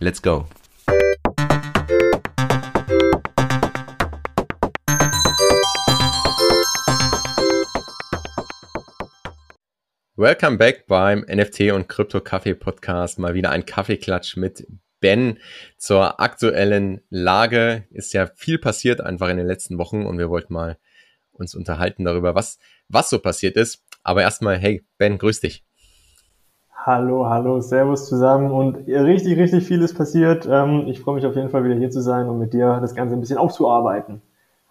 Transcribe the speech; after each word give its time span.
Let's 0.00 0.20
go. 0.20 0.48
Welcome 10.16 10.58
back 10.58 10.86
beim 10.88 11.20
NFT 11.20 11.72
und 11.72 11.88
Krypto 11.88 12.20
Kaffee 12.20 12.54
Podcast. 12.54 13.20
Mal 13.20 13.34
wieder 13.34 13.50
ein 13.50 13.66
Kaffeeklatsch 13.66 14.36
mit 14.36 14.66
Ben 14.98 15.38
zur 15.76 16.20
aktuellen 16.20 17.00
Lage. 17.10 17.86
Ist 17.90 18.14
ja 18.14 18.26
viel 18.34 18.58
passiert 18.58 19.00
einfach 19.00 19.28
in 19.28 19.36
den 19.36 19.46
letzten 19.46 19.78
Wochen 19.78 20.06
und 20.06 20.18
wir 20.18 20.28
wollten 20.28 20.54
mal 20.54 20.76
uns 21.30 21.54
unterhalten 21.54 22.04
darüber, 22.04 22.34
was, 22.34 22.58
was 22.88 23.10
so 23.10 23.20
passiert 23.20 23.56
ist. 23.56 23.84
Aber 24.02 24.22
erstmal, 24.22 24.58
hey, 24.58 24.84
Ben, 24.98 25.18
grüß 25.18 25.40
dich. 25.40 25.64
Hallo, 26.86 27.30
hallo, 27.30 27.62
Servus 27.62 28.06
zusammen 28.06 28.50
und 28.50 28.86
richtig, 28.86 29.38
richtig 29.38 29.66
viel 29.66 29.80
ist 29.80 29.94
passiert. 29.94 30.46
Ähm, 30.46 30.86
ich 30.86 31.00
freue 31.00 31.14
mich 31.14 31.24
auf 31.24 31.34
jeden 31.34 31.48
Fall 31.48 31.64
wieder 31.64 31.76
hier 31.76 31.90
zu 31.90 32.02
sein 32.02 32.28
und 32.28 32.38
mit 32.38 32.52
dir 32.52 32.78
das 32.78 32.94
Ganze 32.94 33.14
ein 33.14 33.20
bisschen 33.20 33.38
aufzuarbeiten. 33.38 34.20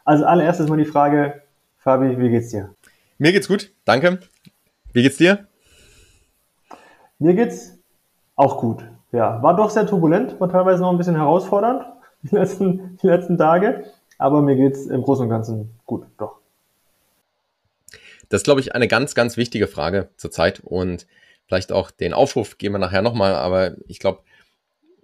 Also 0.06 0.24
allererstes 0.24 0.70
mal 0.70 0.78
die 0.78 0.86
Frage, 0.86 1.42
Fabi, 1.80 2.20
wie 2.20 2.30
geht's 2.30 2.50
dir? 2.50 2.70
Mir 3.18 3.32
geht's 3.32 3.48
gut, 3.48 3.72
danke. 3.84 4.20
Wie 4.92 5.02
geht's 5.02 5.18
dir? 5.18 5.48
Mir 7.18 7.34
geht's 7.34 7.80
auch 8.36 8.60
gut. 8.60 8.86
Ja, 9.12 9.42
war 9.42 9.56
doch 9.56 9.72
sehr 9.72 9.88
turbulent, 9.88 10.40
war 10.40 10.50
teilweise 10.50 10.84
noch 10.84 10.92
ein 10.92 11.00
bisschen 11.00 11.16
herausfordernd 11.16 11.84
die 12.22 12.36
letzten, 12.36 12.96
die 13.02 13.08
letzten 13.08 13.40
Tage, 13.40 13.86
aber 14.20 14.44
mir 14.44 14.56
geht's 14.56 14.86
im 14.86 15.02
Großen 15.02 15.24
und 15.24 15.32
Ganzen 15.32 15.72
gut, 15.88 16.06
doch. 16.20 16.42
Das 18.30 18.42
ist, 18.42 18.44
glaube 18.44 18.62
ich, 18.62 18.76
eine 18.76 18.88
ganz, 18.88 19.16
ganz 19.16 19.36
wichtige 19.36 19.66
Frage 19.66 20.10
zurzeit 20.16 20.60
und 20.60 21.08
vielleicht 21.54 21.72
auch 21.72 21.92
den 21.92 22.14
Aufruf 22.14 22.58
gehen 22.58 22.72
wir 22.72 22.80
nachher 22.80 23.04
nochmal, 23.04 23.36
aber 23.36 23.76
ich 23.88 24.00
glaube, 24.00 24.24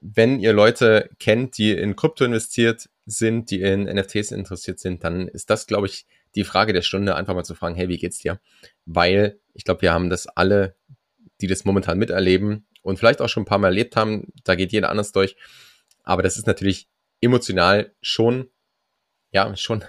wenn 0.02 0.40
ihr 0.40 0.52
Leute 0.52 1.12
kennt, 1.20 1.60
die 1.60 1.74
in 1.74 1.96
Krypto 1.96 2.26
investiert 2.26 2.90
sind, 3.06 3.52
die 3.52 3.62
in 3.62 3.84
NFTs 3.84 4.32
interessiert 4.32 4.80
sind, 4.80 5.04
dann 5.04 5.28
ist 5.28 5.52
das, 5.52 5.68
glaube 5.68 5.86
ich, 5.86 6.08
die 6.34 6.44
Frage 6.44 6.74
der 6.74 6.82
Stunde, 6.82 7.16
einfach 7.16 7.36
mal 7.36 7.44
zu 7.44 7.54
fragen, 7.54 7.76
hey, 7.76 7.88
wie 7.88 8.00
geht's 8.00 8.18
dir? 8.18 8.40
Weil 8.88 9.40
ich 9.54 9.64
glaube, 9.64 9.84
wir 9.84 9.94
haben 9.94 10.10
das 10.10 10.26
alle, 10.26 10.76
die 11.40 11.46
das 11.46 11.66
momentan 11.66 12.00
miterleben 12.00 12.66
und 12.82 12.98
vielleicht 12.98 13.22
auch 13.22 13.30
schon 13.30 13.44
ein 13.44 13.48
paar 13.48 13.60
Mal 13.60 13.68
erlebt 13.68 13.96
haben, 13.96 14.34
da 14.44 14.56
geht 14.56 14.72
jeder 14.72 14.90
anders 14.90 15.12
durch. 15.12 15.36
Aber 16.04 16.24
das 16.24 16.36
ist 16.36 16.48
natürlich 16.48 16.88
emotional 17.22 17.94
schon, 18.02 18.50
ja, 19.32 19.56
schon 19.56 19.84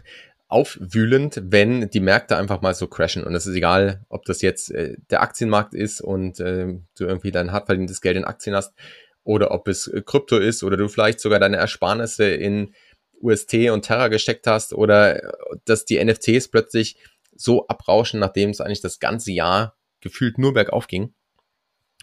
aufwühlend, 0.50 1.40
wenn 1.44 1.90
die 1.90 2.00
Märkte 2.00 2.36
einfach 2.36 2.60
mal 2.60 2.74
so 2.74 2.88
crashen. 2.88 3.24
Und 3.24 3.34
es 3.34 3.46
ist 3.46 3.54
egal, 3.54 4.04
ob 4.08 4.24
das 4.24 4.42
jetzt 4.42 4.70
äh, 4.72 4.96
der 5.10 5.22
Aktienmarkt 5.22 5.74
ist 5.74 6.00
und 6.00 6.40
äh, 6.40 6.66
du 6.98 7.04
irgendwie 7.04 7.30
dein 7.30 7.52
hart 7.52 7.66
verdientes 7.66 8.00
Geld 8.00 8.16
in 8.16 8.24
Aktien 8.24 8.56
hast 8.56 8.74
oder 9.22 9.52
ob 9.52 9.68
es 9.68 9.86
äh, 9.86 10.02
Krypto 10.04 10.38
ist 10.38 10.64
oder 10.64 10.76
du 10.76 10.88
vielleicht 10.88 11.20
sogar 11.20 11.38
deine 11.38 11.56
Ersparnisse 11.56 12.24
in 12.24 12.74
UST 13.20 13.70
und 13.70 13.82
Terra 13.82 14.08
gesteckt 14.08 14.46
hast 14.46 14.72
oder 14.72 15.22
äh, 15.22 15.32
dass 15.66 15.84
die 15.84 16.04
NFTs 16.04 16.48
plötzlich 16.48 16.96
so 17.34 17.68
abrauschen, 17.68 18.18
nachdem 18.18 18.50
es 18.50 18.60
eigentlich 18.60 18.80
das 18.80 18.98
ganze 18.98 19.30
Jahr 19.30 19.76
gefühlt 20.00 20.36
nur 20.36 20.52
bergauf 20.52 20.88
ging. 20.88 21.14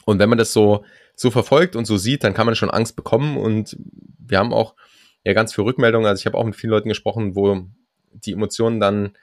Und 0.06 0.20
wenn 0.20 0.30
man 0.30 0.38
das 0.38 0.54
so, 0.54 0.86
so 1.16 1.32
verfolgt 1.32 1.76
und 1.76 1.86
so 1.86 1.98
sieht, 1.98 2.24
dann 2.24 2.34
kann 2.34 2.46
man 2.46 2.56
schon 2.56 2.70
Angst 2.72 2.96
bekommen 2.96 3.38
und 3.38 3.76
wir 4.20 4.40
haben 4.40 4.54
auch 4.54 4.76
ja 5.26 5.34
ganz 5.34 5.54
viele 5.54 5.66
Rückmeldungen. 5.66 6.08
Also 6.08 6.22
ich 6.22 6.26
habe 6.26 6.38
auch 6.38 6.46
mit 6.46 6.56
vielen 6.56 6.72
Leuten 6.72 6.88
gesprochen, 6.88 7.36
wo 7.36 7.68
die 8.26 8.34
Emotionen 8.34 8.80
dann, 8.80 9.18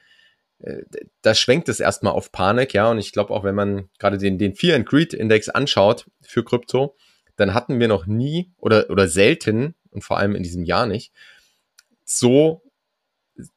äh, 0.58 0.82
da 1.22 1.34
schwenkt 1.34 1.68
es 1.68 1.80
erstmal 1.80 2.12
auf 2.12 2.32
Panik, 2.32 2.74
ja. 2.74 2.90
Und 2.90 2.98
ich 2.98 3.12
glaube 3.12 3.32
auch, 3.32 3.44
wenn 3.44 3.54
man 3.54 3.88
gerade 3.98 4.18
den, 4.18 4.38
den 4.38 4.54
Fear 4.54 4.76
and 4.76 4.86
Greed 4.86 5.14
Index 5.14 5.48
anschaut 5.48 6.06
für 6.20 6.44
Krypto, 6.44 6.96
dann 7.36 7.54
hatten 7.54 7.80
wir 7.80 7.88
noch 7.88 8.06
nie 8.06 8.52
oder, 8.58 8.90
oder 8.90 9.08
selten 9.08 9.74
und 9.90 10.02
vor 10.02 10.18
allem 10.18 10.34
in 10.34 10.42
diesem 10.42 10.64
Jahr 10.64 10.86
nicht 10.86 11.12
so, 12.04 12.62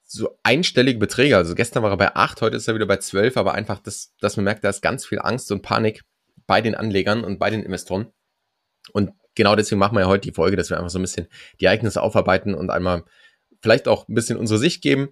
so 0.04 0.38
einstellige 0.44 1.00
Beträge. 1.00 1.38
Also 1.38 1.54
gestern 1.54 1.84
war 1.84 1.92
er 1.92 1.98
bei 1.98 2.16
acht, 2.16 2.42
heute 2.42 2.58
ist 2.58 2.68
er 2.68 2.76
wieder 2.76 2.86
bei 2.86 2.98
zwölf, 2.98 3.38
aber 3.38 3.54
einfach, 3.54 3.80
das, 3.80 4.14
dass 4.20 4.38
man 4.38 4.46
merkt, 4.46 4.64
da 4.64 4.70
ist 4.70 4.82
ganz 4.82 5.06
viel 5.06 5.20
Angst 5.20 5.52
und 5.52 5.62
Panik 5.62 6.04
bei 6.48 6.62
den 6.62 6.76
Anlegern 6.76 7.24
und 7.24 7.40
bei 7.40 7.50
den 7.50 7.64
Investoren. 7.64 8.08
Und 8.94 9.12
genau 9.36 9.56
deswegen 9.56 9.80
machen 9.80 9.96
wir 9.96 10.02
ja 10.02 10.08
heute 10.08 10.30
die 10.30 10.34
Folge, 10.34 10.58
dass 10.58 10.70
wir 10.70 10.78
einfach 10.78 10.90
so 10.90 11.00
ein 11.00 11.04
bisschen 11.04 11.28
die 11.60 11.66
Ereignisse 11.66 12.02
aufarbeiten 12.02 12.56
und 12.56 12.70
einmal 12.70 13.04
vielleicht 13.62 13.88
auch 13.88 14.08
ein 14.08 14.14
bisschen 14.14 14.38
unsere 14.38 14.60
Sicht 14.60 14.82
geben. 14.82 15.10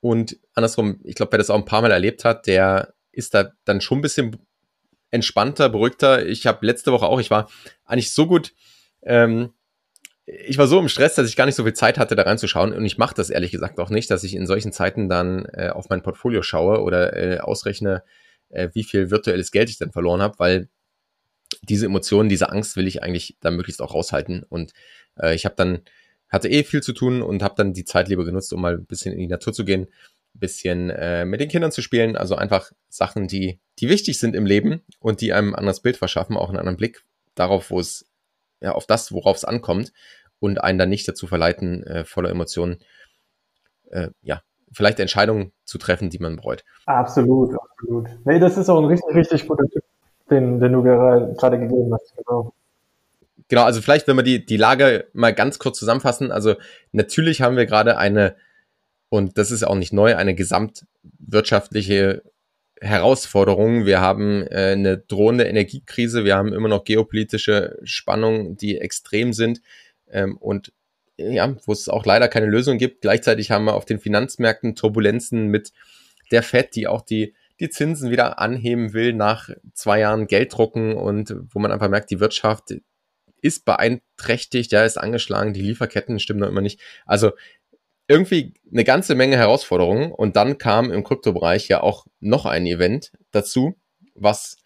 Und 0.00 0.38
andersrum, 0.54 1.00
ich 1.04 1.14
glaube, 1.14 1.32
wer 1.32 1.38
das 1.38 1.50
auch 1.50 1.56
ein 1.56 1.64
paar 1.64 1.82
Mal 1.82 1.90
erlebt 1.90 2.24
hat, 2.24 2.46
der 2.46 2.94
ist 3.12 3.34
da 3.34 3.50
dann 3.64 3.80
schon 3.80 3.98
ein 3.98 4.02
bisschen 4.02 4.36
entspannter, 5.10 5.68
beruhigter. 5.68 6.26
Ich 6.26 6.46
habe 6.46 6.66
letzte 6.66 6.92
Woche 6.92 7.06
auch, 7.06 7.20
ich 7.20 7.30
war 7.30 7.48
eigentlich 7.84 8.12
so 8.12 8.26
gut, 8.26 8.52
ähm, 9.02 9.52
ich 10.26 10.58
war 10.58 10.66
so 10.66 10.80
im 10.80 10.88
Stress, 10.88 11.14
dass 11.14 11.28
ich 11.28 11.36
gar 11.36 11.46
nicht 11.46 11.54
so 11.54 11.62
viel 11.62 11.72
Zeit 11.72 11.98
hatte, 11.98 12.16
da 12.16 12.22
reinzuschauen. 12.22 12.72
Und 12.72 12.84
ich 12.84 12.98
mache 12.98 13.14
das 13.14 13.30
ehrlich 13.30 13.52
gesagt 13.52 13.78
auch 13.78 13.90
nicht, 13.90 14.10
dass 14.10 14.24
ich 14.24 14.34
in 14.34 14.46
solchen 14.46 14.72
Zeiten 14.72 15.08
dann 15.08 15.46
äh, 15.52 15.68
auf 15.68 15.88
mein 15.88 16.02
Portfolio 16.02 16.42
schaue 16.42 16.82
oder 16.82 17.16
äh, 17.16 17.38
ausrechne, 17.38 18.02
äh, 18.48 18.68
wie 18.74 18.82
viel 18.82 19.10
virtuelles 19.10 19.52
Geld 19.52 19.70
ich 19.70 19.78
dann 19.78 19.92
verloren 19.92 20.20
habe, 20.20 20.38
weil 20.38 20.68
diese 21.62 21.86
Emotionen, 21.86 22.28
diese 22.28 22.50
Angst 22.50 22.76
will 22.76 22.88
ich 22.88 23.04
eigentlich 23.04 23.36
da 23.40 23.52
möglichst 23.52 23.80
auch 23.80 23.94
raushalten. 23.94 24.42
Und 24.48 24.72
äh, 25.16 25.34
ich 25.34 25.44
habe 25.44 25.54
dann 25.54 25.82
hatte 26.28 26.48
eh 26.48 26.64
viel 26.64 26.82
zu 26.82 26.92
tun 26.92 27.22
und 27.22 27.42
habe 27.42 27.54
dann 27.56 27.72
die 27.72 27.84
Zeit 27.84 28.08
lieber 28.08 28.24
genutzt, 28.24 28.52
um 28.52 28.60
mal 28.60 28.74
ein 28.74 28.86
bisschen 28.86 29.12
in 29.12 29.18
die 29.18 29.26
Natur 29.26 29.52
zu 29.52 29.64
gehen, 29.64 29.82
ein 30.34 30.40
bisschen 30.40 30.90
äh, 30.90 31.24
mit 31.24 31.40
den 31.40 31.48
Kindern 31.48 31.72
zu 31.72 31.82
spielen. 31.82 32.16
Also 32.16 32.36
einfach 32.36 32.72
Sachen, 32.88 33.28
die, 33.28 33.60
die 33.78 33.88
wichtig 33.88 34.18
sind 34.18 34.34
im 34.34 34.46
Leben 34.46 34.82
und 34.98 35.20
die 35.20 35.32
einem 35.32 35.50
ein 35.50 35.56
anderes 35.56 35.80
Bild 35.80 35.96
verschaffen, 35.96 36.36
auch 36.36 36.48
einen 36.48 36.58
anderen 36.58 36.76
Blick 36.76 37.04
darauf, 37.34 37.70
wo 37.70 37.80
es, 37.80 38.06
ja, 38.60 38.72
auf 38.72 38.86
das, 38.86 39.12
worauf 39.12 39.36
es 39.36 39.44
ankommt 39.44 39.92
und 40.40 40.62
einen 40.62 40.78
dann 40.78 40.88
nicht 40.88 41.06
dazu 41.08 41.26
verleiten, 41.26 41.84
äh, 41.84 42.04
voller 42.04 42.30
Emotionen, 42.30 42.78
äh, 43.90 44.08
ja, 44.22 44.42
vielleicht 44.72 45.00
Entscheidungen 45.00 45.52
zu 45.64 45.78
treffen, 45.78 46.10
die 46.10 46.18
man 46.18 46.36
bereut. 46.36 46.64
Absolut, 46.86 47.54
absolut. 47.54 48.08
Nee, 48.24 48.38
das 48.38 48.56
ist 48.56 48.68
auch 48.68 48.78
ein 48.78 48.86
richtig, 48.86 49.14
richtig 49.14 49.48
guter 49.48 49.66
Tipp, 49.68 49.84
den, 50.30 50.60
den 50.60 50.72
du 50.72 50.82
gerade 50.82 51.58
gegeben 51.58 51.94
hast, 51.94 52.14
genau. 52.16 52.52
Genau, 53.48 53.62
also 53.62 53.80
vielleicht, 53.80 54.08
wenn 54.08 54.16
wir 54.16 54.22
die, 54.22 54.44
die 54.44 54.56
Lage 54.56 55.08
mal 55.12 55.32
ganz 55.32 55.58
kurz 55.58 55.78
zusammenfassen. 55.78 56.32
Also 56.32 56.56
natürlich 56.92 57.42
haben 57.42 57.56
wir 57.56 57.66
gerade 57.66 57.96
eine, 57.96 58.36
und 59.08 59.38
das 59.38 59.50
ist 59.50 59.62
auch 59.62 59.76
nicht 59.76 59.92
neu, 59.92 60.16
eine 60.16 60.34
gesamtwirtschaftliche 60.34 62.22
Herausforderung. 62.80 63.86
Wir 63.86 64.00
haben 64.00 64.42
äh, 64.48 64.72
eine 64.72 64.98
drohende 64.98 65.44
Energiekrise, 65.44 66.24
wir 66.24 66.36
haben 66.36 66.52
immer 66.52 66.68
noch 66.68 66.84
geopolitische 66.84 67.78
Spannungen, 67.84 68.56
die 68.56 68.78
extrem 68.78 69.32
sind 69.32 69.60
ähm, 70.10 70.36
und 70.36 70.72
ja, 71.16 71.56
wo 71.64 71.72
es 71.72 71.88
auch 71.88 72.04
leider 72.04 72.28
keine 72.28 72.46
Lösung 72.46 72.78
gibt. 72.78 73.00
Gleichzeitig 73.00 73.50
haben 73.50 73.64
wir 73.64 73.74
auf 73.74 73.86
den 73.86 73.98
Finanzmärkten 73.98 74.74
Turbulenzen 74.74 75.46
mit 75.46 75.72
der 76.30 76.42
FED, 76.42 76.74
die 76.74 76.86
auch 76.86 77.00
die, 77.00 77.34
die 77.58 77.70
Zinsen 77.70 78.10
wieder 78.10 78.38
anheben 78.38 78.92
will 78.92 79.14
nach 79.14 79.48
zwei 79.72 80.00
Jahren 80.00 80.26
Gelddrucken 80.26 80.94
und 80.94 81.34
wo 81.50 81.58
man 81.58 81.72
einfach 81.72 81.88
merkt, 81.88 82.10
die 82.10 82.20
Wirtschaft 82.20 82.74
ist 83.46 83.64
beeinträchtigt, 83.64 84.72
ja, 84.72 84.84
ist 84.84 84.98
angeschlagen, 84.98 85.52
die 85.52 85.62
Lieferketten 85.62 86.18
stimmen 86.18 86.40
noch 86.40 86.48
immer 86.48 86.60
nicht. 86.60 86.80
Also 87.06 87.32
irgendwie 88.08 88.54
eine 88.70 88.84
ganze 88.84 89.14
Menge 89.14 89.36
Herausforderungen 89.36 90.12
und 90.12 90.36
dann 90.36 90.58
kam 90.58 90.92
im 90.92 91.04
Kryptobereich 91.04 91.68
ja 91.68 91.80
auch 91.82 92.06
noch 92.20 92.46
ein 92.46 92.66
Event 92.66 93.12
dazu, 93.32 93.74
was 94.14 94.58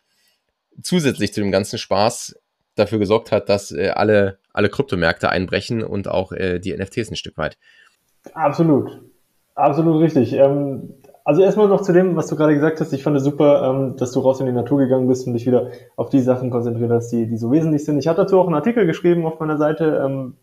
zusätzlich 0.82 1.32
zu 1.32 1.41
dem 1.41 1.50
ganzen 1.50 1.79
Spaß 1.79 2.37
dafür 2.75 2.99
gesorgt 2.99 3.32
hat, 3.32 3.49
dass 3.49 3.73
äh, 3.73 3.88
alle, 3.88 4.38
alle 4.53 4.69
Kryptomärkte 4.69 5.29
einbrechen 5.29 5.83
und 5.83 6.09
auch 6.09 6.33
äh, 6.33 6.59
die 6.59 6.76
NFTs 6.76 7.11
ein 7.11 7.17
Stück 7.17 7.37
weit. 7.37 7.59
Absolut. 8.35 9.00
Absolut 9.55 10.03
richtig. 10.03 10.33
Ähm, 10.33 10.94
also 11.31 11.43
erstmal 11.43 11.69
noch 11.69 11.82
zu 11.82 11.93
dem, 11.93 12.17
was 12.17 12.27
du 12.27 12.35
gerade 12.35 12.55
gesagt 12.55 12.81
hast. 12.81 12.93
Ich 12.93 13.05
fand 13.05 13.17
es 13.17 13.23
super, 13.23 13.62
ähm, 13.62 13.94
dass 13.97 14.11
du 14.11 14.19
raus 14.19 14.41
in 14.41 14.47
die 14.47 14.53
Natur 14.53 14.79
gegangen 14.79 15.06
bist 15.06 15.29
und 15.29 15.35
dich 15.35 15.47
wieder 15.47 15.69
auf 15.94 16.09
die 16.09 16.19
Sachen 16.19 16.50
konzentriert 16.50 16.91
hast, 16.91 17.11
die, 17.11 17.29
die 17.29 17.37
so 17.37 17.53
wesentlich 17.53 17.85
sind. 17.85 17.99
Ich 17.99 18.09
habe 18.09 18.17
dazu 18.17 18.41
auch 18.41 18.47
einen 18.47 18.56
Artikel 18.56 18.85
geschrieben 18.85 19.25
auf 19.25 19.38
meiner 19.38 19.56
Seite, 19.56 20.03
ähm. 20.05 20.35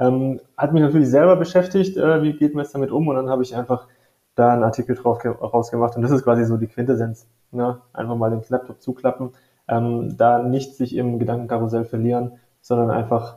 Ähm, 0.00 0.40
hat 0.56 0.72
mich 0.72 0.82
natürlich 0.82 1.08
selber 1.08 1.36
beschäftigt, 1.36 1.96
äh, 1.96 2.20
wie 2.20 2.32
geht 2.32 2.54
man 2.54 2.64
jetzt 2.64 2.74
damit 2.74 2.90
um 2.90 3.06
und 3.06 3.14
dann 3.14 3.30
habe 3.30 3.44
ich 3.44 3.54
einfach 3.54 3.86
da 4.34 4.52
einen 4.52 4.64
Artikel 4.64 4.96
drauf 4.96 5.24
rausgemacht 5.24 5.94
und 5.94 6.02
das 6.02 6.10
ist 6.10 6.24
quasi 6.24 6.44
so 6.44 6.56
die 6.56 6.66
Quintessenz. 6.66 7.28
Ne? 7.52 7.80
Einfach 7.92 8.16
mal 8.16 8.30
den 8.30 8.42
Laptop 8.48 8.82
zuklappen, 8.82 9.30
ähm, 9.68 10.16
da 10.16 10.42
nicht 10.42 10.74
sich 10.74 10.96
im 10.96 11.20
Gedankenkarussell 11.20 11.84
verlieren, 11.84 12.32
sondern 12.60 12.90
einfach 12.90 13.36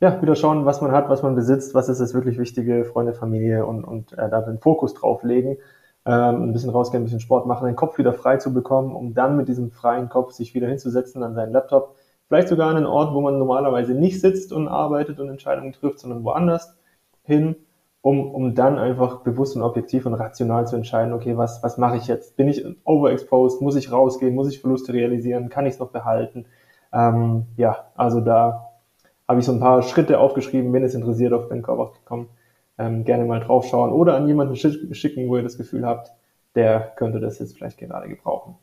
ja, 0.00 0.20
wieder 0.22 0.34
schauen, 0.34 0.64
was 0.64 0.80
man 0.80 0.92
hat, 0.92 1.08
was 1.10 1.22
man 1.22 1.34
besitzt, 1.34 1.74
was 1.74 1.88
ist 1.88 2.00
das 2.00 2.14
wirklich 2.14 2.38
Wichtige, 2.38 2.84
Freunde, 2.84 3.12
Familie 3.12 3.66
und, 3.66 3.84
und 3.84 4.12
äh, 4.14 4.30
da 4.30 4.40
den 4.40 4.58
Fokus 4.58 4.94
drauf 4.94 5.22
legen, 5.22 5.58
ähm, 6.06 6.44
ein 6.44 6.52
bisschen 6.52 6.70
rausgehen, 6.70 7.02
ein 7.02 7.04
bisschen 7.04 7.20
Sport 7.20 7.46
machen, 7.46 7.66
den 7.66 7.76
Kopf 7.76 7.98
wieder 7.98 8.14
frei 8.14 8.38
zu 8.38 8.54
bekommen, 8.54 8.96
um 8.96 9.12
dann 9.12 9.36
mit 9.36 9.48
diesem 9.48 9.70
freien 9.70 10.08
Kopf 10.08 10.32
sich 10.32 10.54
wieder 10.54 10.68
hinzusetzen 10.68 11.22
an 11.22 11.34
seinen 11.34 11.52
Laptop, 11.52 11.96
vielleicht 12.28 12.48
sogar 12.48 12.70
an 12.70 12.78
einen 12.78 12.86
Ort, 12.86 13.12
wo 13.12 13.20
man 13.20 13.38
normalerweise 13.38 13.92
nicht 13.92 14.20
sitzt 14.20 14.52
und 14.54 14.68
arbeitet 14.68 15.20
und 15.20 15.28
Entscheidungen 15.28 15.72
trifft, 15.72 15.98
sondern 15.98 16.24
woanders 16.24 16.74
hin, 17.22 17.56
um, 18.00 18.34
um 18.34 18.54
dann 18.54 18.78
einfach 18.78 19.20
bewusst 19.20 19.54
und 19.56 19.62
objektiv 19.62 20.06
und 20.06 20.14
rational 20.14 20.66
zu 20.66 20.76
entscheiden, 20.76 21.12
okay, 21.12 21.36
was, 21.36 21.62
was 21.62 21.76
mache 21.76 21.98
ich 21.98 22.06
jetzt? 22.06 22.36
Bin 22.36 22.48
ich 22.48 22.64
overexposed? 22.84 23.60
Muss 23.60 23.76
ich 23.76 23.92
rausgehen? 23.92 24.34
Muss 24.34 24.48
ich 24.48 24.60
Verluste 24.62 24.94
realisieren? 24.94 25.50
Kann 25.50 25.66
ich 25.66 25.74
es 25.74 25.78
noch 25.78 25.90
behalten? 25.90 26.46
Ähm, 26.94 27.44
ja, 27.58 27.90
also 27.96 28.20
da 28.22 28.69
habe 29.30 29.38
ich 29.38 29.46
so 29.46 29.52
ein 29.52 29.60
paar 29.60 29.82
Schritte 29.82 30.18
aufgeschrieben, 30.18 30.72
wenn 30.72 30.82
es 30.82 30.92
interessiert, 30.92 31.32
auf 31.32 31.48
benkorb.com 31.48 32.26
ähm, 32.78 33.04
gerne 33.04 33.24
mal 33.24 33.38
draufschauen 33.38 33.92
oder 33.92 34.16
an 34.16 34.26
jemanden 34.26 34.56
schicken, 34.56 35.28
wo 35.28 35.36
ihr 35.36 35.44
das 35.44 35.56
Gefühl 35.56 35.86
habt, 35.86 36.10
der 36.56 36.92
könnte 36.96 37.20
das 37.20 37.38
jetzt 37.38 37.56
vielleicht 37.56 37.78
gerade 37.78 38.08
gebrauchen. 38.08 38.56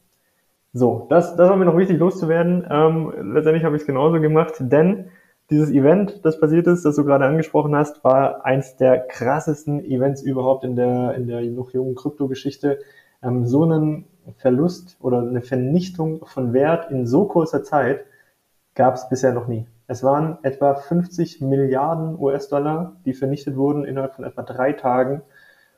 So, 0.74 1.08
das, 1.10 1.38
das 1.38 1.50
war 1.50 1.56
mir 1.56 1.64
noch 1.64 1.78
wichtig 1.78 1.98
loszuwerden. 2.00 2.68
Ähm, 2.70 3.14
letztendlich 3.34 3.64
habe 3.64 3.78
ich 3.78 3.84
es 3.84 3.88
genauso 3.88 4.20
gemacht, 4.20 4.56
denn 4.60 5.06
dieses 5.50 5.72
Event, 5.72 6.26
das 6.26 6.38
passiert 6.38 6.68
ist, 6.68 6.84
das 6.84 6.98
du 6.98 7.06
gerade 7.06 7.24
angesprochen 7.24 7.74
hast, 7.74 8.04
war 8.04 8.46
eins 8.46 8.76
der 8.76 9.00
krassesten 9.08 9.80
Events 9.86 10.22
überhaupt 10.22 10.66
in 10.66 10.76
der, 10.76 11.16
in 11.16 11.28
der 11.28 11.42
noch 11.44 11.72
jungen 11.72 11.96
Kryptogeschichte. 11.96 12.80
Ähm, 13.24 13.46
so 13.46 13.64
einen 13.64 14.04
Verlust 14.36 14.98
oder 15.00 15.20
eine 15.20 15.40
Vernichtung 15.40 16.26
von 16.26 16.52
Wert 16.52 16.92
in 16.92 17.08
so 17.08 17.24
kurzer 17.24 17.64
Zeit 17.64 18.04
gab 18.76 18.96
es 18.96 19.08
bisher 19.08 19.32
noch 19.32 19.48
nie. 19.48 19.66
Es 19.88 20.04
waren 20.04 20.38
etwa 20.44 20.76
50 20.76 21.42
Milliarden 21.42 22.20
US-Dollar, 22.20 22.98
die 23.06 23.14
vernichtet 23.14 23.56
wurden 23.56 23.86
innerhalb 23.86 24.16
von 24.16 24.26
etwa 24.26 24.44
drei 24.44 24.74
Tagen. 24.74 25.22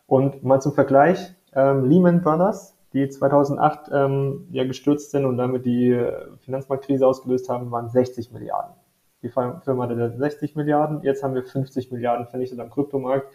Und 0.07 0.43
mal 0.43 0.59
zum 0.59 0.73
Vergleich, 0.73 1.35
ähm, 1.53 1.85
Lehman 1.85 2.21
Brothers, 2.21 2.75
die 2.93 3.07
2008 3.07 3.91
ähm, 3.93 4.47
ja 4.51 4.65
gestürzt 4.65 5.11
sind 5.11 5.25
und 5.25 5.37
damit 5.37 5.65
die 5.65 5.91
äh, 5.91 6.27
Finanzmarktkrise 6.39 7.05
ausgelöst 7.05 7.49
haben, 7.49 7.69
waren 7.69 7.89
60 7.89 8.31
Milliarden. 8.31 8.73
Die 9.21 9.29
Firma 9.29 9.83
hatte 9.83 10.17
60 10.17 10.55
Milliarden, 10.55 11.03
jetzt 11.03 11.23
haben 11.23 11.35
wir 11.35 11.43
50 11.43 11.91
Milliarden 11.91 12.25
vernichtet 12.25 12.59
am 12.59 12.71
Kryptomarkt. 12.71 13.27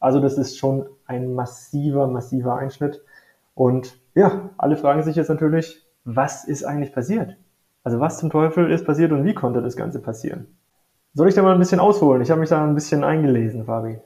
Also 0.00 0.20
das 0.20 0.36
ist 0.36 0.58
schon 0.58 0.86
ein 1.06 1.32
massiver, 1.32 2.06
massiver 2.06 2.56
Einschnitt. 2.56 3.02
Und 3.54 3.98
ja, 4.14 4.50
alle 4.58 4.76
fragen 4.76 5.02
sich 5.02 5.16
jetzt 5.16 5.28
natürlich, 5.28 5.86
was 6.04 6.44
ist 6.44 6.64
eigentlich 6.64 6.92
passiert? 6.92 7.36
Also 7.82 8.00
was 8.00 8.18
zum 8.18 8.30
Teufel 8.30 8.70
ist 8.70 8.84
passiert 8.84 9.12
und 9.12 9.24
wie 9.24 9.34
konnte 9.34 9.62
das 9.62 9.76
Ganze 9.76 10.00
passieren? 10.00 10.58
Soll 11.14 11.28
ich 11.28 11.34
da 11.34 11.42
mal 11.42 11.54
ein 11.54 11.58
bisschen 11.58 11.80
ausholen? 11.80 12.22
Ich 12.22 12.30
habe 12.30 12.40
mich 12.40 12.50
da 12.50 12.64
ein 12.64 12.74
bisschen 12.74 13.04
eingelesen, 13.04 13.64
Fabi. 13.64 13.98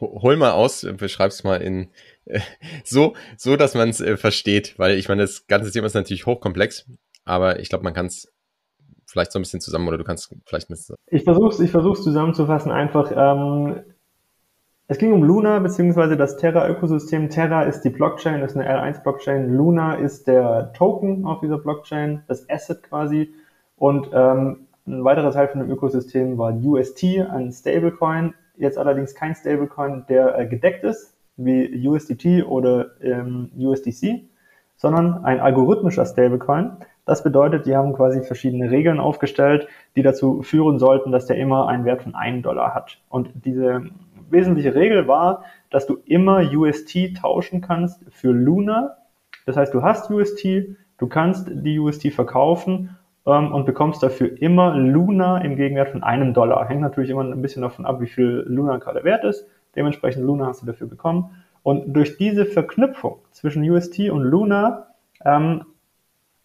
Hol 0.00 0.36
mal 0.36 0.52
aus, 0.52 0.86
beschreib's 0.96 1.44
mal 1.44 1.60
in 1.60 1.88
äh, 2.24 2.40
so, 2.84 3.14
so, 3.36 3.56
dass 3.56 3.74
man 3.74 3.90
es 3.90 4.00
äh, 4.00 4.16
versteht, 4.16 4.78
weil 4.78 4.96
ich 4.96 5.08
meine, 5.08 5.22
das 5.22 5.46
ganze 5.46 5.70
Thema 5.70 5.86
ist 5.86 5.94
natürlich 5.94 6.24
hochkomplex, 6.24 6.86
aber 7.24 7.58
ich 7.58 7.68
glaube, 7.68 7.84
man 7.84 7.92
kann 7.92 8.06
es 8.06 8.32
vielleicht 9.10 9.32
so 9.32 9.38
ein 9.38 9.42
bisschen 9.42 9.60
zusammen 9.60 9.88
oder 9.88 9.98
du 9.98 10.04
kannst 10.04 10.34
vielleicht 10.46 10.70
mit. 10.70 10.78
Ich 11.08 11.24
versuche 11.24 11.62
ich 11.62 11.70
versuch's 11.70 12.02
zusammenzufassen. 12.02 12.70
Einfach, 12.70 13.12
ähm, 13.14 13.82
es 14.90 14.98
ging 14.98 15.12
um 15.12 15.22
Luna 15.22 15.60
beziehungsweise 15.60 16.16
das 16.16 16.36
Terra-Ökosystem. 16.36 17.30
Terra 17.30 17.62
ist 17.62 17.82
die 17.82 17.90
Blockchain, 17.90 18.42
ist 18.42 18.56
eine 18.56 18.68
L1-Blockchain. 18.68 19.54
Luna 19.54 19.94
ist 19.94 20.26
der 20.26 20.72
Token 20.72 21.26
auf 21.26 21.38
dieser 21.38 21.58
Blockchain, 21.58 22.24
das 22.26 22.50
Asset 22.50 22.82
quasi. 22.82 23.32
Und 23.76 24.10
ähm, 24.12 24.66
ein 24.88 25.04
weiterer 25.04 25.30
Teil 25.30 25.46
von 25.46 25.60
dem 25.60 25.70
Ökosystem 25.70 26.38
war 26.38 26.52
UST, 26.52 27.04
ein 27.04 27.52
Stablecoin. 27.52 28.34
Jetzt 28.56 28.78
allerdings 28.78 29.14
kein 29.14 29.36
Stablecoin, 29.36 30.06
der 30.08 30.36
äh, 30.36 30.46
gedeckt 30.48 30.82
ist, 30.82 31.14
wie 31.36 31.86
USDT 31.86 32.42
oder 32.48 33.00
ähm, 33.00 33.52
USDC, 33.56 34.24
sondern 34.76 35.24
ein 35.24 35.38
algorithmischer 35.38 36.04
Stablecoin. 36.04 36.78
Das 37.04 37.22
bedeutet, 37.22 37.64
die 37.66 37.76
haben 37.76 37.92
quasi 37.92 38.22
verschiedene 38.22 38.72
Regeln 38.72 38.98
aufgestellt, 38.98 39.68
die 39.94 40.02
dazu 40.02 40.42
führen 40.42 40.80
sollten, 40.80 41.12
dass 41.12 41.26
der 41.26 41.36
immer 41.36 41.68
einen 41.68 41.84
Wert 41.84 42.02
von 42.02 42.16
einem 42.16 42.42
Dollar 42.42 42.74
hat. 42.74 42.98
Und 43.08 43.30
diese 43.44 43.84
wesentliche 44.30 44.74
Regel 44.74 45.08
war, 45.08 45.44
dass 45.70 45.86
du 45.86 45.98
immer 46.04 46.40
UST 46.52 47.16
tauschen 47.20 47.60
kannst 47.60 48.04
für 48.10 48.32
Luna. 48.32 48.96
Das 49.46 49.56
heißt, 49.56 49.74
du 49.74 49.82
hast 49.82 50.10
UST, 50.10 50.44
du 50.98 51.06
kannst 51.06 51.50
die 51.50 51.78
UST 51.78 52.12
verkaufen 52.12 52.96
ähm, 53.26 53.52
und 53.52 53.66
bekommst 53.66 54.02
dafür 54.02 54.40
immer 54.40 54.76
Luna 54.76 55.38
im 55.38 55.56
Gegenwert 55.56 55.90
von 55.90 56.02
einem 56.02 56.34
Dollar. 56.34 56.68
Hängt 56.68 56.80
natürlich 56.80 57.10
immer 57.10 57.24
ein 57.24 57.42
bisschen 57.42 57.62
davon 57.62 57.86
ab, 57.86 58.00
wie 58.00 58.06
viel 58.06 58.44
Luna 58.46 58.78
gerade 58.78 59.04
wert 59.04 59.24
ist. 59.24 59.46
Dementsprechend 59.76 60.24
Luna 60.24 60.46
hast 60.46 60.62
du 60.62 60.66
dafür 60.66 60.86
bekommen. 60.86 61.30
Und 61.62 61.92
durch 61.92 62.16
diese 62.16 62.46
Verknüpfung 62.46 63.18
zwischen 63.30 63.68
UST 63.68 64.10
und 64.10 64.22
Luna 64.22 64.88
ähm, 65.24 65.64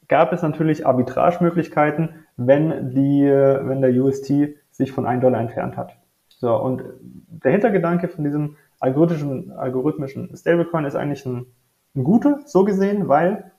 gab 0.07 0.33
es 0.33 0.41
natürlich 0.41 0.85
Arbitragemöglichkeiten, 0.85 2.09
wenn, 2.37 2.93
die, 2.93 3.23
wenn 3.23 3.81
der 3.81 3.91
UST 3.91 4.31
sich 4.71 4.91
von 4.91 5.05
einem 5.05 5.21
Dollar 5.21 5.39
entfernt 5.39 5.77
hat. 5.77 5.95
So, 6.45 6.55
und 6.55 6.83
der 7.27 7.53
Hintergedanke 7.53 8.07
von 8.07 8.23
diesem 8.23 8.55
algorithmischen, 8.79 9.51
algorithmischen 9.53 10.29
Stablecoin 10.37 10.85
ist 10.85 10.95
eigentlich 10.95 11.25
ein, 11.25 11.47
ein 11.95 12.03
guter, 12.03 12.37
so 12.45 12.63
gesehen, 12.63 13.07
weil 13.07 13.51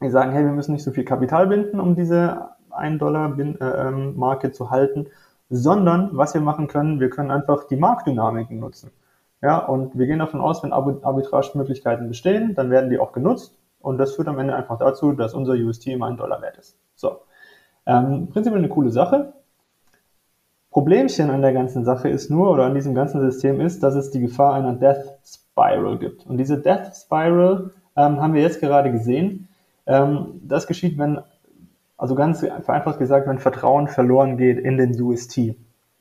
wir 0.00 0.10
sagen, 0.10 0.32
hey, 0.32 0.44
wir 0.44 0.50
müssen 0.50 0.72
nicht 0.72 0.82
so 0.82 0.90
viel 0.90 1.04
Kapital 1.04 1.46
binden, 1.46 1.78
um 1.78 1.94
diese 1.94 2.48
1 2.70 2.98
Dollar 2.98 3.38
äh, 3.38 3.42
ähm, 3.42 4.52
zu 4.52 4.70
halten, 4.72 5.06
sondern 5.50 6.16
was 6.16 6.34
wir 6.34 6.40
machen 6.40 6.66
können, 6.66 6.98
wir 6.98 7.10
können 7.10 7.30
einfach 7.30 7.68
die 7.68 7.76
Marktdynamiken 7.76 8.58
nutzen. 8.58 8.90
Ja, 9.40 9.58
und 9.58 9.96
wir 9.96 10.08
gehen 10.08 10.18
davon 10.18 10.40
aus, 10.40 10.64
wenn 10.64 10.72
Arbitragemöglichkeiten 10.72 12.08
bestehen, 12.08 12.56
dann 12.56 12.70
werden 12.72 12.90
die 12.90 12.98
auch 12.98 13.12
genutzt 13.12 13.56
und 13.78 13.98
das 13.98 14.16
führt 14.16 14.26
am 14.26 14.40
Ende 14.40 14.56
einfach 14.56 14.80
dazu, 14.80 15.12
dass 15.12 15.32
unser 15.32 15.52
UST 15.52 15.86
immer 15.86 16.06
ein 16.06 16.16
Dollar 16.16 16.42
wert 16.42 16.58
ist. 16.58 16.76
So. 16.96 17.20
Ähm, 17.86 18.30
prinzipiell 18.30 18.58
eine 18.58 18.68
coole 18.68 18.90
Sache. 18.90 19.32
Problemchen 20.76 21.30
an 21.30 21.40
der 21.40 21.54
ganzen 21.54 21.86
Sache 21.86 22.10
ist 22.10 22.30
nur, 22.30 22.50
oder 22.50 22.66
an 22.66 22.74
diesem 22.74 22.94
ganzen 22.94 23.22
System 23.22 23.62
ist, 23.62 23.82
dass 23.82 23.94
es 23.94 24.10
die 24.10 24.20
Gefahr 24.20 24.52
einer 24.52 24.74
Death 24.74 25.06
Spiral 25.24 25.96
gibt. 25.96 26.26
Und 26.26 26.36
diese 26.36 26.58
Death 26.58 26.94
Spiral 26.94 27.70
ähm, 27.96 28.20
haben 28.20 28.34
wir 28.34 28.42
jetzt 28.42 28.60
gerade 28.60 28.92
gesehen. 28.92 29.48
Ähm, 29.86 30.38
das 30.42 30.66
geschieht, 30.66 30.98
wenn, 30.98 31.18
also 31.96 32.14
ganz 32.14 32.40
vereinfacht 32.40 32.98
gesagt, 32.98 33.26
wenn 33.26 33.38
Vertrauen 33.38 33.88
verloren 33.88 34.36
geht 34.36 34.58
in 34.58 34.76
den 34.76 35.00
UST. 35.00 35.38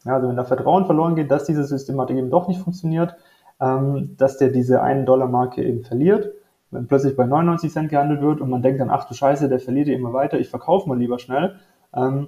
Ja, 0.03 0.15
also 0.15 0.27
wenn 0.27 0.35
da 0.35 0.43
Vertrauen 0.43 0.85
verloren 0.85 1.15
geht, 1.15 1.31
dass 1.31 1.45
diese 1.45 1.63
Systematik 1.63 2.17
eben 2.17 2.29
doch 2.29 2.49
nicht 2.49 2.59
funktioniert, 2.59 3.15
ähm, 3.61 4.17
dass 4.17 4.39
der 4.39 4.49
diese 4.49 4.83
1-Dollar-Marke 4.83 5.63
eben 5.63 5.85
verliert, 5.85 6.33
wenn 6.71 6.87
plötzlich 6.87 7.15
bei 7.15 7.25
99 7.25 7.71
Cent 7.71 7.89
gehandelt 7.89 8.19
wird 8.19 8.41
und 8.41 8.49
man 8.49 8.61
denkt 8.61 8.81
dann, 8.81 8.89
ach 8.89 9.07
du 9.07 9.13
Scheiße, 9.13 9.47
der 9.47 9.61
verliert 9.61 9.87
ja 9.87 9.95
immer 9.95 10.11
weiter, 10.11 10.37
ich 10.37 10.49
verkaufe 10.49 10.89
mal 10.89 10.99
lieber 10.99 11.17
schnell, 11.17 11.55
ähm, 11.95 12.27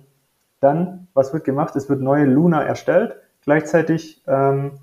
dann, 0.60 1.08
was 1.14 1.34
wird 1.34 1.44
gemacht? 1.44 1.76
Es 1.76 1.90
wird 1.90 2.02
neue 2.02 2.26
Luna 2.26 2.64
erstellt. 2.64 3.16
Gleichzeitig 3.42 4.24
ähm, 4.28 4.80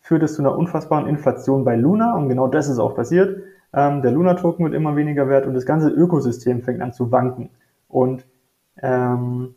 führt 0.00 0.22
es 0.22 0.34
zu 0.34 0.42
einer 0.42 0.56
unfassbaren 0.56 1.06
Inflation 1.06 1.64
bei 1.64 1.76
Luna 1.76 2.14
und 2.16 2.28
genau 2.28 2.48
das 2.48 2.68
ist 2.68 2.78
auch 2.78 2.94
passiert. 2.94 3.42
Ähm, 3.72 4.02
der 4.02 4.10
Luna-Token 4.10 4.64
wird 4.64 4.74
immer 4.74 4.96
weniger 4.96 5.28
wert 5.28 5.46
und 5.46 5.54
das 5.54 5.66
ganze 5.66 5.88
Ökosystem 5.88 6.62
fängt 6.62 6.80
an 6.80 6.92
zu 6.92 7.12
wanken. 7.12 7.50
Und 7.88 8.26
ähm, 8.82 9.54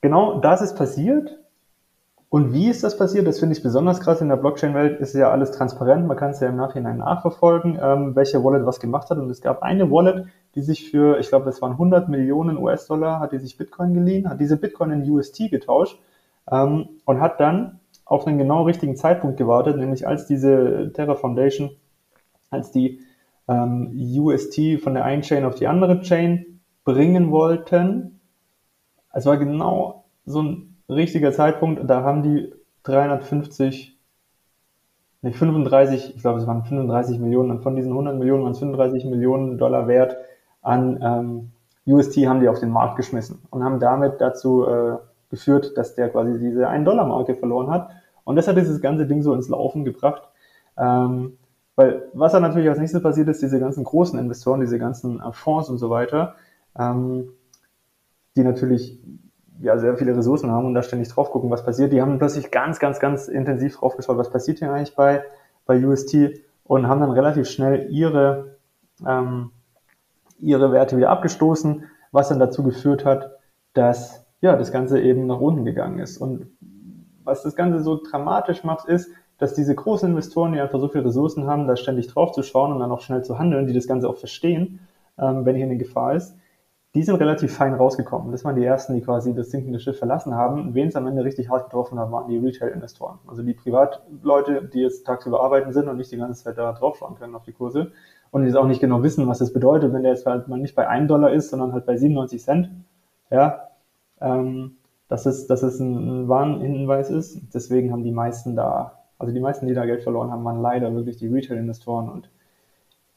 genau 0.00 0.40
das 0.40 0.62
ist 0.62 0.76
passiert 0.76 1.39
und 2.30 2.52
wie 2.52 2.68
ist 2.68 2.84
das 2.84 2.96
passiert? 2.96 3.26
Das 3.26 3.40
finde 3.40 3.56
ich 3.56 3.62
besonders 3.62 3.98
krass. 3.98 4.20
In 4.20 4.28
der 4.28 4.36
Blockchain-Welt 4.36 5.00
ist 5.00 5.14
ja 5.16 5.32
alles 5.32 5.50
transparent. 5.50 6.06
Man 6.06 6.16
kann 6.16 6.30
es 6.30 6.38
ja 6.38 6.48
im 6.48 6.54
Nachhinein 6.54 6.98
nachverfolgen, 6.98 7.76
ähm, 7.82 8.14
welche 8.14 8.44
Wallet 8.44 8.64
was 8.64 8.78
gemacht 8.78 9.10
hat. 9.10 9.18
Und 9.18 9.28
es 9.30 9.40
gab 9.40 9.64
eine 9.64 9.90
Wallet, 9.90 10.26
die 10.54 10.62
sich 10.62 10.88
für, 10.88 11.18
ich 11.18 11.28
glaube, 11.28 11.50
es 11.50 11.60
waren 11.60 11.72
100 11.72 12.08
Millionen 12.08 12.56
US-Dollar, 12.56 13.18
hat 13.18 13.32
die 13.32 13.38
sich 13.38 13.58
Bitcoin 13.58 13.94
geliehen, 13.94 14.30
hat 14.30 14.38
diese 14.38 14.56
Bitcoin 14.56 14.92
in 14.92 15.10
UST 15.10 15.50
getauscht 15.50 15.98
ähm, 16.48 16.90
und 17.04 17.20
hat 17.20 17.40
dann 17.40 17.80
auf 18.04 18.28
einen 18.28 18.38
genau 18.38 18.62
richtigen 18.62 18.94
Zeitpunkt 18.94 19.36
gewartet, 19.36 19.76
nämlich 19.76 20.06
als 20.06 20.26
diese 20.26 20.92
Terra 20.94 21.16
Foundation, 21.16 21.70
als 22.48 22.70
die 22.70 23.00
ähm, 23.48 23.90
UST 23.92 24.80
von 24.80 24.94
der 24.94 25.04
einen 25.04 25.22
Chain 25.22 25.44
auf 25.44 25.56
die 25.56 25.66
andere 25.66 26.00
Chain 26.02 26.60
bringen 26.84 27.32
wollten. 27.32 28.20
Es 29.12 29.26
war 29.26 29.36
genau 29.36 30.04
so 30.24 30.42
ein 30.42 30.69
richtiger 30.90 31.32
Zeitpunkt, 31.32 31.88
da 31.88 32.02
haben 32.02 32.22
die 32.22 32.52
350, 32.84 33.98
nee, 35.22 35.32
35, 35.32 36.14
ich 36.16 36.22
glaube 36.22 36.40
es 36.40 36.46
waren 36.46 36.64
35 36.64 37.18
Millionen, 37.18 37.50
und 37.50 37.62
von 37.62 37.76
diesen 37.76 37.92
100 37.92 38.16
Millionen 38.18 38.44
waren 38.44 38.52
es 38.52 38.58
35 38.58 39.04
Millionen 39.04 39.58
Dollar 39.58 39.88
wert 39.88 40.16
an 40.62 40.98
ähm, 41.02 41.50
UST 41.86 42.16
haben 42.26 42.40
die 42.40 42.48
auf 42.48 42.60
den 42.60 42.70
Markt 42.70 42.96
geschmissen 42.96 43.40
und 43.50 43.64
haben 43.64 43.80
damit 43.80 44.20
dazu 44.20 44.66
äh, 44.66 44.96
geführt, 45.30 45.76
dass 45.76 45.94
der 45.94 46.10
quasi 46.10 46.38
diese 46.38 46.68
1-Dollar-Marke 46.68 47.36
verloren 47.36 47.70
hat. 47.70 47.90
Und 48.24 48.36
das 48.36 48.48
hat 48.48 48.56
dieses 48.56 48.80
ganze 48.80 49.06
Ding 49.06 49.22
so 49.22 49.34
ins 49.34 49.48
Laufen 49.48 49.84
gebracht. 49.84 50.22
Ähm, 50.76 51.38
weil 51.76 52.08
was 52.12 52.32
dann 52.32 52.42
natürlich 52.42 52.68
als 52.68 52.78
nächstes 52.78 53.02
passiert 53.02 53.28
ist, 53.28 53.42
diese 53.42 53.58
ganzen 53.58 53.84
großen 53.84 54.18
Investoren, 54.18 54.60
diese 54.60 54.78
ganzen 54.78 55.20
äh, 55.20 55.32
Fonds 55.32 55.68
und 55.68 55.78
so 55.78 55.88
weiter, 55.88 56.34
ähm, 56.78 57.30
die 58.36 58.42
natürlich 58.42 58.98
ja 59.60 59.78
sehr 59.78 59.96
viele 59.96 60.16
Ressourcen 60.16 60.50
haben 60.50 60.66
und 60.66 60.74
da 60.74 60.82
ständig 60.82 61.08
drauf 61.08 61.30
gucken, 61.30 61.50
was 61.50 61.64
passiert. 61.64 61.92
Die 61.92 62.00
haben 62.00 62.18
plötzlich 62.18 62.50
ganz, 62.50 62.78
ganz, 62.78 62.98
ganz 62.98 63.28
intensiv 63.28 63.76
drauf 63.76 63.96
geschaut, 63.96 64.16
was 64.18 64.30
passiert 64.30 64.58
hier 64.58 64.72
eigentlich 64.72 64.96
bei, 64.96 65.22
bei 65.66 65.84
UST 65.84 66.16
und 66.64 66.88
haben 66.88 67.00
dann 67.00 67.10
relativ 67.10 67.48
schnell 67.48 67.88
ihre, 67.90 68.56
ähm, 69.06 69.50
ihre 70.38 70.72
Werte 70.72 70.96
wieder 70.96 71.10
abgestoßen, 71.10 71.84
was 72.12 72.28
dann 72.28 72.38
dazu 72.38 72.62
geführt 72.62 73.04
hat, 73.04 73.38
dass 73.74 74.24
ja, 74.40 74.56
das 74.56 74.72
Ganze 74.72 75.00
eben 75.00 75.26
nach 75.26 75.40
unten 75.40 75.64
gegangen 75.64 75.98
ist. 75.98 76.18
Und 76.18 76.46
was 77.24 77.42
das 77.42 77.54
Ganze 77.54 77.82
so 77.82 78.00
dramatisch 78.02 78.64
macht, 78.64 78.88
ist, 78.88 79.10
dass 79.38 79.54
diese 79.54 79.74
großen 79.74 80.08
Investoren, 80.08 80.52
die 80.52 80.60
einfach 80.60 80.80
so 80.80 80.88
viele 80.88 81.04
Ressourcen 81.04 81.46
haben, 81.46 81.66
da 81.66 81.76
ständig 81.76 82.08
drauf 82.08 82.32
zu 82.32 82.42
schauen 82.42 82.72
und 82.72 82.80
dann 82.80 82.90
auch 82.90 83.00
schnell 83.00 83.22
zu 83.24 83.38
handeln, 83.38 83.66
die 83.66 83.72
das 83.72 83.86
Ganze 83.86 84.08
auch 84.08 84.16
verstehen, 84.16 84.80
ähm, 85.18 85.44
wenn 85.44 85.56
hier 85.56 85.66
eine 85.66 85.78
Gefahr 85.78 86.14
ist, 86.14 86.36
die 86.94 87.04
sind 87.04 87.16
relativ 87.16 87.54
fein 87.54 87.74
rausgekommen. 87.74 88.32
Das 88.32 88.44
waren 88.44 88.56
die 88.56 88.64
ersten, 88.64 88.94
die 88.94 89.00
quasi 89.00 89.32
das 89.32 89.50
sinkende 89.50 89.78
Schiff 89.78 89.98
verlassen 89.98 90.34
haben. 90.34 90.74
Wen 90.74 90.88
es 90.88 90.96
am 90.96 91.06
Ende 91.06 91.22
richtig 91.22 91.48
hart 91.48 91.64
getroffen 91.64 92.00
hat, 92.00 92.10
waren 92.10 92.28
die 92.28 92.38
Retail-Investoren. 92.38 93.20
Also 93.28 93.42
die 93.42 93.54
Privatleute, 93.54 94.64
die 94.64 94.80
jetzt 94.80 95.06
tagsüber 95.06 95.40
arbeiten 95.40 95.72
sind 95.72 95.88
und 95.88 95.98
nicht 95.98 96.10
die 96.10 96.16
ganze 96.16 96.42
Zeit 96.42 96.58
da 96.58 96.72
draufschauen 96.72 97.14
können 97.14 97.36
auf 97.36 97.44
die 97.44 97.52
Kurse 97.52 97.92
und 98.32 98.42
die 98.42 98.48
jetzt 98.48 98.56
auch 98.56 98.66
nicht 98.66 98.80
genau 98.80 99.04
wissen, 99.04 99.28
was 99.28 99.38
das 99.38 99.52
bedeutet, 99.52 99.92
wenn 99.92 100.02
der 100.02 100.12
jetzt 100.12 100.26
halt 100.26 100.48
mal 100.48 100.58
nicht 100.58 100.74
bei 100.74 100.88
1 100.88 101.06
Dollar 101.06 101.32
ist, 101.32 101.50
sondern 101.50 101.72
halt 101.72 101.86
bei 101.86 101.96
97 101.96 102.42
Cent. 102.42 102.70
Ja, 103.30 103.68
ähm, 104.20 104.76
dass 105.06 105.26
es, 105.26 105.46
dass 105.46 105.62
es 105.62 105.78
ein 105.78 106.28
Warnhinweis 106.28 107.10
ist. 107.10 107.40
Deswegen 107.54 107.92
haben 107.92 108.02
die 108.02 108.12
meisten 108.12 108.56
da, 108.56 108.98
also 109.18 109.32
die 109.32 109.40
meisten, 109.40 109.66
die 109.68 109.74
da 109.74 109.86
Geld 109.86 110.02
verloren 110.02 110.32
haben, 110.32 110.44
waren 110.44 110.60
leider 110.60 110.92
wirklich 110.92 111.16
die 111.18 111.28
Retail-Investoren. 111.28 112.08
Und 112.08 112.30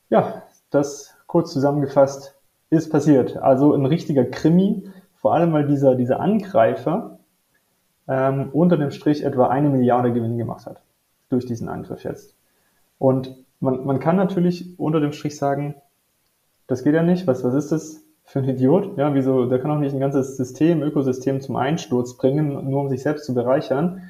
ja, 0.09 0.43
das 0.69 1.15
kurz 1.25 1.51
zusammengefasst 1.51 2.35
ist 2.73 2.89
passiert. 2.89 3.37
Also 3.37 3.73
ein 3.73 3.85
richtiger 3.85 4.25
Krimi, 4.25 4.89
vor 5.15 5.33
allem 5.33 5.53
weil 5.53 5.65
dieser, 5.67 5.95
dieser 5.95 6.19
Angreifer 6.19 7.19
ähm, 8.07 8.49
unter 8.51 8.77
dem 8.77 8.91
Strich 8.91 9.23
etwa 9.23 9.47
eine 9.47 9.69
Milliarde 9.69 10.13
Gewinn 10.13 10.37
gemacht 10.37 10.65
hat 10.65 10.81
durch 11.29 11.45
diesen 11.45 11.69
Angriff 11.69 12.03
jetzt. 12.03 12.35
Und 12.99 13.35
man, 13.59 13.85
man 13.85 13.99
kann 13.99 14.15
natürlich 14.15 14.77
unter 14.77 14.99
dem 14.99 15.13
Strich 15.13 15.37
sagen, 15.37 15.75
das 16.67 16.83
geht 16.83 16.93
ja 16.93 17.03
nicht, 17.03 17.27
was, 17.27 17.43
was 17.43 17.53
ist 17.53 17.71
das 17.71 18.03
für 18.23 18.39
ein 18.39 18.49
Idiot? 18.49 18.97
Ja, 18.97 19.13
wieso, 19.13 19.45
der 19.45 19.59
kann 19.59 19.71
auch 19.71 19.79
nicht 19.79 19.93
ein 19.93 19.99
ganzes 19.99 20.37
System, 20.37 20.81
Ökosystem 20.81 21.41
zum 21.41 21.55
Einsturz 21.55 22.17
bringen, 22.17 22.69
nur 22.69 22.81
um 22.81 22.89
sich 22.89 23.01
selbst 23.01 23.25
zu 23.25 23.33
bereichern. 23.33 24.01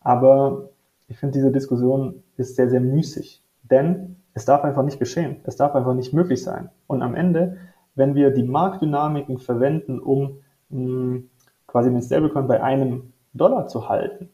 Aber 0.00 0.70
ich 1.08 1.18
finde, 1.18 1.34
diese 1.34 1.52
Diskussion 1.52 2.22
ist 2.36 2.56
sehr, 2.56 2.68
sehr 2.68 2.80
müßig. 2.80 3.42
Denn 3.62 4.16
es 4.34 4.44
darf 4.44 4.64
einfach 4.64 4.82
nicht 4.82 4.98
geschehen. 4.98 5.36
Es 5.44 5.56
darf 5.56 5.74
einfach 5.74 5.94
nicht 5.94 6.12
möglich 6.12 6.42
sein. 6.42 6.70
Und 6.86 7.02
am 7.02 7.14
Ende 7.14 7.58
wenn 7.94 8.14
wir 8.14 8.30
die 8.30 8.42
Marktdynamiken 8.42 9.38
verwenden, 9.38 9.98
um 9.98 10.38
mh, 10.70 10.78
hm, 10.78 11.30
quasi 11.66 11.90
den 11.90 12.02
Stablecoin 12.02 12.46
bei 12.46 12.62
einem 12.62 13.12
Dollar 13.32 13.66
zu 13.66 13.88
halten, 13.88 14.30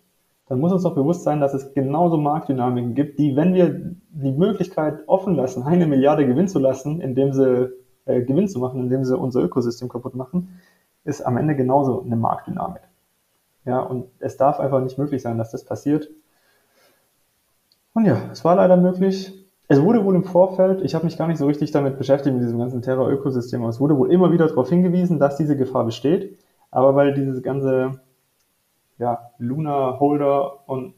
dann 0.48 0.60
muss 0.60 0.72
uns 0.72 0.82
doch 0.82 0.94
bewusst 0.94 1.24
sein, 1.24 1.40
dass 1.40 1.54
es 1.54 1.74
genauso 1.74 2.16
Marktdynamiken 2.16 2.94
gibt, 2.94 3.18
die, 3.18 3.36
wenn 3.36 3.54
wir 3.54 3.96
die 4.10 4.32
Möglichkeit 4.32 5.00
offen 5.06 5.34
lassen, 5.34 5.62
eine 5.62 5.86
Milliarde 5.86 6.26
Gewinn 6.26 6.48
zu 6.48 6.58
lassen, 6.58 7.00
indem 7.00 7.32
sie 7.32 7.70
äh, 8.06 8.22
Gewinn 8.22 8.48
zu 8.48 8.58
machen, 8.58 8.80
indem 8.80 9.04
sie 9.04 9.16
unser 9.16 9.42
Ökosystem 9.42 9.88
kaputt 9.88 10.14
machen, 10.14 10.60
ist 11.04 11.20
am 11.20 11.36
Ende 11.36 11.54
genauso 11.54 12.02
eine 12.02 12.16
Marktdynamik. 12.16 12.82
Ja, 13.64 13.80
und 13.80 14.06
es 14.18 14.36
darf 14.36 14.60
einfach 14.60 14.80
nicht 14.80 14.98
möglich 14.98 15.20
sein, 15.20 15.36
dass 15.36 15.50
das 15.50 15.64
passiert. 15.64 16.08
Und 17.92 18.06
ja, 18.06 18.18
es 18.32 18.44
war 18.44 18.56
leider 18.56 18.76
möglich. 18.78 19.32
Es 19.70 19.82
wurde 19.82 20.02
wohl 20.02 20.14
im 20.14 20.24
Vorfeld, 20.24 20.80
ich 20.80 20.94
habe 20.94 21.04
mich 21.04 21.18
gar 21.18 21.28
nicht 21.28 21.36
so 21.36 21.46
richtig 21.46 21.70
damit 21.72 21.98
beschäftigt, 21.98 22.34
mit 22.34 22.42
diesem 22.42 22.58
ganzen 22.58 22.80
Terror-Ökosystem, 22.80 23.60
aber 23.60 23.68
es 23.68 23.80
wurde 23.80 23.98
wohl 23.98 24.10
immer 24.10 24.32
wieder 24.32 24.48
darauf 24.48 24.70
hingewiesen, 24.70 25.18
dass 25.18 25.36
diese 25.36 25.56
Gefahr 25.56 25.84
besteht. 25.84 26.38
Aber 26.70 26.94
weil 26.94 27.12
dieses 27.12 27.42
ganze 27.42 28.00
ja, 28.98 29.30
Luna-Holder 29.38 30.68
und 30.68 30.94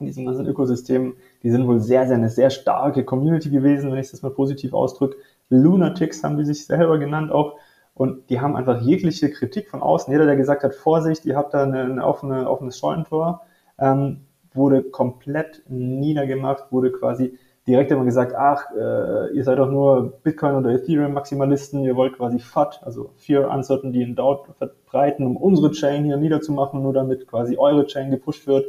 in 0.00 0.06
diesem 0.06 0.26
ganzen 0.26 0.46
Ökosystem, 0.46 1.14
die 1.42 1.50
sind 1.50 1.66
wohl 1.66 1.80
sehr, 1.80 2.06
sehr 2.06 2.16
eine 2.16 2.28
sehr 2.28 2.50
starke 2.50 3.04
Community 3.04 3.50
gewesen, 3.50 3.90
wenn 3.90 3.98
ich 3.98 4.10
das 4.10 4.22
mal 4.22 4.30
positiv 4.30 4.74
ausdrücke. 4.74 5.16
Lunatics 5.48 6.22
haben 6.22 6.36
die 6.36 6.44
sich 6.44 6.66
selber 6.66 6.98
genannt 6.98 7.32
auch. 7.32 7.56
Und 7.94 8.30
die 8.30 8.38
haben 8.40 8.54
einfach 8.54 8.80
jegliche 8.80 9.30
Kritik 9.30 9.68
von 9.68 9.82
außen. 9.82 10.12
Jeder, 10.12 10.26
der 10.26 10.36
gesagt 10.36 10.62
hat, 10.62 10.74
Vorsicht, 10.74 11.24
ihr 11.24 11.36
habt 11.36 11.52
da 11.52 11.64
eine, 11.64 11.82
eine 11.82 12.06
offene, 12.06 12.48
offenes 12.48 12.78
Scheunentor, 12.78 13.42
ähm, 13.78 14.20
wurde 14.52 14.84
komplett 14.84 15.62
niedergemacht, 15.68 16.70
wurde 16.70 16.92
quasi 16.92 17.36
direkt 17.68 17.90
immer 17.90 18.04
gesagt, 18.04 18.34
ach, 18.34 18.70
äh, 18.74 19.32
ihr 19.34 19.44
seid 19.44 19.58
doch 19.58 19.70
nur 19.70 20.20
Bitcoin 20.22 20.56
oder 20.56 20.70
Ethereum 20.70 21.12
Maximalisten, 21.12 21.84
ihr 21.84 21.94
wollt 21.94 22.16
quasi 22.16 22.38
FUD, 22.38 22.80
also 22.82 23.10
Fear, 23.16 23.50
Uncertainty 23.50 24.02
and 24.02 24.18
Doubt 24.18 24.48
verbreiten, 24.56 25.26
um 25.26 25.36
unsere 25.36 25.70
Chain 25.70 26.04
hier 26.04 26.16
niederzumachen, 26.16 26.82
nur 26.82 26.94
damit 26.94 27.28
quasi 27.28 27.58
eure 27.58 27.86
Chain 27.86 28.10
gepusht 28.10 28.46
wird. 28.46 28.64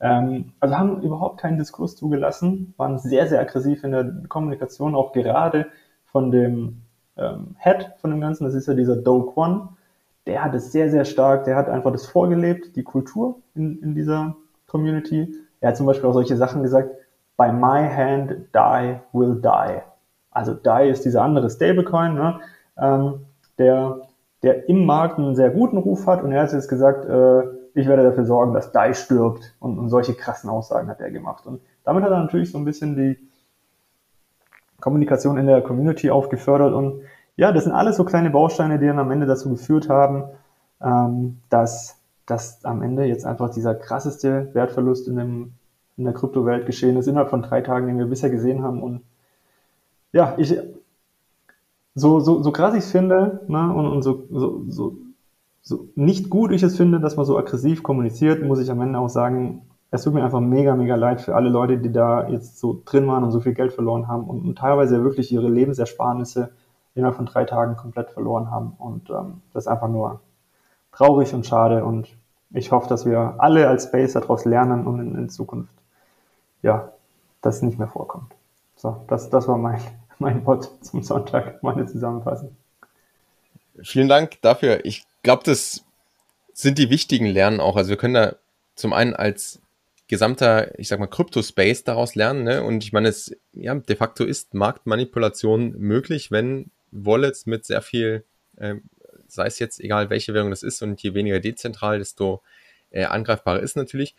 Ähm, 0.00 0.52
also 0.58 0.76
haben 0.76 1.00
überhaupt 1.02 1.40
keinen 1.40 1.58
Diskurs 1.58 1.94
zugelassen, 1.94 2.74
waren 2.76 2.98
sehr, 2.98 3.28
sehr 3.28 3.40
aggressiv 3.40 3.84
in 3.84 3.92
der 3.92 4.12
Kommunikation, 4.28 4.94
auch 4.94 5.12
gerade 5.12 5.66
von 6.04 6.32
dem 6.32 6.82
ähm, 7.16 7.54
Head 7.58 7.92
von 7.98 8.10
dem 8.10 8.20
Ganzen, 8.20 8.44
das 8.44 8.54
ist 8.54 8.66
ja 8.66 8.74
dieser 8.74 8.96
Do 8.96 9.22
Kwon, 9.22 9.68
der 10.26 10.42
hat 10.42 10.54
es 10.54 10.72
sehr, 10.72 10.90
sehr 10.90 11.04
stark, 11.04 11.44
der 11.44 11.56
hat 11.56 11.68
einfach 11.68 11.92
das 11.92 12.06
vorgelebt, 12.06 12.74
die 12.74 12.82
Kultur 12.82 13.40
in, 13.54 13.80
in 13.80 13.94
dieser 13.94 14.36
Community. 14.66 15.34
Er 15.60 15.68
hat 15.68 15.76
zum 15.76 15.86
Beispiel 15.86 16.08
auch 16.08 16.14
solche 16.14 16.36
Sachen 16.36 16.62
gesagt, 16.62 16.90
by 17.40 17.50
my 17.50 17.88
hand, 17.88 18.48
DAI 18.52 19.00
will 19.14 19.40
die. 19.40 19.80
Also 20.30 20.52
DAI 20.52 20.90
ist 20.90 21.06
dieser 21.06 21.22
andere 21.22 21.48
Stablecoin, 21.48 22.14
ne, 22.14 22.40
ähm, 22.76 23.24
der, 23.56 24.02
der 24.42 24.68
im 24.68 24.84
Markt 24.84 25.18
einen 25.18 25.34
sehr 25.34 25.48
guten 25.48 25.78
Ruf 25.78 26.06
hat 26.06 26.22
und 26.22 26.32
er 26.32 26.42
hat 26.42 26.52
jetzt 26.52 26.68
gesagt, 26.68 27.06
äh, 27.06 27.42
ich 27.72 27.88
werde 27.88 28.02
dafür 28.02 28.26
sorgen, 28.26 28.52
dass 28.52 28.72
DAI 28.72 28.92
stirbt 28.92 29.54
und, 29.58 29.78
und 29.78 29.88
solche 29.88 30.12
krassen 30.12 30.50
Aussagen 30.50 30.88
hat 30.88 31.00
er 31.00 31.10
gemacht. 31.10 31.46
Und 31.46 31.62
damit 31.82 32.04
hat 32.04 32.10
er 32.10 32.18
natürlich 32.18 32.52
so 32.52 32.58
ein 32.58 32.66
bisschen 32.66 32.94
die 32.94 33.16
Kommunikation 34.78 35.38
in 35.38 35.46
der 35.46 35.62
Community 35.62 36.10
aufgefördert 36.10 36.74
und 36.74 37.00
ja, 37.36 37.52
das 37.52 37.64
sind 37.64 37.72
alles 37.72 37.96
so 37.96 38.04
kleine 38.04 38.28
Bausteine, 38.28 38.78
die 38.78 38.86
dann 38.86 38.98
am 38.98 39.10
Ende 39.10 39.24
dazu 39.24 39.48
geführt 39.48 39.88
haben, 39.88 40.24
ähm, 40.82 41.38
dass, 41.48 42.02
dass 42.26 42.66
am 42.66 42.82
Ende 42.82 43.04
jetzt 43.04 43.24
einfach 43.24 43.48
dieser 43.48 43.74
krasseste 43.74 44.50
Wertverlust 44.52 45.08
in 45.08 45.16
dem 45.16 45.52
in 46.00 46.06
der 46.06 46.14
Kryptowelt 46.14 46.66
geschehen 46.66 46.96
ist, 46.96 47.06
innerhalb 47.06 47.30
von 47.30 47.42
drei 47.42 47.60
Tagen, 47.60 47.86
den 47.86 47.98
wir 47.98 48.06
bisher 48.06 48.30
gesehen 48.30 48.62
haben. 48.62 48.82
Und 48.82 49.02
ja, 50.12 50.34
ich, 50.38 50.56
so, 51.94 52.20
so, 52.20 52.42
so 52.42 52.50
krass 52.52 52.74
ich 52.74 52.84
es 52.84 52.90
finde, 52.90 53.40
ne, 53.46 53.72
und, 53.72 53.86
und 53.86 54.02
so, 54.02 54.24
so, 54.30 54.64
so, 54.68 54.96
so 55.62 55.88
nicht 55.94 56.30
gut 56.30 56.52
ich 56.52 56.62
es 56.62 56.76
finde, 56.76 57.00
dass 57.00 57.16
man 57.16 57.26
so 57.26 57.38
aggressiv 57.38 57.82
kommuniziert, 57.82 58.42
muss 58.42 58.60
ich 58.60 58.70
am 58.70 58.80
Ende 58.80 58.98
auch 58.98 59.08
sagen, 59.10 59.62
es 59.90 60.02
tut 60.02 60.14
mir 60.14 60.24
einfach 60.24 60.40
mega, 60.40 60.74
mega 60.74 60.94
leid 60.94 61.20
für 61.20 61.34
alle 61.34 61.50
Leute, 61.50 61.76
die 61.76 61.92
da 61.92 62.28
jetzt 62.28 62.58
so 62.58 62.80
drin 62.84 63.06
waren 63.06 63.24
und 63.24 63.32
so 63.32 63.40
viel 63.40 63.54
Geld 63.54 63.72
verloren 63.72 64.08
haben 64.08 64.24
und, 64.24 64.46
und 64.46 64.56
teilweise 64.56 65.04
wirklich 65.04 65.30
ihre 65.32 65.48
Lebensersparnisse 65.48 66.50
innerhalb 66.94 67.16
von 67.16 67.26
drei 67.26 67.44
Tagen 67.44 67.76
komplett 67.76 68.10
verloren 68.10 68.50
haben. 68.50 68.72
Und 68.78 69.10
ähm, 69.10 69.42
das 69.52 69.64
ist 69.64 69.68
einfach 69.68 69.88
nur 69.88 70.20
traurig 70.92 71.34
und 71.34 71.44
schade. 71.44 71.84
Und 71.84 72.08
ich 72.52 72.72
hoffe, 72.72 72.88
dass 72.88 73.04
wir 73.04 73.34
alle 73.38 73.68
als 73.68 73.84
Space 73.84 74.14
daraus 74.14 74.44
lernen 74.44 74.86
und 74.86 75.00
in, 75.00 75.14
in 75.16 75.28
Zukunft 75.28 75.79
ja, 76.62 76.92
das 77.42 77.62
nicht 77.62 77.78
mehr 77.78 77.88
vorkommt. 77.88 78.32
So, 78.76 79.04
das, 79.08 79.30
das 79.30 79.48
war 79.48 79.58
mein, 79.58 79.80
mein 80.18 80.44
Wort 80.46 80.70
zum 80.84 81.02
Sonntag, 81.02 81.62
meine 81.62 81.86
Zusammenfassung. 81.86 82.56
Vielen 83.82 84.08
Dank 84.08 84.40
dafür. 84.42 84.84
Ich 84.84 85.04
glaube, 85.22 85.42
das 85.44 85.84
sind 86.52 86.78
die 86.78 86.90
wichtigen 86.90 87.26
Lernen 87.26 87.60
auch. 87.60 87.76
Also 87.76 87.90
wir 87.90 87.96
können 87.96 88.14
da 88.14 88.36
zum 88.74 88.92
einen 88.92 89.14
als 89.14 89.60
gesamter, 90.08 90.78
ich 90.78 90.88
sag 90.88 90.98
mal, 90.98 91.06
Crypto-Space 91.06 91.84
daraus 91.84 92.14
lernen. 92.14 92.42
Ne? 92.42 92.62
Und 92.62 92.82
ich 92.82 92.92
meine, 92.92 93.08
es 93.08 93.36
ja, 93.52 93.74
de 93.74 93.96
facto 93.96 94.24
ist 94.24 94.54
Marktmanipulation 94.54 95.78
möglich, 95.78 96.30
wenn 96.30 96.70
Wallets 96.90 97.46
mit 97.46 97.64
sehr 97.64 97.80
viel, 97.80 98.24
äh, 98.56 98.74
sei 99.28 99.46
es 99.46 99.58
jetzt 99.60 99.78
egal, 99.80 100.10
welche 100.10 100.34
Währung 100.34 100.50
das 100.50 100.62
ist, 100.62 100.82
und 100.82 101.00
je 101.00 101.14
weniger 101.14 101.38
dezentral, 101.38 101.98
desto 101.98 102.42
äh, 102.90 103.04
angreifbarer 103.04 103.60
ist 103.60 103.76
natürlich 103.76 104.16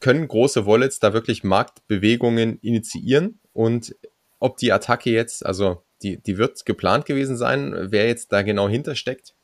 können 0.00 0.28
große 0.28 0.66
Wallets 0.66 1.00
da 1.00 1.12
wirklich 1.12 1.44
Marktbewegungen 1.44 2.58
initiieren? 2.60 3.40
Und 3.52 3.94
ob 4.38 4.56
die 4.56 4.72
Attacke 4.72 5.10
jetzt, 5.10 5.44
also 5.44 5.82
die, 6.02 6.18
die 6.18 6.38
wird 6.38 6.64
geplant 6.64 7.06
gewesen 7.06 7.36
sein, 7.36 7.74
wer 7.90 8.06
jetzt 8.06 8.32
da 8.32 8.42
genau 8.42 8.68
hintersteckt, 8.68 9.34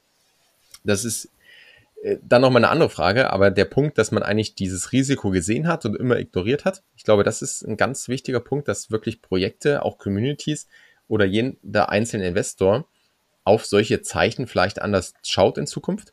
das 0.84 1.04
ist 1.04 1.28
äh, 2.02 2.18
dann 2.22 2.42
nochmal 2.42 2.62
eine 2.62 2.70
andere 2.70 2.90
Frage, 2.90 3.30
aber 3.32 3.50
der 3.50 3.64
Punkt, 3.64 3.98
dass 3.98 4.12
man 4.12 4.22
eigentlich 4.22 4.54
dieses 4.54 4.92
Risiko 4.92 5.30
gesehen 5.30 5.66
hat 5.66 5.84
und 5.84 5.96
immer 5.96 6.18
ignoriert 6.18 6.64
hat, 6.64 6.82
ich 6.96 7.04
glaube, 7.04 7.24
das 7.24 7.42
ist 7.42 7.62
ein 7.62 7.76
ganz 7.76 8.08
wichtiger 8.08 8.40
Punkt, 8.40 8.68
dass 8.68 8.90
wirklich 8.90 9.22
Projekte, 9.22 9.82
auch 9.82 9.98
Communities 9.98 10.68
oder 11.08 11.24
jeder 11.24 11.88
einzelne 11.88 12.28
Investor 12.28 12.86
auf 13.44 13.66
solche 13.66 14.02
Zeichen 14.02 14.46
vielleicht 14.46 14.80
anders 14.80 15.14
schaut 15.22 15.58
in 15.58 15.66
Zukunft. 15.66 16.12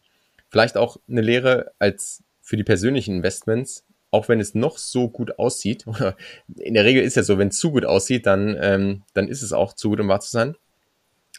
Vielleicht 0.50 0.76
auch 0.76 0.98
eine 1.08 1.22
Lehre 1.22 1.72
als 1.80 2.24
für 2.42 2.58
die 2.58 2.64
persönlichen 2.64 3.16
Investments, 3.16 3.86
auch 4.12 4.28
wenn 4.28 4.42
es 4.42 4.54
noch 4.54 4.78
so 4.78 5.10
gut 5.10 5.40
aussieht, 5.40 5.88
oder 5.88 6.16
in 6.58 6.74
der 6.74 6.86
Regel 6.86 7.04
ist 7.04 7.16
ja 7.16 7.24
so, 7.24 7.38
wenn 7.38 7.48
es 7.48 7.58
zu 7.58 7.72
gut 7.72 7.86
aussieht, 7.86 8.26
dann, 8.26 8.58
ähm, 8.60 9.04
dann 9.14 9.28
ist 9.28 9.42
es 9.42 9.54
auch 9.54 9.74
zu 9.74 9.90
gut, 9.90 10.00
um 10.00 10.10
wahr 10.10 10.20
zu 10.20 10.30
sein. 10.30 10.56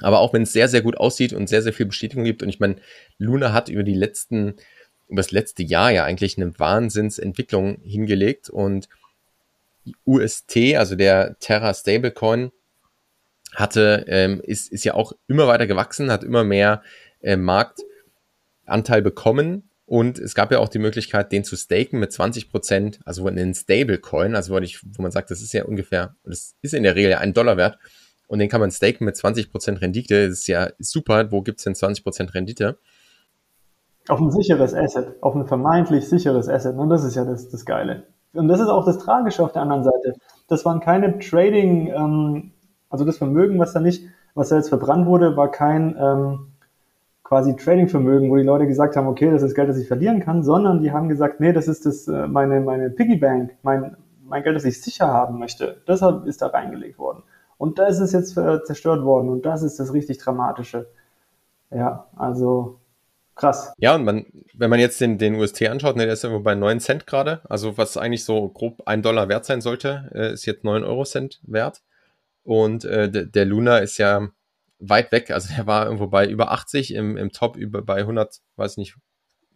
Aber 0.01 0.21
auch 0.21 0.33
wenn 0.33 0.43
es 0.43 0.53
sehr, 0.53 0.69
sehr 0.69 0.83
gut 0.83 0.97
aussieht 0.97 1.33
und 1.33 1.49
sehr, 1.49 1.63
sehr 1.63 1.73
viel 1.73 1.87
Bestätigung 1.87 2.25
gibt, 2.25 2.43
und 2.43 2.49
ich 2.49 2.59
meine, 2.59 2.77
Luna 3.19 3.53
hat 3.53 3.69
über 3.69 3.83
die 3.83 3.95
letzten, 3.95 4.55
über 5.09 5.21
das 5.21 5.31
letzte 5.31 5.63
Jahr 5.63 5.91
ja 5.91 6.05
eigentlich 6.05 6.39
eine 6.39 6.59
Wahnsinnsentwicklung 6.59 7.79
hingelegt 7.83 8.49
und 8.49 8.89
UST, 10.07 10.77
also 10.77 10.97
der 10.97 11.39
Terra 11.41 11.75
Stablecoin, 11.75 12.53
hatte, 13.55 14.07
ähm, 14.09 14.41
ist, 14.43 14.73
ist 14.73 14.85
ja 14.85 14.95
auch 14.95 15.13
immer 15.29 15.47
weiter 15.47 15.67
gewachsen, 15.67 16.11
hat 16.11 16.25
immer 16.25 16.43
mehr 16.43 16.83
äh, 17.21 17.37
Marktanteil 17.37 19.03
bekommen 19.03 19.69
und 19.87 20.19
es 20.19 20.35
gab 20.35 20.53
ja 20.53 20.59
auch 20.59 20.69
die 20.69 20.79
Möglichkeit, 20.79 21.33
den 21.33 21.45
zu 21.45 21.57
staken 21.57 21.99
mit 21.99 22.13
20 22.13 22.51
Prozent, 22.51 23.01
also 23.05 23.27
einen 23.27 23.55
Stablecoin, 23.55 24.35
also 24.37 24.55
wo, 24.55 24.59
ich, 24.59 24.81
wo 24.97 25.03
man 25.03 25.11
sagt, 25.11 25.31
das 25.31 25.43
ist 25.43 25.53
ja 25.53 25.65
ungefähr, 25.65 26.15
das 26.25 26.55
ist 26.63 26.75
in 26.75 26.83
der 26.83 26.95
Regel 26.95 27.11
ja 27.11 27.19
ein 27.19 27.35
Dollar 27.35 27.57
wert 27.57 27.79
und 28.33 28.39
den 28.39 28.49
kann 28.49 28.63
man 28.63 28.71
staken 28.71 29.05
mit 29.05 29.15
20 29.15 29.51
Prozent 29.51 29.83
Rendite. 29.83 30.29
Das 30.29 30.39
ist 30.39 30.47
ja 30.47 30.71
super. 30.79 31.31
Wo 31.31 31.43
gibt's 31.43 31.65
denn 31.65 31.75
20 31.75 32.03
Prozent 32.03 32.33
Rendite? 32.33 32.79
Auf 34.09 34.21
ein 34.21 34.31
sicheres 34.31 34.73
Asset, 34.73 35.17
auf 35.21 35.35
ein 35.35 35.47
vermeintlich 35.47 36.09
sicheres 36.09 36.49
Asset. 36.49 36.77
Und 36.77 36.89
das 36.89 37.05
ist 37.05 37.15
ja 37.15 37.27
das, 37.27 37.51
das 37.51 37.67
Geile. 37.67 38.07
Und 38.33 38.49
das 38.49 38.59
ist 38.59 38.69
auch 38.69 38.87
das 38.87 38.97
Tragische 38.97 39.43
auf 39.43 39.53
der 39.53 39.61
anderen 39.61 39.85
Seite. 39.85 40.15
Das 40.49 40.65
waren 40.65 40.81
keine 40.81 41.19
Trading, 41.19 41.89
ähm, 41.89 42.53
also 42.89 43.05
das 43.05 43.19
Vermögen, 43.19 43.59
was 43.59 43.75
da 43.75 43.81
nicht, 43.81 44.07
was 44.35 44.49
da 44.49 44.57
jetzt 44.57 44.71
verbrannt 44.71 45.05
wurde, 45.05 45.37
war 45.37 45.51
kein 45.51 45.95
ähm, 46.01 46.52
quasi 47.33 47.57
Trading-Vermögen, 47.57 48.31
wo 48.31 48.37
die 48.37 48.43
Leute 48.43 48.67
gesagt 48.67 48.95
haben, 48.95 49.07
okay, 49.07 49.31
das 49.31 49.43
ist 49.43 49.55
Geld, 49.55 49.67
das 49.67 49.79
ich 49.79 49.89
verlieren 49.89 50.21
kann, 50.21 50.43
sondern 50.43 50.83
die 50.83 50.93
haben 50.93 51.09
gesagt, 51.09 51.41
nee, 51.41 51.55
das 51.55 51.67
ist 51.67 51.87
das 51.87 52.07
äh, 52.07 52.27
meine 52.27 52.61
meine 52.61 52.91
Piggybank, 52.91 53.57
mein 53.63 53.97
mein 54.27 54.43
Geld, 54.43 54.55
das 54.55 54.67
ich 54.67 54.83
sicher 54.83 55.07
haben 55.07 55.39
möchte. 55.39 55.81
Deshalb 55.89 56.27
ist 56.27 56.43
da 56.43 56.49
reingelegt 56.49 56.99
worden. 56.99 57.23
Und 57.57 57.79
da 57.79 57.87
ist 57.87 58.01
es 58.01 58.13
jetzt 58.13 58.37
äh, 58.37 58.63
zerstört 58.65 59.03
worden 59.03 59.31
und 59.31 59.47
das 59.47 59.63
ist 59.63 59.81
das 59.81 59.95
richtig 59.95 60.19
Dramatische. 60.19 60.91
Ja, 61.71 62.07
also 62.17 62.81
krass. 63.35 63.73
Ja, 63.79 63.95
und 63.95 64.05
man, 64.05 64.27
wenn 64.53 64.69
man 64.69 64.79
jetzt 64.79 65.01
den, 65.01 65.17
den 65.17 65.35
UST 65.37 65.63
anschaut, 65.63 65.97
ne, 65.97 66.05
der 66.05 66.13
ist 66.13 66.25
irgendwo 66.25 66.43
bei 66.43 66.55
9 66.55 66.81
Cent 66.81 67.07
gerade. 67.07 67.41
Also 67.49 67.79
was 67.79 67.97
eigentlich 67.97 68.27
so 68.27 68.47
grob 68.51 68.83
ein 68.85 69.01
Dollar 69.01 69.31
wert 69.31 69.47
sein 69.47 69.63
sollte, 69.63 70.11
äh, 70.15 70.35
ist 70.35 70.45
jetzt 70.45 70.65
9 70.65 70.85
Euro 70.85 71.05
Cent 71.05 71.41
wert. 71.45 71.81
Und 72.45 72.85
äh, 72.85 73.09
der 73.11 73.47
Luna 73.47 73.79
ist 73.79 73.97
ja 73.97 74.29
weit 74.83 75.13
weg. 75.13 75.31
Also 75.31 75.55
der 75.55 75.67
war 75.67 75.85
irgendwo 75.85 76.09
bei 76.09 76.29
über 76.29 76.53
80, 76.53 76.95
im, 76.95 77.17
im 77.17 77.33
Top 77.33 77.57
über 77.57 77.83
bei 77.83 77.97
100, 77.99 78.41
weiß 78.57 78.77
nicht, 78.77 78.97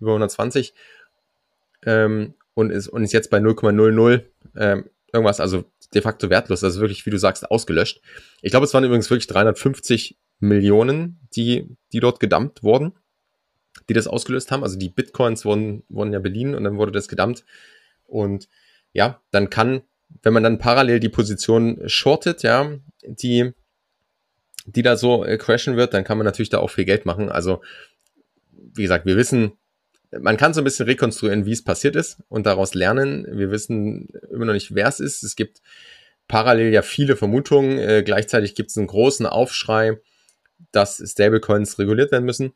über 0.01 0.13
120. 0.13 0.75
Ähm, 1.85 2.35
und, 2.55 2.71
ist, 2.71 2.89
und 2.89 3.05
ist 3.05 3.13
jetzt 3.13 3.31
bei 3.31 3.39
0,00 3.39 4.23
ähm, 4.57 4.89
irgendwas, 5.13 5.41
also 5.41 5.65
de 5.95 6.03
facto 6.03 6.31
wertlos. 6.31 6.65
Also 6.65 6.81
wirklich, 6.81 7.05
wie 7.07 7.11
du 7.11 7.19
sagst, 7.19 7.51
ausgelöscht. 7.51 8.01
Ich 8.41 8.51
glaube, 8.51 8.65
es 8.65 8.75
waren 8.75 8.85
übrigens 8.85 9.11
wirklich 9.11 9.27
350 9.27 10.17
Millionen, 10.39 11.21
die, 11.35 11.77
die 11.93 12.01
dort 12.01 12.21
gedumpt 12.21 12.63
wurden, 12.63 12.93
die 13.89 13.95
das 13.95 14.07
ausgelöst 14.07 14.51
haben. 14.51 14.63
Also 14.63 14.79
die 14.79 14.89
Bitcoins 14.89 15.45
wurden, 15.45 15.83
wurden 15.89 16.13
ja 16.13 16.19
beliehen 16.19 16.55
und 16.55 16.65
dann 16.65 16.79
wurde 16.79 16.93
das 16.93 17.09
gedumpt. 17.09 17.45
Und 18.05 18.49
ja, 18.93 19.21
dann 19.31 19.51
kann, 19.51 19.83
wenn 20.23 20.33
man 20.33 20.43
dann 20.43 20.59
parallel 20.59 21.01
die 21.01 21.09
Position 21.09 21.83
shortet, 21.87 22.43
ja, 22.43 22.71
die, 23.05 23.53
die 24.67 24.83
da 24.83 24.97
so 24.97 25.25
äh, 25.25 25.39
crashen 25.39 25.77
wird, 25.77 25.95
dann 25.95 26.05
kann 26.05 26.19
man 26.19 26.25
natürlich 26.25 26.51
da 26.51 26.59
auch 26.59 26.71
viel 26.71 26.85
Geld 26.85 27.07
machen. 27.07 27.31
Also, 27.31 27.63
wie 28.53 28.83
gesagt, 28.83 29.07
wir 29.07 29.17
wissen, 29.17 29.53
man 30.19 30.37
kann 30.37 30.55
so 30.55 30.61
ein 30.61 30.65
bisschen 30.65 30.87
rekonstruieren, 30.87 31.47
wie 31.47 31.53
es 31.53 31.65
passiert 31.65 31.97
ist 31.97 32.19
und 32.29 32.47
daraus 32.47 32.75
lernen. 32.75 33.27
Wir 33.31 33.51
wissen 33.51 34.09
immer 34.31 34.45
noch 34.45 34.53
nicht, 34.53 34.75
wer 34.75 34.89
es 34.89 35.01
ist. 35.01 35.23
Es 35.23 35.37
gibt 35.37 35.61
parallel 36.29 36.73
ja 36.73 36.83
viele 36.83 37.17
Vermutungen. 37.17 37.79
Äh, 37.79 38.03
gleichzeitig 38.05 38.55
gibt 38.55 38.71
es 38.71 38.77
einen 38.77 38.87
großen 38.87 39.27
Aufschrei, 39.27 39.99
dass 40.73 41.03
Stablecoins 41.05 41.79
reguliert 41.79 42.13
werden 42.13 42.25
müssen. 42.25 42.53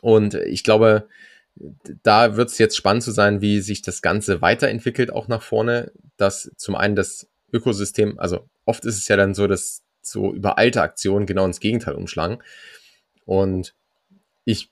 Und 0.00 0.34
ich 0.34 0.64
glaube, 0.64 1.08
da 2.02 2.36
wird 2.36 2.50
es 2.50 2.58
jetzt 2.58 2.76
spannend 2.76 3.02
zu 3.02 3.12
sein, 3.12 3.40
wie 3.40 3.60
sich 3.60 3.82
das 3.82 4.02
Ganze 4.02 4.42
weiterentwickelt, 4.42 5.12
auch 5.12 5.28
nach 5.28 5.42
vorne. 5.42 5.92
Dass 6.16 6.50
zum 6.56 6.74
einen 6.76 6.96
das 6.96 7.28
Ökosystem, 7.52 8.18
also 8.18 8.48
oft 8.64 8.84
ist 8.84 8.98
es 8.98 9.08
ja 9.08 9.16
dann 9.16 9.34
so, 9.34 9.46
dass 9.46 9.82
so 10.02 10.32
überalte 10.32 10.82
Aktionen 10.82 11.26
genau 11.26 11.44
ins 11.44 11.60
Gegenteil 11.60 11.94
umschlagen. 11.94 12.38
Und 13.24 13.74
ich 14.44 14.70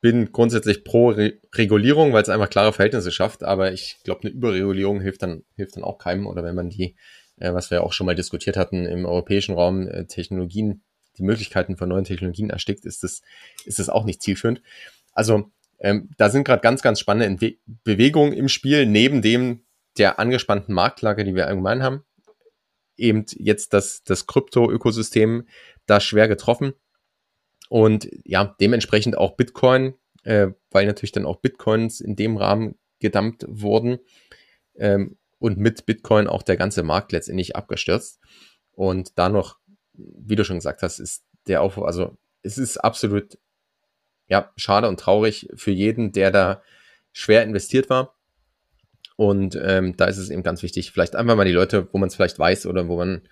bin 0.00 0.32
grundsätzlich 0.32 0.84
pro 0.84 1.08
Re 1.08 1.38
Regulierung, 1.54 2.12
weil 2.12 2.22
es 2.22 2.28
einfach 2.28 2.50
klare 2.50 2.72
Verhältnisse 2.72 3.10
schafft, 3.10 3.42
aber 3.42 3.72
ich 3.72 3.96
glaube, 4.04 4.24
eine 4.24 4.32
Überregulierung 4.32 5.00
hilft 5.00 5.22
dann, 5.22 5.44
hilft 5.56 5.76
dann 5.76 5.84
auch 5.84 5.96
keinem. 5.98 6.26
Oder 6.26 6.44
wenn 6.44 6.54
man 6.54 6.68
die, 6.68 6.94
äh, 7.38 7.54
was 7.54 7.70
wir 7.70 7.82
auch 7.82 7.94
schon 7.94 8.04
mal 8.04 8.14
diskutiert 8.14 8.56
hatten, 8.56 8.84
im 8.84 9.06
europäischen 9.06 9.54
Raum 9.54 9.88
äh, 9.88 10.04
Technologien, 10.04 10.82
die 11.16 11.22
Möglichkeiten 11.22 11.76
von 11.76 11.88
neuen 11.88 12.04
Technologien 12.04 12.50
erstickt, 12.50 12.84
ist 12.84 13.02
das, 13.02 13.22
ist 13.64 13.78
das 13.78 13.88
auch 13.88 14.04
nicht 14.04 14.20
zielführend. 14.20 14.60
Also 15.12 15.50
ähm, 15.78 16.10
da 16.18 16.28
sind 16.28 16.44
gerade 16.44 16.60
ganz, 16.60 16.82
ganz 16.82 17.00
spannende 17.00 17.26
Entwe 17.26 17.56
Bewegungen 17.84 18.32
im 18.32 18.48
Spiel, 18.48 18.84
neben 18.84 19.22
dem 19.22 19.62
der 19.96 20.18
angespannten 20.18 20.74
Marktlage, 20.74 21.24
die 21.24 21.34
wir 21.34 21.46
allgemein 21.46 21.82
haben. 21.82 22.04
Eben 22.96 23.24
jetzt 23.36 23.72
das, 23.72 24.04
das 24.04 24.26
Krypto-Ökosystem 24.26 25.46
da 25.86 26.00
schwer 26.00 26.28
getroffen. 26.28 26.74
Und 27.68 28.08
ja, 28.24 28.54
dementsprechend 28.60 29.18
auch 29.18 29.36
Bitcoin, 29.36 29.94
äh, 30.22 30.48
weil 30.70 30.86
natürlich 30.86 31.12
dann 31.12 31.26
auch 31.26 31.36
Bitcoins 31.36 32.00
in 32.00 32.16
dem 32.16 32.36
Rahmen 32.36 32.76
gedumpt 33.00 33.44
wurden. 33.48 33.98
Ähm, 34.76 35.16
und 35.38 35.58
mit 35.58 35.84
Bitcoin 35.84 36.26
auch 36.26 36.42
der 36.42 36.56
ganze 36.56 36.82
Markt 36.82 37.12
letztendlich 37.12 37.54
abgestürzt. 37.54 38.20
Und 38.72 39.18
da 39.18 39.28
noch, 39.28 39.58
wie 39.92 40.36
du 40.36 40.44
schon 40.44 40.56
gesagt 40.56 40.82
hast, 40.82 41.00
ist 41.00 41.24
der 41.46 41.60
Aufruf, 41.60 41.84
also 41.84 42.16
es 42.42 42.58
ist 42.58 42.78
absolut 42.78 43.38
ja, 44.28 44.50
schade 44.56 44.88
und 44.88 44.98
traurig 44.98 45.48
für 45.54 45.70
jeden, 45.70 46.12
der 46.12 46.30
da 46.30 46.62
schwer 47.12 47.42
investiert 47.42 47.90
war. 47.90 48.14
Und 49.16 49.58
ähm, 49.62 49.96
da 49.96 50.06
ist 50.06 50.18
es 50.18 50.30
eben 50.30 50.42
ganz 50.42 50.62
wichtig, 50.62 50.90
vielleicht 50.90 51.14
einfach 51.14 51.36
mal 51.36 51.44
die 51.44 51.52
Leute, 51.52 51.88
wo 51.92 51.98
man 51.98 52.08
es 52.08 52.16
vielleicht 52.16 52.38
weiß 52.38 52.66
oder 52.66 52.88
wo 52.88 52.96
man 52.96 53.22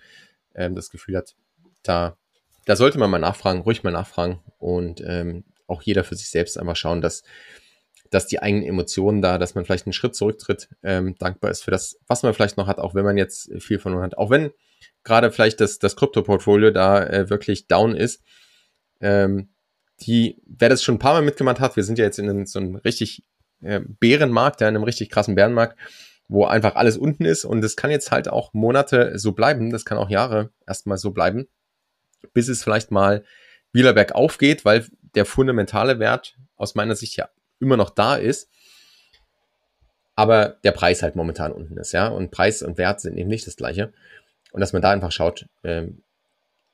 ähm, 0.55 0.75
das 0.75 0.89
Gefühl 0.89 1.17
hat, 1.17 1.35
da 1.83 2.17
da 2.65 2.75
sollte 2.75 2.97
man 2.97 3.09
mal 3.09 3.19
nachfragen, 3.19 3.61
ruhig 3.61 3.83
mal 3.83 3.91
nachfragen 3.91 4.39
und 4.57 5.01
ähm, 5.05 5.43
auch 5.67 5.81
jeder 5.81 6.03
für 6.03 6.15
sich 6.15 6.29
selbst 6.29 6.57
einfach 6.57 6.75
schauen, 6.75 7.01
dass, 7.01 7.23
dass 8.09 8.27
die 8.27 8.41
eigenen 8.41 8.65
Emotionen 8.65 9.21
da, 9.21 9.37
dass 9.37 9.55
man 9.55 9.65
vielleicht 9.65 9.85
einen 9.85 9.93
Schritt 9.93 10.15
zurücktritt, 10.15 10.69
ähm, 10.83 11.15
dankbar 11.17 11.51
ist 11.51 11.63
für 11.63 11.71
das, 11.71 11.97
was 12.07 12.23
man 12.23 12.33
vielleicht 12.33 12.57
noch 12.57 12.67
hat, 12.67 12.79
auch 12.79 12.95
wenn 12.95 13.05
man 13.05 13.17
jetzt 13.17 13.51
viel 13.59 13.79
von 13.79 13.99
hat. 13.99 14.17
Auch 14.17 14.29
wenn 14.29 14.51
gerade 15.03 15.31
vielleicht 15.31 15.59
das, 15.59 15.79
das 15.79 15.95
Krypto-Portfolio 15.95 16.71
da 16.71 17.05
äh, 17.05 17.29
wirklich 17.29 17.67
down 17.67 17.95
ist. 17.95 18.21
Ähm, 19.01 19.49
die, 20.01 20.41
wer 20.45 20.69
das 20.69 20.83
schon 20.83 20.95
ein 20.95 20.99
paar 20.99 21.13
Mal 21.13 21.21
mitgemacht 21.21 21.59
hat, 21.59 21.75
wir 21.75 21.83
sind 21.83 21.99
ja 21.99 22.05
jetzt 22.05 22.19
in 22.19 22.45
so 22.45 22.59
einem 22.59 22.75
richtig 22.75 23.23
äh, 23.63 23.81
Bärenmarkt, 23.99 24.61
ja, 24.61 24.69
in 24.69 24.75
einem 24.75 24.83
richtig 24.83 25.09
krassen 25.09 25.35
Bärenmarkt, 25.35 25.77
wo 26.27 26.45
einfach 26.45 26.75
alles 26.75 26.97
unten 26.97 27.25
ist 27.25 27.45
und 27.45 27.61
das 27.61 27.75
kann 27.75 27.91
jetzt 27.91 28.11
halt 28.11 28.27
auch 28.27 28.53
Monate 28.53 29.17
so 29.19 29.33
bleiben, 29.33 29.71
das 29.71 29.85
kann 29.85 29.97
auch 29.97 30.09
Jahre 30.09 30.51
erstmal 30.65 30.97
so 30.97 31.11
bleiben 31.11 31.47
bis 32.33 32.47
es 32.47 32.63
vielleicht 32.63 32.91
mal 32.91 33.23
wieder 33.71 33.93
bergauf 33.93 34.37
geht, 34.37 34.63
weil 34.65 34.85
der 35.15 35.25
fundamentale 35.25 35.99
Wert 35.99 36.37
aus 36.55 36.75
meiner 36.75 36.95
Sicht 36.95 37.17
ja 37.17 37.29
immer 37.59 37.77
noch 37.77 37.89
da 37.89 38.15
ist, 38.15 38.49
aber 40.15 40.57
der 40.63 40.71
Preis 40.71 41.01
halt 41.01 41.15
momentan 41.15 41.51
unten 41.51 41.77
ist, 41.77 41.91
ja. 41.91 42.07
Und 42.07 42.31
Preis 42.31 42.61
und 42.61 42.77
Wert 42.77 43.01
sind 43.01 43.17
eben 43.17 43.29
nicht 43.29 43.47
das 43.47 43.55
gleiche. 43.55 43.91
Und 44.51 44.61
dass 44.61 44.73
man 44.73 44.83
da 44.83 44.91
einfach 44.91 45.11
schaut, 45.11 45.47
ähm, 45.63 46.03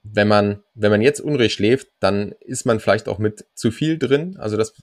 wenn 0.03 0.27
man, 0.27 0.63
wenn 0.75 0.91
man 0.91 1.01
jetzt 1.01 1.19
unruhig 1.19 1.53
schläft, 1.53 1.89
dann 1.99 2.33
ist 2.39 2.65
man 2.65 2.79
vielleicht 2.79 3.07
auch 3.07 3.19
mit 3.19 3.45
zu 3.53 3.71
viel 3.71 3.97
drin. 3.97 4.37
Also 4.37 4.57
das, 4.57 4.73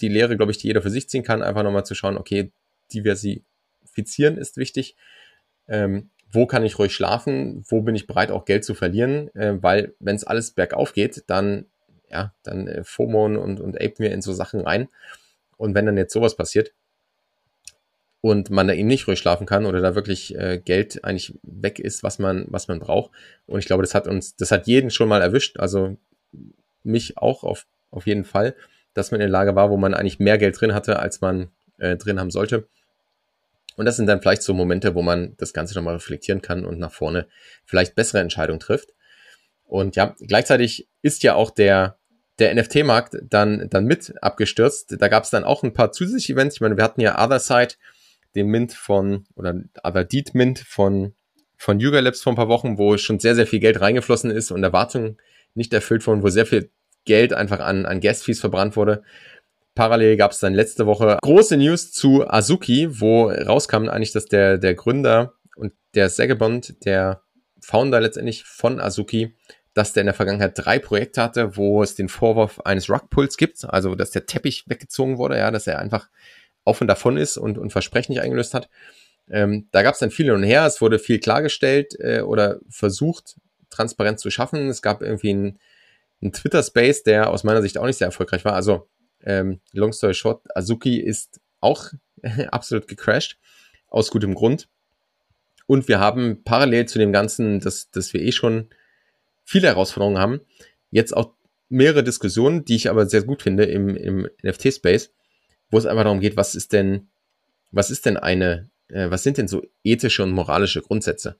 die 0.00 0.08
Lehre, 0.08 0.36
glaube 0.36 0.52
ich, 0.52 0.58
die 0.58 0.66
jeder 0.66 0.82
für 0.82 0.90
sich 0.90 1.08
ziehen 1.08 1.22
kann, 1.22 1.42
einfach 1.42 1.62
nochmal 1.62 1.86
zu 1.86 1.94
schauen, 1.94 2.18
okay, 2.18 2.52
diversifizieren 2.92 4.36
ist 4.36 4.56
wichtig. 4.56 4.96
Ähm, 5.68 6.10
wo 6.30 6.46
kann 6.46 6.64
ich 6.64 6.78
ruhig 6.78 6.92
schlafen, 6.92 7.64
wo 7.68 7.82
bin 7.82 7.94
ich 7.94 8.08
bereit, 8.08 8.32
auch 8.32 8.44
Geld 8.44 8.64
zu 8.64 8.74
verlieren, 8.74 9.34
äh, 9.36 9.62
weil 9.62 9.94
wenn 10.00 10.16
es 10.16 10.24
alles 10.24 10.50
bergauf 10.50 10.92
geht, 10.92 11.22
dann, 11.28 11.66
ja, 12.10 12.34
dann 12.42 12.66
äh, 12.66 12.82
FOMO 12.82 13.26
und, 13.26 13.60
und 13.60 13.76
apen 13.80 13.98
wir 14.00 14.12
in 14.12 14.20
so 14.20 14.32
Sachen 14.32 14.60
rein. 14.60 14.88
Und 15.56 15.74
wenn 15.74 15.86
dann 15.86 15.96
jetzt 15.96 16.12
sowas 16.12 16.36
passiert 16.36 16.72
und 18.24 18.48
man 18.48 18.66
da 18.66 18.72
eben 18.72 18.88
nicht 18.88 19.06
ruhig 19.06 19.18
schlafen 19.18 19.46
kann 19.46 19.66
oder 19.66 19.82
da 19.82 19.94
wirklich 19.94 20.34
äh, 20.34 20.56
Geld 20.56 21.04
eigentlich 21.04 21.34
weg 21.42 21.78
ist, 21.78 22.02
was 22.02 22.18
man, 22.18 22.46
was 22.48 22.68
man 22.68 22.78
braucht. 22.78 23.10
Und 23.44 23.58
ich 23.58 23.66
glaube, 23.66 23.82
das 23.82 23.94
hat 23.94 24.08
uns, 24.08 24.34
das 24.34 24.50
hat 24.50 24.66
jeden 24.66 24.90
schon 24.90 25.10
mal 25.10 25.20
erwischt, 25.20 25.58
also 25.58 25.98
mich 26.82 27.18
auch 27.18 27.44
auf, 27.44 27.66
auf 27.90 28.06
jeden 28.06 28.24
Fall, 28.24 28.54
dass 28.94 29.10
man 29.10 29.20
in 29.20 29.26
der 29.26 29.30
Lage 29.30 29.54
war, 29.56 29.68
wo 29.68 29.76
man 29.76 29.92
eigentlich 29.92 30.20
mehr 30.20 30.38
Geld 30.38 30.58
drin 30.58 30.72
hatte, 30.72 31.00
als 31.00 31.20
man 31.20 31.50
äh, 31.76 31.96
drin 31.96 32.18
haben 32.18 32.30
sollte. 32.30 32.66
Und 33.76 33.84
das 33.84 33.96
sind 33.96 34.06
dann 34.06 34.22
vielleicht 34.22 34.42
so 34.42 34.54
Momente, 34.54 34.94
wo 34.94 35.02
man 35.02 35.34
das 35.36 35.52
Ganze 35.52 35.74
nochmal 35.74 35.96
reflektieren 35.96 36.40
kann 36.40 36.64
und 36.64 36.78
nach 36.78 36.92
vorne 36.92 37.26
vielleicht 37.66 37.94
bessere 37.94 38.22
Entscheidungen 38.22 38.58
trifft. 38.58 38.94
Und 39.66 39.96
ja, 39.96 40.16
gleichzeitig 40.18 40.88
ist 41.02 41.24
ja 41.24 41.34
auch 41.34 41.50
der, 41.50 41.98
der 42.38 42.54
NFT-Markt 42.54 43.18
dann, 43.28 43.68
dann 43.68 43.84
mit 43.84 44.14
abgestürzt. 44.22 44.96
Da 44.98 45.08
gab 45.08 45.24
es 45.24 45.30
dann 45.30 45.44
auch 45.44 45.62
ein 45.62 45.74
paar 45.74 45.92
zusätzliche 45.92 46.32
Events. 46.32 46.54
Ich 46.54 46.60
meine, 46.62 46.78
wir 46.78 46.84
hatten 46.84 47.02
ja 47.02 47.22
Other 47.22 47.38
Side, 47.38 47.74
den 48.34 48.48
Mint 48.48 48.72
von, 48.72 49.24
oder 49.34 49.54
Deed 50.04 50.34
Mint 50.34 50.58
von, 50.58 51.14
von 51.56 51.80
Yuga 51.80 52.00
Labs 52.00 52.22
vor 52.22 52.32
ein 52.32 52.36
paar 52.36 52.48
Wochen, 52.48 52.78
wo 52.78 52.96
schon 52.96 53.18
sehr, 53.18 53.34
sehr 53.34 53.46
viel 53.46 53.60
Geld 53.60 53.80
reingeflossen 53.80 54.30
ist 54.30 54.50
und 54.50 54.62
Erwartungen 54.62 55.18
nicht 55.54 55.72
erfüllt 55.72 56.06
wurden, 56.06 56.22
wo 56.22 56.28
sehr 56.28 56.46
viel 56.46 56.70
Geld 57.04 57.32
einfach 57.32 57.60
an, 57.60 57.86
an 57.86 58.00
Gas-Fees 58.00 58.40
verbrannt 58.40 58.76
wurde. 58.76 59.02
Parallel 59.74 60.16
gab 60.16 60.32
es 60.32 60.38
dann 60.38 60.54
letzte 60.54 60.86
Woche 60.86 61.18
große 61.20 61.56
News 61.56 61.92
zu 61.92 62.28
Azuki, 62.28 63.00
wo 63.00 63.28
rauskam 63.28 63.88
eigentlich, 63.88 64.12
dass 64.12 64.26
der, 64.26 64.58
der 64.58 64.74
Gründer 64.74 65.34
und 65.56 65.72
der 65.94 66.08
Segebond, 66.08 66.84
der 66.84 67.22
Founder 67.60 68.00
letztendlich 68.00 68.44
von 68.44 68.80
Azuki, 68.80 69.34
dass 69.74 69.92
der 69.92 70.02
in 70.02 70.06
der 70.06 70.14
Vergangenheit 70.14 70.52
drei 70.54 70.78
Projekte 70.78 71.22
hatte, 71.22 71.56
wo 71.56 71.82
es 71.82 71.96
den 71.96 72.08
Vorwurf 72.08 72.60
eines 72.60 72.88
Rugpulls 72.88 73.36
gibt, 73.36 73.64
also 73.64 73.96
dass 73.96 74.12
der 74.12 74.26
Teppich 74.26 74.64
weggezogen 74.68 75.18
wurde, 75.18 75.36
ja, 75.38 75.50
dass 75.50 75.66
er 75.66 75.80
einfach 75.80 76.08
auf 76.64 76.80
und 76.80 76.88
davon 76.88 77.16
ist 77.16 77.36
und, 77.36 77.58
und 77.58 77.70
Versprechen 77.70 78.12
nicht 78.12 78.22
eingelöst 78.22 78.54
hat. 78.54 78.68
Ähm, 79.30 79.68
da 79.70 79.82
gab 79.82 79.94
es 79.94 80.00
dann 80.00 80.10
viel 80.10 80.26
hin 80.26 80.34
und 80.34 80.42
her, 80.42 80.66
es 80.66 80.80
wurde 80.80 80.98
viel 80.98 81.18
klargestellt 81.18 81.94
äh, 81.98 82.20
oder 82.20 82.60
versucht, 82.68 83.36
Transparenz 83.70 84.20
zu 84.20 84.30
schaffen. 84.30 84.68
Es 84.68 84.82
gab 84.82 85.02
irgendwie 85.02 85.30
einen, 85.30 85.58
einen 86.20 86.32
Twitter-Space, 86.32 87.02
der 87.02 87.30
aus 87.30 87.44
meiner 87.44 87.62
Sicht 87.62 87.78
auch 87.78 87.86
nicht 87.86 87.98
sehr 87.98 88.06
erfolgreich 88.06 88.44
war. 88.44 88.54
Also, 88.54 88.88
ähm, 89.24 89.60
long 89.72 89.92
story 89.92 90.14
short, 90.14 90.42
Azuki 90.54 90.98
ist 90.98 91.40
auch 91.60 91.90
absolut 92.50 92.86
gecrashed, 92.86 93.38
aus 93.88 94.10
gutem 94.10 94.34
Grund. 94.34 94.68
Und 95.66 95.88
wir 95.88 95.98
haben 95.98 96.42
parallel 96.44 96.86
zu 96.86 96.98
dem 96.98 97.12
Ganzen, 97.12 97.60
dass, 97.60 97.90
dass 97.90 98.12
wir 98.12 98.20
eh 98.20 98.32
schon 98.32 98.68
viele 99.44 99.68
Herausforderungen 99.68 100.18
haben, 100.18 100.40
jetzt 100.90 101.16
auch 101.16 101.34
mehrere 101.68 102.04
Diskussionen, 102.04 102.64
die 102.64 102.76
ich 102.76 102.90
aber 102.90 103.06
sehr 103.06 103.22
gut 103.22 103.42
finde 103.42 103.64
im, 103.64 103.96
im 103.96 104.28
NFT-Space, 104.42 105.12
wo 105.74 105.78
es 105.78 105.86
einfach 105.86 106.04
darum 106.04 106.20
geht, 106.20 106.36
was 106.36 106.54
ist 106.54 106.72
denn, 106.72 107.08
was 107.72 107.90
ist 107.90 108.06
denn 108.06 108.16
eine, 108.16 108.70
äh, 108.86 109.10
was 109.10 109.24
sind 109.24 109.38
denn 109.38 109.48
so 109.48 109.60
ethische 109.82 110.22
und 110.22 110.30
moralische 110.30 110.80
Grundsätze? 110.82 111.36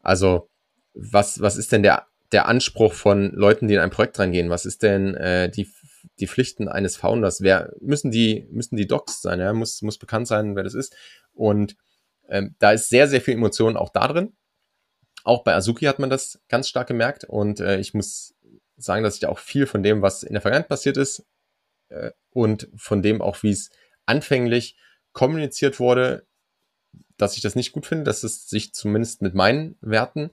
Also, 0.00 0.48
was, 0.94 1.40
was 1.40 1.56
ist 1.56 1.70
denn 1.70 1.84
der, 1.84 2.08
der 2.32 2.48
Anspruch 2.48 2.92
von 2.92 3.30
Leuten, 3.30 3.68
die 3.68 3.74
in 3.74 3.80
ein 3.80 3.90
Projekt 3.90 4.18
reingehen? 4.18 4.50
Was 4.50 4.66
ist 4.66 4.82
denn 4.82 5.14
äh, 5.14 5.48
die, 5.48 5.70
die 6.18 6.26
Pflichten 6.26 6.66
eines 6.66 6.96
Founders? 6.96 7.40
Wer 7.40 7.72
müssen 7.80 8.10
die, 8.10 8.48
müssen 8.50 8.74
die 8.74 8.88
Docs 8.88 9.22
sein? 9.22 9.38
Ja? 9.38 9.52
Muss, 9.52 9.80
muss 9.80 9.96
bekannt 9.96 10.26
sein, 10.26 10.56
wer 10.56 10.64
das 10.64 10.74
ist. 10.74 10.96
Und 11.32 11.76
ähm, 12.28 12.56
da 12.58 12.72
ist 12.72 12.88
sehr, 12.88 13.06
sehr 13.06 13.20
viel 13.20 13.34
Emotion 13.34 13.76
auch 13.76 13.90
da 13.90 14.08
drin. 14.08 14.32
Auch 15.22 15.44
bei 15.44 15.54
Azuki 15.54 15.84
hat 15.84 16.00
man 16.00 16.10
das 16.10 16.40
ganz 16.48 16.68
stark 16.68 16.88
gemerkt. 16.88 17.22
Und 17.22 17.60
äh, 17.60 17.78
ich 17.78 17.94
muss 17.94 18.34
sagen, 18.76 19.04
dass 19.04 19.18
ich 19.18 19.26
auch 19.26 19.38
viel 19.38 19.66
von 19.66 19.84
dem, 19.84 20.02
was 20.02 20.24
in 20.24 20.32
der 20.32 20.42
Vergangenheit 20.42 20.68
passiert 20.68 20.96
ist, 20.96 21.24
äh, 21.90 22.10
und 22.32 22.68
von 22.76 23.02
dem 23.02 23.20
auch, 23.22 23.42
wie 23.42 23.50
es 23.50 23.70
anfänglich 24.06 24.76
kommuniziert 25.12 25.78
wurde, 25.80 26.26
dass 27.16 27.36
ich 27.36 27.42
das 27.42 27.54
nicht 27.54 27.72
gut 27.72 27.86
finde, 27.86 28.04
dass 28.04 28.24
es 28.24 28.48
sich 28.48 28.72
zumindest 28.74 29.22
mit 29.22 29.34
meinen 29.34 29.76
Werten 29.80 30.30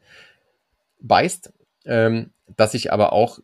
beißt, 1.02 1.54
ähm, 1.86 2.32
dass 2.56 2.74
ich 2.74 2.92
aber 2.92 3.14
auch 3.14 3.40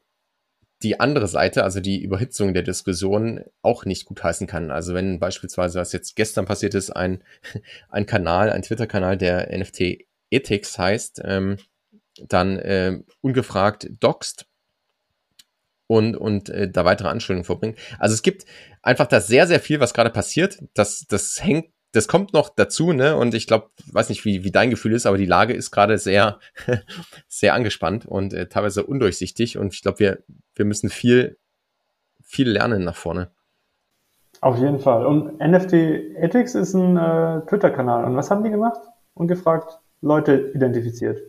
die 0.84 1.00
andere 1.00 1.28
Seite, 1.28 1.63
also 1.63 1.80
die 1.80 2.04
Überhitzung 2.04 2.54
der 2.54 2.63
Diskussion, 2.63 3.44
auch 3.62 3.86
nicht 3.86 4.06
gut 4.06 4.24
heißen 4.24 4.46
kann. 4.46 4.72
Also 4.72 4.94
wenn 4.94 5.20
beispielsweise, 5.20 5.80
was 5.80 5.94
jetzt 5.94 6.15
gestern 6.15 6.46
passiert 6.46 6.74
ist, 6.74 6.91
ein, 6.91 7.24
ein 7.89 8.06
Kanal, 8.06 8.52
ein 8.52 8.62
Twitter-Kanal, 8.62 9.18
der 9.18 9.56
NFT 9.58 10.06
Ethics 10.30 10.78
heißt, 10.78 11.22
ähm, 11.24 11.58
dann 12.28 12.60
äh, 12.60 13.00
ungefragt 13.22 13.89
doxt 14.00 14.48
und, 15.88 16.15
und 16.15 16.50
äh, 16.50 16.69
da 16.69 16.86
weitere 16.86 17.10
Anschuldigungen 17.10 17.45
vorbringen. 17.45 17.76
Also 18.00 18.13
es 18.13 18.21
gibt 18.21 18.45
einfach 18.82 19.08
da 19.08 19.19
sehr, 19.19 19.48
sehr 19.48 19.60
viel, 19.60 19.80
was 19.80 19.93
gerade 19.93 20.10
passiert. 20.10 20.60
Das, 20.74 21.06
das 21.08 21.43
hängt 21.43 21.67
das 21.95 22.10
kommt 22.10 22.34
noch 22.34 22.50
dazu, 22.50 22.91
ne? 22.91 23.15
Und 23.15 23.34
ich 23.34 23.48
glaube, 23.48 23.69
weiß 23.91 24.10
nicht, 24.10 24.26
wie, 24.26 24.43
wie 24.43 24.52
dein 24.52 24.69
Gefühl 24.69 24.93
ist, 24.93 25.06
aber 25.06 25.17
die 25.17 25.26
Lage 25.26 25.54
ist 25.54 25.71
gerade 25.71 25.98
sehr, 25.98 26.39
sehr 27.28 27.54
angespannt 27.54 28.06
und 28.06 28.34
äh, 28.34 28.48
teilweise 28.48 28.86
undurchsichtig. 28.86 29.58
Und 29.58 29.74
ich 29.74 29.82
glaube, 29.82 30.00
wir, 30.00 30.19
wir 30.56 30.65
müssen 30.65 30.89
viel, 30.89 31.38
viel 32.21 32.50
lernen 32.50 32.84
nach 32.84 32.98
vorne. 32.98 33.32
Auf 34.41 34.58
jeden 34.58 34.80
Fall. 34.80 35.06
Und 35.06 35.39
NFT 35.39 35.74
Ethics 36.17 36.56
ist 36.56 36.74
ein 36.74 36.98
äh, 36.98 37.45
Twitter-Kanal. 37.45 38.04
Und 38.04 38.17
was 38.17 38.30
haben 38.30 38.43
die 38.43 38.50
gemacht? 38.50 38.82
Und 39.13 39.28
gefragt, 39.28 39.80
Leute 40.02 40.52
identifiziert. 40.54 41.21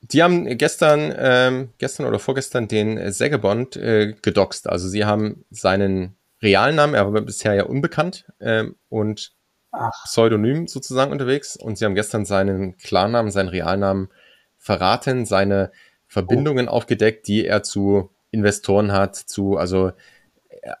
Die 0.00 0.22
haben 0.22 0.56
gestern, 0.58 1.12
ähm, 1.16 1.72
gestern 1.78 2.06
oder 2.06 2.18
vorgestern 2.18 2.68
den 2.68 3.12
Sägebond 3.12 3.76
äh, 3.76 4.14
gedoxt. 4.22 4.68
Also 4.68 4.88
sie 4.88 5.04
haben 5.04 5.44
seinen 5.50 6.16
realen 6.40 6.76
Namen, 6.76 6.94
er 6.94 7.12
war 7.12 7.20
bisher 7.20 7.54
ja 7.54 7.64
unbekannt, 7.64 8.26
ähm, 8.40 8.76
und 8.88 9.32
Ach. 9.72 10.04
Pseudonym 10.04 10.66
sozusagen 10.66 11.12
unterwegs 11.12 11.56
und 11.56 11.76
sie 11.76 11.84
haben 11.84 11.94
gestern 11.94 12.24
seinen 12.24 12.76
Klarnamen, 12.78 13.30
seinen 13.30 13.48
Realnamen 13.48 14.08
verraten, 14.56 15.26
seine 15.26 15.72
Verbindungen 16.06 16.68
oh. 16.68 16.72
aufgedeckt, 16.72 17.28
die 17.28 17.46
er 17.46 17.62
zu 17.62 18.10
Investoren 18.30 18.92
hat, 18.92 19.16
zu, 19.16 19.56
also 19.56 19.92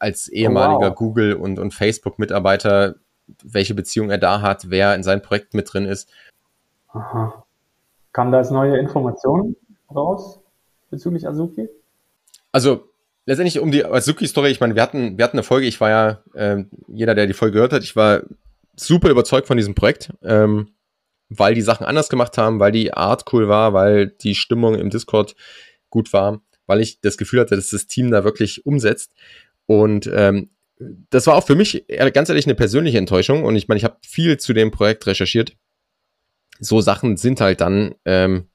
als 0.00 0.28
ehemaliger 0.28 0.88
oh, 0.88 0.90
wow. 0.90 0.94
Google- 0.94 1.34
und, 1.34 1.58
und 1.58 1.74
Facebook-Mitarbeiter, 1.74 2.96
welche 3.42 3.74
Beziehung 3.74 4.10
er 4.10 4.18
da 4.18 4.40
hat, 4.40 4.70
wer 4.70 4.94
in 4.94 5.02
seinem 5.02 5.22
Projekt 5.22 5.54
mit 5.54 5.72
drin 5.72 5.86
ist. 5.86 6.10
Aha. 6.88 7.44
Kam 8.18 8.32
da 8.32 8.40
jetzt 8.40 8.50
neue 8.50 8.76
Informationen 8.76 9.54
raus 9.94 10.40
bezüglich 10.90 11.28
Azuki? 11.28 11.68
Also 12.50 12.90
letztendlich 13.26 13.60
um 13.60 13.70
die 13.70 13.84
Azuki-Story, 13.84 14.50
ich 14.50 14.58
meine, 14.58 14.74
wir 14.74 14.82
hatten, 14.82 15.16
wir 15.16 15.24
hatten 15.24 15.36
eine 15.36 15.44
Folge, 15.44 15.68
ich 15.68 15.80
war 15.80 15.88
ja, 15.88 16.22
äh, 16.34 16.64
jeder, 16.88 17.14
der 17.14 17.28
die 17.28 17.32
Folge 17.32 17.52
gehört 17.52 17.72
hat, 17.72 17.84
ich 17.84 17.94
war 17.94 18.22
super 18.74 19.08
überzeugt 19.08 19.46
von 19.46 19.56
diesem 19.56 19.76
Projekt, 19.76 20.12
ähm, 20.24 20.70
weil 21.28 21.54
die 21.54 21.62
Sachen 21.62 21.86
anders 21.86 22.08
gemacht 22.08 22.36
haben, 22.38 22.58
weil 22.58 22.72
die 22.72 22.92
Art 22.92 23.22
cool 23.32 23.48
war, 23.48 23.72
weil 23.72 24.08
die 24.08 24.34
Stimmung 24.34 24.74
im 24.74 24.90
Discord 24.90 25.36
gut 25.88 26.12
war, 26.12 26.40
weil 26.66 26.80
ich 26.80 27.00
das 27.00 27.18
Gefühl 27.18 27.38
hatte, 27.38 27.54
dass 27.54 27.70
das 27.70 27.86
Team 27.86 28.10
da 28.10 28.24
wirklich 28.24 28.66
umsetzt. 28.66 29.12
Und 29.66 30.10
ähm, 30.12 30.50
das 31.10 31.28
war 31.28 31.36
auch 31.36 31.46
für 31.46 31.54
mich 31.54 31.84
ganz 32.12 32.30
ehrlich 32.30 32.46
eine 32.46 32.56
persönliche 32.56 32.98
Enttäuschung. 32.98 33.44
Und 33.44 33.54
ich 33.54 33.68
meine, 33.68 33.78
ich 33.78 33.84
habe 33.84 33.98
viel 34.02 34.38
zu 34.38 34.54
dem 34.54 34.72
Projekt 34.72 35.06
recherchiert. 35.06 35.52
So 36.60 36.80
Sachen 36.80 37.16
sind 37.16 37.40
halt 37.40 37.60
dann, 37.60 37.94
ähm, 38.04 38.48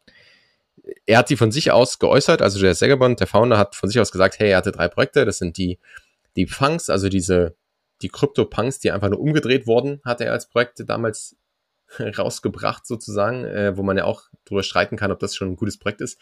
er 1.06 1.20
hat 1.20 1.28
sie 1.28 1.38
von 1.38 1.52
sich 1.52 1.72
aus 1.72 2.00
geäußert, 2.00 2.42
also 2.42 2.60
der 2.60 2.76
Segerbond, 2.76 3.20
der 3.20 3.28
Founder, 3.28 3.58
hat 3.58 3.76
von 3.76 3.89
sich 3.89 4.00
aus 4.00 4.12
gesagt, 4.12 4.39
hey, 4.39 4.52
er 4.52 4.58
hatte 4.58 4.72
drei 4.72 4.88
Projekte, 4.88 5.26
das 5.26 5.38
sind 5.38 5.58
die, 5.58 5.80
die 6.36 6.48
Funks, 6.48 6.89
also 6.89 7.10
diese 7.10 7.56
die 8.04 8.10
Crypto-Punks, 8.10 8.80
die 8.80 8.92
einfach 8.92 9.10
nur 9.10 9.20
umgedreht 9.20 9.66
wurden, 9.66 10.02
hat 10.06 10.22
er 10.22 10.32
als 10.32 10.48
Projekt 10.48 10.84
damals 10.88 11.38
rausgebracht 12.18 12.86
sozusagen, 12.86 13.46
äh, 13.46 13.76
wo 13.78 13.84
man 13.84 13.98
ja 13.98 14.04
auch 14.04 14.24
drüber 14.46 14.63
streiten 14.63 14.98
kann, 14.98 15.12
ob 15.12 15.20
das 15.20 15.36
schon 15.36 15.52
ein 15.52 15.56
gutes 15.56 15.80
Projekt 15.80 16.02
ist. 16.02 16.20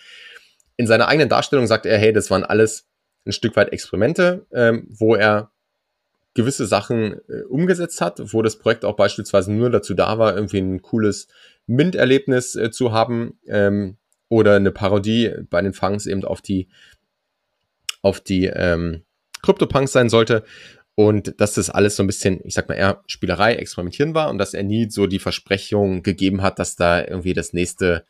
In 0.77 0.87
seiner 0.87 1.07
eigenen 1.07 1.29
Darstellung 1.29 1.67
sagt 1.67 1.85
er, 1.85 1.97
hey, 1.97 2.13
das 2.13 2.29
waren 2.29 2.43
alles 2.43 2.87
ein 3.25 3.31
Stück 3.31 3.55
weit 3.55 3.71
Experimente, 3.71 4.45
ähm, 4.51 4.87
wo 4.89 5.15
er 5.15 5.50
gewisse 6.33 6.65
Sachen 6.65 7.19
äh, 7.29 7.43
umgesetzt 7.49 8.01
hat, 8.01 8.21
wo 8.33 8.41
das 8.41 8.57
Projekt 8.57 8.85
auch 8.85 8.95
beispielsweise 8.95 9.51
nur 9.51 9.69
dazu 9.69 9.93
da 9.93 10.17
war, 10.17 10.35
irgendwie 10.35 10.59
ein 10.59 10.81
cooles 10.81 11.27
Mint-Erlebnis 11.67 12.55
äh, 12.55 12.71
zu 12.71 12.91
haben 12.91 13.37
ähm, 13.47 13.97
oder 14.29 14.55
eine 14.55 14.71
Parodie 14.71 15.31
bei 15.49 15.61
den 15.61 15.73
Funks 15.73 16.05
eben 16.05 16.23
auf 16.23 16.41
die 16.41 16.69
auf 18.01 18.19
die 18.19 18.45
ähm, 18.45 19.03
Crypto-Punks 19.43 19.91
sein 19.91 20.09
sollte 20.09 20.43
und 20.95 21.39
dass 21.39 21.53
das 21.53 21.69
alles 21.69 21.95
so 21.95 22.03
ein 22.03 22.07
bisschen, 22.07 22.41
ich 22.43 22.53
sag 22.53 22.67
mal, 22.67 22.75
eher 22.75 23.03
Spielerei, 23.07 23.55
Experimentieren 23.55 24.13
war 24.13 24.29
und 24.29 24.37
dass 24.37 24.53
er 24.53 24.63
nie 24.63 24.89
so 24.89 25.07
die 25.07 25.19
Versprechung 25.19 26.03
gegeben 26.03 26.41
hat, 26.41 26.59
dass 26.59 26.75
da 26.75 27.03
irgendwie 27.03 27.33
das 27.33 27.53
nächste 27.53 28.05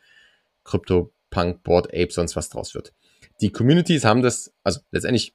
Crypto 0.64 1.12
Punk 1.30 1.62
Board 1.62 1.88
Ape 1.88 2.10
sonst 2.10 2.36
was 2.36 2.48
draus 2.48 2.74
wird. 2.74 2.92
Die 3.40 3.50
Communities 3.50 4.04
haben 4.04 4.22
das, 4.22 4.52
also 4.62 4.80
letztendlich, 4.90 5.34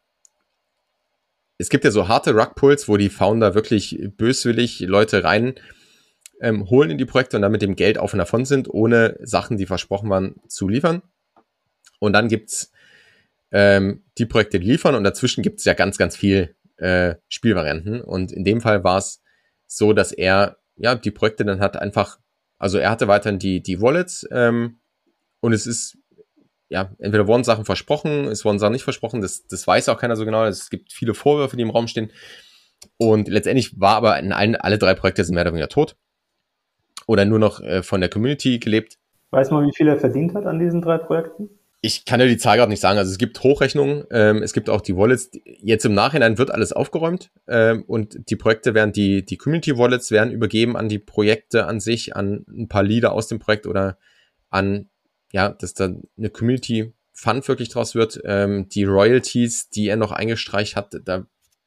es 1.58 1.70
gibt 1.70 1.84
ja 1.84 1.92
so 1.92 2.08
harte 2.08 2.34
Rugpulls, 2.34 2.88
wo 2.88 2.98
die 2.98 3.10
Founder 3.10 3.56
wirklich 3.56 4.00
böswillig 4.18 4.82
Leute 4.82 5.24
rein 5.24 5.56
ähm, 6.40 6.70
holen 6.70 6.92
in 6.92 6.98
die 6.98 7.06
Projekte 7.06 7.38
und 7.38 7.42
dann 7.42 7.52
mit 7.52 7.62
dem 7.62 7.76
Geld 7.76 7.98
auf 7.98 8.14
und 8.14 8.20
davon 8.20 8.46
sind, 8.46 8.70
ohne 8.70 9.18
Sachen, 9.22 9.58
die 9.58 9.66
versprochen 9.66 10.10
waren, 10.10 10.36
zu 10.48 10.68
liefern. 10.68 11.02
Und 12.00 12.14
dann 12.14 12.28
gibt's 12.28 12.72
ähm, 13.52 14.04
die 14.18 14.26
Projekte, 14.26 14.60
die 14.60 14.68
liefern 14.68 14.96
und 14.96 15.04
dazwischen 15.04 15.42
gibt's 15.42 15.66
ja 15.66 15.74
ganz, 15.74 15.98
ganz 15.98 16.16
viel 16.16 16.56
äh, 16.78 17.16
Spielvarianten. 17.28 18.02
Und 18.02 18.32
in 18.32 18.44
dem 18.44 18.62
Fall 18.62 18.84
war 18.84 19.00
es 19.00 19.24
so, 19.66 19.94
dass 19.94 20.12
er 20.12 20.58
ja 20.76 20.96
die 20.96 21.12
Projekte 21.12 21.44
dann 21.44 21.60
hat 21.60 21.78
einfach, 21.78 22.20
also 22.60 22.78
er 22.78 22.92
hatte 22.92 23.08
weiterhin 23.08 23.40
die, 23.40 23.62
die 23.62 23.82
Wallets 23.82 24.28
ähm, 24.32 24.80
und 25.40 25.54
es 25.54 25.66
ist, 25.66 25.98
ja, 26.70 26.92
entweder 27.00 27.28
wurden 27.28 27.44
Sachen 27.44 27.66
versprochen, 27.66 28.26
es 28.26 28.44
wurden 28.44 28.60
Sachen 28.60 28.74
nicht 28.74 28.84
versprochen, 28.84 29.22
das, 29.22 29.48
das 29.48 29.66
weiß 29.66 29.90
auch 29.90 29.98
keiner 29.98 30.16
so 30.16 30.26
genau. 30.26 30.46
Es 30.46 30.70
gibt 30.70 30.92
viele 30.92 31.14
Vorwürfe, 31.14 31.56
die 31.56 31.64
im 31.64 31.70
Raum 31.70 31.88
stehen. 31.88 32.12
Und 32.98 33.28
letztendlich 33.28 33.80
war 33.80 33.96
aber 33.96 34.20
in 34.20 34.32
allen, 34.32 34.56
alle 34.56 34.78
drei 34.78 34.94
Projekte 34.94 35.24
sind 35.24 35.36
mehr 35.36 35.44
oder 35.44 35.54
weniger 35.54 35.70
tot. 35.70 35.96
Oder 37.06 37.26
nur 37.26 37.40
noch 37.40 37.62
äh, 37.62 37.84
von 37.84 38.02
der 38.02 38.10
Community 38.10 38.60
gelebt. 38.60 38.98
Weiß 39.32 39.52
man, 39.52 39.66
wie 39.66 39.74
viel 39.74 39.88
er 39.88 39.98
verdient 39.98 40.34
hat 40.34 40.46
an 40.46 40.60
diesen 40.60 40.82
drei 40.82 40.98
Projekten? 40.98 41.50
Ich 41.82 42.06
kann 42.06 42.20
ja 42.20 42.26
die 42.26 42.38
Zahl 42.38 42.58
gerade 42.58 42.72
nicht 42.72 42.82
sagen. 42.82 42.98
Also 42.98 43.12
es 43.12 43.18
gibt 43.18 43.42
Hochrechnungen, 43.44 44.06
ähm, 44.12 44.42
es 44.42 44.52
gibt 44.52 44.70
auch 44.70 44.82
die 44.82 44.96
Wallets. 44.96 45.32
Jetzt 45.44 45.86
im 45.86 45.94
Nachhinein 45.94 46.38
wird 46.38 46.52
alles 46.52 46.74
aufgeräumt 46.74 47.30
ähm, 47.48 47.84
und 47.88 48.30
die 48.30 48.36
Projekte 48.36 48.74
werden, 48.74 48.92
die, 48.92 49.24
die 49.24 49.38
Community 49.38 49.78
Wallets 49.78 50.12
werden 50.12 50.32
übergeben 50.32 50.76
an 50.76 50.90
die 50.90 51.00
Projekte 51.00 51.66
an 51.68 51.80
sich, 51.80 52.16
an 52.16 52.46
ein 52.50 52.68
paar 52.68 52.84
Leader 52.84 53.14
aus 53.14 53.28
dem 53.28 53.40
Projekt 53.40 53.68
oder 53.68 53.98
an, 54.50 54.90
ja, 55.32 55.50
dass 55.50 55.74
da 55.74 55.94
eine 56.18 56.30
Community 56.30 56.94
Fund 57.14 57.48
wirklich 57.48 57.70
draus 57.70 57.96
wird. 57.96 58.22
Ähm, 58.26 58.70
die 58.70 58.84
Royalties, 58.84 59.70
die 59.70 59.88
er 59.88 59.96
noch 59.96 60.12
eingestreicht 60.12 60.76
hat, 60.76 60.96
da, 61.04 61.26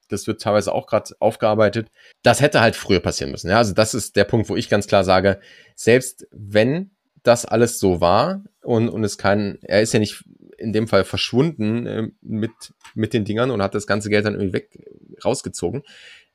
das 0.08 0.26
wird 0.26 0.40
teilweise 0.40 0.72
auch 0.72 0.86
gerade 0.86 1.14
aufgearbeitet. 1.18 1.88
Das 2.22 2.40
hätte 2.40 2.60
halt 2.60 2.76
früher 2.76 3.00
passieren 3.00 3.32
müssen. 3.32 3.50
Ja? 3.50 3.58
Also 3.58 3.74
das 3.74 3.94
ist 3.94 4.14
der 4.16 4.24
Punkt, 4.24 4.48
wo 4.48 4.56
ich 4.56 4.68
ganz 4.68 4.86
klar 4.86 5.02
sage, 5.02 5.40
selbst 5.74 6.28
wenn 6.30 6.92
das 7.22 7.44
alles 7.44 7.80
so 7.80 8.00
war 8.00 8.44
und, 8.62 8.88
und 8.88 9.02
es 9.04 9.18
kein, 9.18 9.58
er 9.62 9.82
ist 9.82 9.92
ja 9.92 9.98
nicht 9.98 10.24
in 10.56 10.72
dem 10.72 10.88
Fall 10.88 11.04
verschwunden 11.04 11.86
äh, 11.86 12.08
mit, 12.20 12.52
mit 12.94 13.12
den 13.12 13.24
Dingern 13.24 13.50
und 13.50 13.62
hat 13.62 13.74
das 13.74 13.86
ganze 13.86 14.08
Geld 14.08 14.26
dann 14.26 14.34
irgendwie 14.34 14.52
weg 14.52 14.78
rausgezogen. 15.24 15.82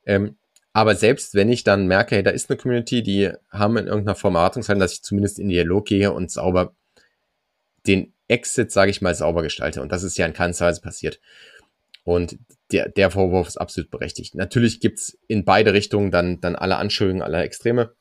Ähm, 0.06 0.36
aber 0.74 0.96
selbst 0.96 1.36
wenn 1.36 1.50
ich 1.50 1.64
dann 1.64 1.88
merke, 1.88 2.16
hey, 2.16 2.24
da 2.24 2.32
ist 2.32 2.50
eine 2.50 2.58
Community, 2.58 3.02
die 3.02 3.32
haben 3.50 3.78
in 3.78 3.88
irgendeiner 3.88 4.16
Form 4.16 4.36
Erwartungshaltung, 4.36 4.82
dass 4.82 4.92
ich 4.92 5.04
zumindest 5.04 5.40
in 5.40 5.48
Dialog 5.48 5.86
gehe 5.86 6.12
und 6.12 6.30
sauber 6.32 6.76
den 7.88 8.14
Exit, 8.28 8.72
sage 8.72 8.92
ich 8.92 9.02
mal, 9.02 9.16
sauber 9.16 9.44
gestalte. 9.44 9.82
Und 9.82 9.92
das 9.92 10.04
ist 10.04 10.18
ja 10.18 10.26
in 10.26 10.34
keiner 10.34 10.60
Weise 10.60 10.82
passiert. 10.82 11.20
Und 12.04 12.38
der, 12.72 12.90
der 12.90 13.12
Vorwurf 13.12 13.48
ist 13.48 13.58
absolut 13.58 13.90
berechtigt. 13.90 14.36
Natürlich 14.36 14.80
gibt's 14.80 15.18
in 15.28 15.46
beide 15.46 15.74
Richtungen 15.74 16.12
dann, 16.12 16.40
dann 16.40 16.56
alle 16.56 16.78
Anschuldigungen 16.78 17.24
aller 17.24 17.44
Extreme. 17.44 17.94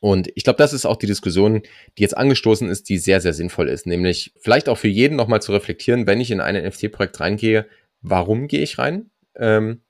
Und 0.00 0.30
ich 0.34 0.44
glaube, 0.44 0.56
das 0.56 0.72
ist 0.72 0.86
auch 0.86 0.96
die 0.96 1.06
Diskussion, 1.06 1.62
die 1.98 2.02
jetzt 2.02 2.16
angestoßen 2.16 2.68
ist, 2.68 2.88
die 2.88 2.96
sehr, 2.96 3.20
sehr 3.20 3.34
sinnvoll 3.34 3.68
ist. 3.68 3.86
Nämlich 3.86 4.32
vielleicht 4.40 4.68
auch 4.68 4.78
für 4.78 4.88
jeden 4.88 5.16
nochmal 5.16 5.42
zu 5.42 5.52
reflektieren, 5.52 6.06
wenn 6.06 6.20
ich 6.20 6.30
in 6.30 6.40
ein 6.40 6.56
NFT-Projekt 6.56 7.20
reingehe, 7.20 7.66
warum 8.00 8.48
gehe 8.48 8.62
ich 8.62 8.78
rein? 8.78 9.10
Ähm, 9.36 9.82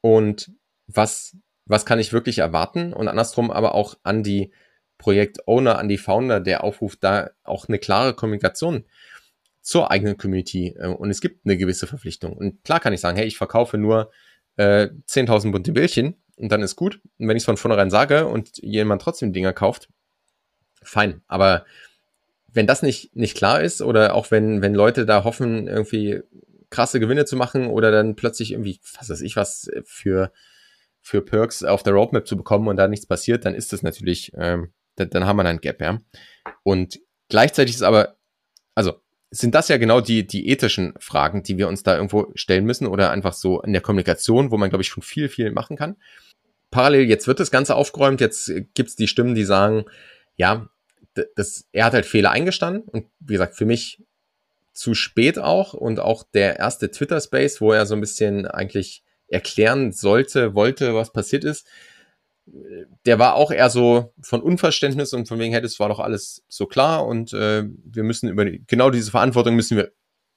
und 0.00 0.52
was, 0.86 1.36
was 1.66 1.84
kann 1.84 1.98
ich 1.98 2.12
wirklich 2.12 2.38
erwarten? 2.38 2.92
Und 2.92 3.08
andersrum 3.08 3.50
aber 3.50 3.74
auch 3.74 3.96
an 4.04 4.22
die 4.22 4.52
Projekt-Owner, 5.00 5.78
an 5.78 5.88
die 5.88 5.98
Founder, 5.98 6.40
der 6.40 6.62
Aufruf, 6.62 6.96
da 6.96 7.30
auch 7.42 7.68
eine 7.68 7.78
klare 7.78 8.14
Kommunikation 8.14 8.84
zur 9.62 9.90
eigenen 9.90 10.16
Community. 10.16 10.76
Äh, 10.78 10.88
und 10.88 11.10
es 11.10 11.20
gibt 11.20 11.44
eine 11.44 11.56
gewisse 11.56 11.86
Verpflichtung. 11.86 12.36
Und 12.36 12.62
klar 12.64 12.80
kann 12.80 12.92
ich 12.92 13.00
sagen, 13.00 13.16
hey, 13.16 13.26
ich 13.26 13.36
verkaufe 13.36 13.78
nur 13.78 14.10
äh, 14.56 14.88
10.000 15.08 15.52
bunte 15.52 15.72
Bildchen 15.72 16.14
und 16.36 16.52
dann 16.52 16.62
ist 16.62 16.76
gut. 16.76 17.00
Und 17.18 17.28
wenn 17.28 17.36
ich 17.36 17.42
es 17.42 17.46
von 17.46 17.56
vornherein 17.56 17.90
sage 17.90 18.26
und 18.26 18.58
jemand 18.58 19.02
trotzdem 19.02 19.32
Dinger 19.32 19.52
kauft, 19.52 19.88
fein. 20.82 21.22
Aber 21.26 21.64
wenn 22.52 22.66
das 22.66 22.82
nicht, 22.82 23.14
nicht 23.14 23.36
klar 23.36 23.60
ist 23.60 23.82
oder 23.82 24.14
auch 24.14 24.30
wenn, 24.30 24.62
wenn 24.62 24.74
Leute 24.74 25.06
da 25.06 25.24
hoffen, 25.24 25.68
irgendwie 25.68 26.20
krasse 26.70 27.00
Gewinne 27.00 27.24
zu 27.24 27.36
machen 27.36 27.66
oder 27.66 27.90
dann 27.90 28.16
plötzlich 28.16 28.52
irgendwie, 28.52 28.80
was 28.98 29.10
weiß 29.10 29.20
ich 29.22 29.36
was, 29.36 29.70
für, 29.84 30.32
für 31.00 31.20
Perks 31.20 31.64
auf 31.64 31.82
der 31.82 31.92
Roadmap 31.92 32.26
zu 32.26 32.36
bekommen 32.36 32.68
und 32.68 32.76
da 32.76 32.88
nichts 32.88 33.06
passiert, 33.06 33.44
dann 33.44 33.54
ist 33.54 33.72
das 33.72 33.82
natürlich 33.82 34.32
ähm, 34.36 34.72
dann, 35.00 35.10
dann 35.10 35.26
haben 35.26 35.36
wir 35.36 35.44
ein 35.44 35.60
Gap, 35.60 35.80
ja. 35.80 35.98
Und 36.62 37.00
gleichzeitig 37.28 37.74
ist 37.74 37.82
aber, 37.82 38.16
also 38.74 39.00
sind 39.30 39.54
das 39.54 39.68
ja 39.68 39.76
genau 39.76 40.00
die, 40.00 40.26
die 40.26 40.48
ethischen 40.48 40.94
Fragen, 40.98 41.42
die 41.42 41.56
wir 41.56 41.68
uns 41.68 41.82
da 41.82 41.94
irgendwo 41.94 42.32
stellen 42.34 42.64
müssen 42.64 42.86
oder 42.86 43.10
einfach 43.10 43.32
so 43.32 43.62
in 43.62 43.72
der 43.72 43.82
Kommunikation, 43.82 44.50
wo 44.50 44.56
man, 44.56 44.70
glaube 44.70 44.82
ich, 44.82 44.88
schon 44.88 45.02
viel, 45.02 45.28
viel 45.28 45.52
machen 45.52 45.76
kann. 45.76 45.96
Parallel, 46.70 47.08
jetzt 47.08 47.26
wird 47.26 47.40
das 47.40 47.50
Ganze 47.50 47.74
aufgeräumt, 47.74 48.20
jetzt 48.20 48.52
gibt's 48.74 48.96
die 48.96 49.08
Stimmen, 49.08 49.34
die 49.34 49.44
sagen, 49.44 49.84
ja, 50.36 50.68
das, 51.36 51.68
er 51.72 51.86
hat 51.86 51.92
halt 51.92 52.06
Fehler 52.06 52.30
eingestanden 52.30 52.82
und 52.82 53.06
wie 53.20 53.34
gesagt, 53.34 53.56
für 53.56 53.66
mich 53.66 54.02
zu 54.72 54.94
spät 54.94 55.38
auch 55.38 55.74
und 55.74 56.00
auch 56.00 56.24
der 56.32 56.58
erste 56.58 56.90
Twitter-Space, 56.90 57.60
wo 57.60 57.72
er 57.72 57.86
so 57.86 57.94
ein 57.94 58.00
bisschen 58.00 58.46
eigentlich 58.46 59.02
erklären 59.28 59.92
sollte, 59.92 60.54
wollte, 60.54 60.94
was 60.94 61.12
passiert 61.12 61.44
ist, 61.44 61.66
der 63.06 63.18
war 63.18 63.34
auch 63.34 63.50
eher 63.50 63.70
so 63.70 64.12
von 64.22 64.40
Unverständnis 64.40 65.12
und 65.12 65.28
von 65.28 65.38
wegen, 65.38 65.52
hey, 65.52 65.62
das 65.62 65.78
war 65.80 65.88
doch 65.88 66.00
alles 66.00 66.44
so 66.48 66.66
klar 66.66 67.06
und 67.06 67.32
äh, 67.32 67.64
wir 67.84 68.02
müssen 68.02 68.28
über 68.28 68.44
die, 68.44 68.64
genau 68.66 68.90
diese 68.90 69.10
Verantwortung 69.10 69.54
müssen 69.54 69.76
wir, 69.76 69.90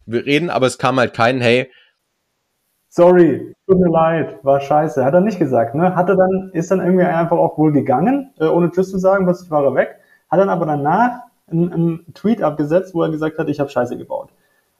wir 0.05 0.25
reden, 0.25 0.49
aber 0.49 0.67
es 0.67 0.77
kam 0.77 0.99
halt 0.99 1.13
kein, 1.13 1.41
hey, 1.41 1.69
sorry, 2.89 3.55
tut 3.67 3.79
mir 3.79 3.89
leid, 3.89 4.43
war 4.43 4.59
scheiße. 4.59 5.03
Hat 5.03 5.13
er 5.13 5.21
nicht 5.21 5.39
gesagt, 5.39 5.73
ne? 5.75 5.95
Hat 5.95 6.09
er 6.09 6.15
dann, 6.15 6.51
ist 6.53 6.69
dann 6.69 6.79
irgendwie 6.79 7.05
einfach 7.05 7.37
auch 7.37 7.57
wohl 7.57 7.71
gegangen, 7.71 8.31
äh, 8.39 8.45
ohne 8.45 8.69
Tschüss 8.69 8.91
zu 8.91 8.99
sagen, 8.99 9.25
plötzlich 9.25 9.49
war 9.49 9.63
er 9.63 9.75
weg. 9.75 9.99
Hat 10.29 10.39
dann 10.39 10.49
aber 10.49 10.65
danach 10.65 11.21
einen, 11.49 11.73
einen 11.73 12.13
Tweet 12.13 12.41
abgesetzt, 12.41 12.93
wo 12.93 13.01
er 13.01 13.09
gesagt 13.09 13.39
hat, 13.39 13.49
ich 13.49 13.59
habe 13.59 13.69
Scheiße 13.69 13.97
gebaut. 13.97 14.29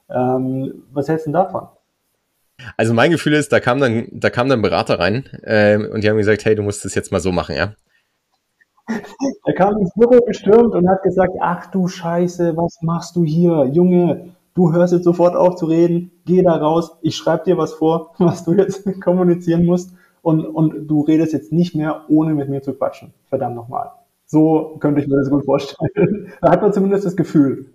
Ähm, 0.10 0.84
was 0.92 1.10
hältst 1.10 1.26
du 1.26 1.32
denn 1.32 1.34
davon? 1.34 1.68
Also 2.78 2.94
mein 2.94 3.12
Gefühl 3.12 3.34
ist, 3.34 3.52
da 3.52 3.60
kam 3.60 3.80
dann, 3.80 4.08
da 4.12 4.30
kam 4.30 4.50
dann 4.50 4.62
Berater 4.62 5.00
rein 5.00 5.26
äh, 5.44 5.78
und 5.78 6.04
die 6.04 6.10
haben 6.10 6.18
gesagt, 6.18 6.46
hey, 6.46 6.56
du 6.56 6.64
musst 6.64 6.86
das 6.86 6.96
jetzt 6.96 7.12
mal 7.12 7.20
so 7.20 7.32
machen, 7.32 7.56
ja. 7.56 7.74
Er 9.46 9.54
kam 9.54 9.78
ins 9.78 9.94
Büro 9.94 10.20
gestürmt 10.26 10.76
und 10.76 10.90
hat 10.90 11.04
gesagt, 11.04 11.34
ach 11.40 11.72
du 11.72 11.88
Scheiße, 11.88 12.58
was 12.58 12.80
machst 12.82 13.16
du 13.16 13.24
hier? 13.24 13.66
Junge, 13.72 14.34
du 14.56 14.74
hörst 14.74 14.94
jetzt 14.94 15.06
sofort 15.06 15.36
auf 15.36 15.56
zu 15.56 15.66
reden, 15.66 16.12
geh 16.26 16.42
da 16.42 16.56
raus, 16.56 16.98
ich 17.02 17.16
schreibe 17.16 17.46
dir 17.46 17.58
was 17.58 17.74
vor, 17.74 18.14
was 18.18 18.44
du 18.44 18.54
jetzt 18.54 18.86
kommunizieren 19.02 19.66
musst 19.66 19.94
und, 20.22 20.46
und 20.46 20.88
du 20.88 21.02
redest 21.02 21.34
jetzt 21.34 21.52
nicht 21.52 21.76
mehr, 21.76 22.04
ohne 22.10 22.34
mit 22.34 22.50
mir 22.50 22.62
zu 22.62 22.74
quatschen. 22.74 23.14
Verdammt 23.30 23.56
nochmal. 23.56 23.92
So 24.26 24.78
könnte 24.80 25.02
ich 25.02 25.08
mir 25.08 25.18
das 25.18 25.30
gut 25.30 25.46
vorstellen. 25.46 26.34
Da 26.42 26.52
hat 26.52 26.62
man 26.62 26.74
zumindest 26.74 27.06
das 27.06 27.16
Gefühl 27.16 27.74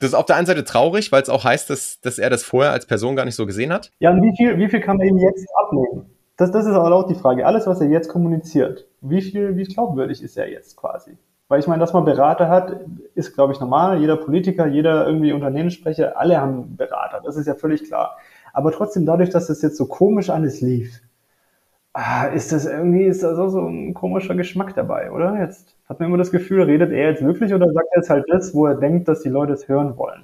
das 0.00 0.10
ist 0.10 0.14
auf 0.14 0.26
der 0.26 0.36
einen 0.36 0.46
Seite 0.46 0.64
traurig, 0.64 1.10
weil 1.12 1.22
es 1.22 1.28
auch 1.28 1.44
heißt, 1.44 1.70
dass, 1.70 2.00
dass 2.00 2.18
er 2.18 2.30
das 2.30 2.42
vorher 2.42 2.72
als 2.72 2.86
Person 2.86 3.16
gar 3.16 3.24
nicht 3.24 3.34
so 3.34 3.46
gesehen 3.46 3.72
hat. 3.72 3.90
Ja, 3.98 4.10
und 4.10 4.22
wie 4.22 4.36
viel, 4.36 4.58
wie 4.58 4.68
viel 4.68 4.80
kann 4.80 4.98
man 4.98 5.06
ihm 5.06 5.18
jetzt 5.18 5.46
abnehmen? 5.62 6.10
Das, 6.36 6.50
das 6.50 6.66
ist 6.66 6.72
aber 6.72 6.94
auch 6.94 7.06
die 7.06 7.14
Frage. 7.14 7.46
Alles, 7.46 7.66
was 7.66 7.80
er 7.80 7.88
jetzt 7.88 8.08
kommuniziert, 8.08 8.86
wie 9.00 9.22
viel, 9.22 9.56
wie 9.56 9.64
glaubwürdig 9.64 10.22
ist 10.22 10.36
er 10.36 10.50
jetzt 10.50 10.76
quasi? 10.76 11.16
Weil 11.48 11.60
ich 11.60 11.66
meine, 11.66 11.80
dass 11.80 11.92
man 11.92 12.04
Berater 12.04 12.48
hat, 12.48 12.80
ist, 13.14 13.34
glaube 13.34 13.52
ich, 13.52 13.60
normal. 13.60 14.00
Jeder 14.00 14.16
Politiker, 14.16 14.66
jeder 14.66 15.06
irgendwie 15.06 15.32
Unternehmenssprecher, 15.32 16.18
alle 16.18 16.40
haben 16.40 16.76
Berater. 16.76 17.22
Das 17.24 17.36
ist 17.36 17.46
ja 17.46 17.54
völlig 17.54 17.84
klar. 17.84 18.16
Aber 18.52 18.72
trotzdem, 18.72 19.06
dadurch, 19.06 19.30
dass 19.30 19.46
das 19.46 19.62
jetzt 19.62 19.76
so 19.76 19.86
komisch 19.86 20.28
alles 20.28 20.60
lief, 20.60 21.00
ah, 21.96 22.26
ist 22.26 22.52
das 22.52 22.66
irgendwie, 22.66 23.04
ist 23.04 23.22
da 23.22 23.34
so, 23.34 23.66
ein 23.66 23.94
komischer 23.94 24.34
Geschmack 24.34 24.74
dabei, 24.74 25.10
oder? 25.10 25.40
Jetzt 25.40 25.74
hat 25.88 25.98
man 25.98 26.08
immer 26.08 26.18
das 26.18 26.30
Gefühl, 26.30 26.62
redet 26.62 26.92
er 26.92 27.10
jetzt 27.10 27.24
wirklich 27.24 27.54
oder 27.54 27.72
sagt 27.72 27.88
er 27.92 28.00
jetzt 28.00 28.10
halt 28.10 28.26
das, 28.28 28.54
wo 28.54 28.66
er 28.66 28.74
denkt, 28.74 29.08
dass 29.08 29.22
die 29.22 29.30
Leute 29.30 29.54
es 29.54 29.66
hören 29.66 29.96
wollen? 29.96 30.22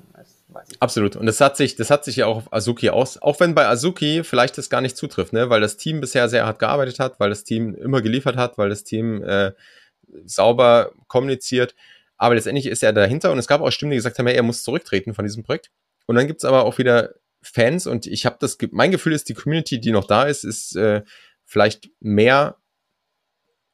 Absolut. 0.81 1.17
Und 1.17 1.25
das 1.25 1.41
hat 1.41 1.57
sich, 1.57 1.77
das 1.77 1.91
hat 1.91 2.05
sich 2.05 2.17
ja 2.17 2.27
auch 2.27 2.37
auf 2.37 2.53
Azuki 2.53 2.91
aus, 2.91 3.21
auch 3.23 3.41
wenn 3.41 3.55
bei 3.55 3.67
Azuki 3.67 4.23
vielleicht 4.23 4.59
das 4.59 4.69
gar 4.69 4.83
nicht 4.83 4.99
zutrifft, 4.99 5.33
ne, 5.33 5.49
weil 5.49 5.63
das 5.63 5.79
Team 5.79 6.03
bisher 6.03 6.29
sehr 6.29 6.45
hart 6.45 6.59
gearbeitet 6.59 6.99
hat, 6.99 7.19
weil 7.19 7.31
das 7.31 7.43
Team 7.43 7.75
immer 7.75 8.03
geliefert 8.03 8.37
hat, 8.37 8.59
weil 8.59 8.69
das 8.69 8.85
Team 8.85 9.25
äh, 9.25 9.53
sauber 10.27 10.93
kommuniziert. 11.09 11.75
Aber 12.19 12.35
letztendlich 12.35 12.67
ist 12.67 12.83
er 12.83 12.93
dahinter 12.93 13.33
und 13.33 13.39
es 13.39 13.49
gab 13.49 13.63
auch 13.63 13.71
Stimmen, 13.71 13.93
die 13.93 13.97
gesagt 13.97 14.19
haben, 14.19 14.27
hey, 14.27 14.37
er 14.37 14.43
muss 14.43 14.63
zurücktreten 14.63 15.15
von 15.15 15.25
diesem 15.25 15.43
Projekt. 15.43 15.71
Und 16.07 16.17
dann 16.17 16.27
gibt's 16.27 16.45
aber 16.45 16.67
auch 16.67 16.77
wieder 16.77 17.15
Fans 17.41 17.87
und 17.87 18.07
ich 18.07 18.27
habe 18.27 18.37
das, 18.39 18.59
mein 18.73 18.91
Gefühl 18.91 19.15
ist, 19.15 19.31
die 19.31 19.35
Community, 19.35 19.81
die 19.81 19.91
noch 19.91 20.07
da 20.07 20.25
ist, 20.25 20.45
ist 20.45 20.77
äh, 20.77 21.01
vielleicht 21.53 21.91
mehr 22.01 22.57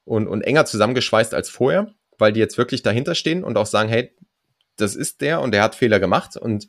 und, 0.05 0.27
und 0.27 0.43
enger 0.43 0.67
zusammengeschweißt 0.67 1.33
als 1.33 1.49
vorher, 1.49 1.95
weil 2.19 2.33
die 2.33 2.41
jetzt 2.41 2.59
wirklich 2.59 2.83
dahinter 2.83 3.15
stehen 3.15 3.45
und 3.45 3.57
auch 3.57 3.67
sagen, 3.67 3.89
hey, 3.89 4.17
das 4.75 4.97
ist 4.97 5.21
der 5.21 5.41
und 5.41 5.53
der 5.53 5.63
hat 5.63 5.77
Fehler 5.77 6.01
gemacht 6.01 6.37
und 6.37 6.67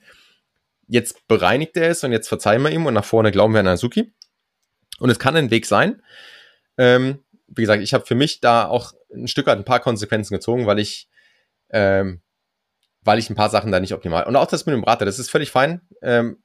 jetzt 0.87 1.27
bereinigt 1.27 1.75
er 1.77 1.89
es 1.89 2.03
und 2.03 2.11
jetzt 2.11 2.27
verzeihen 2.27 2.61
wir 2.61 2.69
ihm 2.69 2.85
und 2.85 2.93
nach 2.93 3.05
vorne 3.05 3.31
glauben 3.31 3.53
wir 3.53 3.59
an 3.59 3.67
Azuki. 3.67 4.13
Und 4.99 5.09
es 5.09 5.17
kann 5.17 5.35
ein 5.35 5.49
Weg 5.49 5.65
sein. 5.65 6.03
Ähm, 6.77 7.23
wie 7.47 7.61
gesagt, 7.61 7.81
ich 7.81 7.95
habe 7.95 8.05
für 8.05 8.15
mich 8.15 8.39
da 8.39 8.67
auch 8.67 8.93
ein 9.11 9.27
Stück 9.27 9.47
weit 9.47 9.57
ein 9.57 9.65
paar 9.65 9.79
Konsequenzen 9.79 10.35
gezogen, 10.35 10.67
weil 10.67 10.77
ich, 10.77 11.09
ähm, 11.71 12.21
weil 13.01 13.17
ich 13.17 13.31
ein 13.31 13.35
paar 13.35 13.49
Sachen 13.49 13.71
da 13.71 13.79
nicht 13.79 13.93
optimal. 13.93 14.25
Und 14.25 14.35
auch 14.35 14.45
das 14.45 14.67
mit 14.67 14.73
dem 14.73 14.81
Berater, 14.81 15.05
das 15.05 15.17
ist 15.17 15.31
völlig 15.31 15.49
fein. 15.49 15.81
Ähm, 16.03 16.43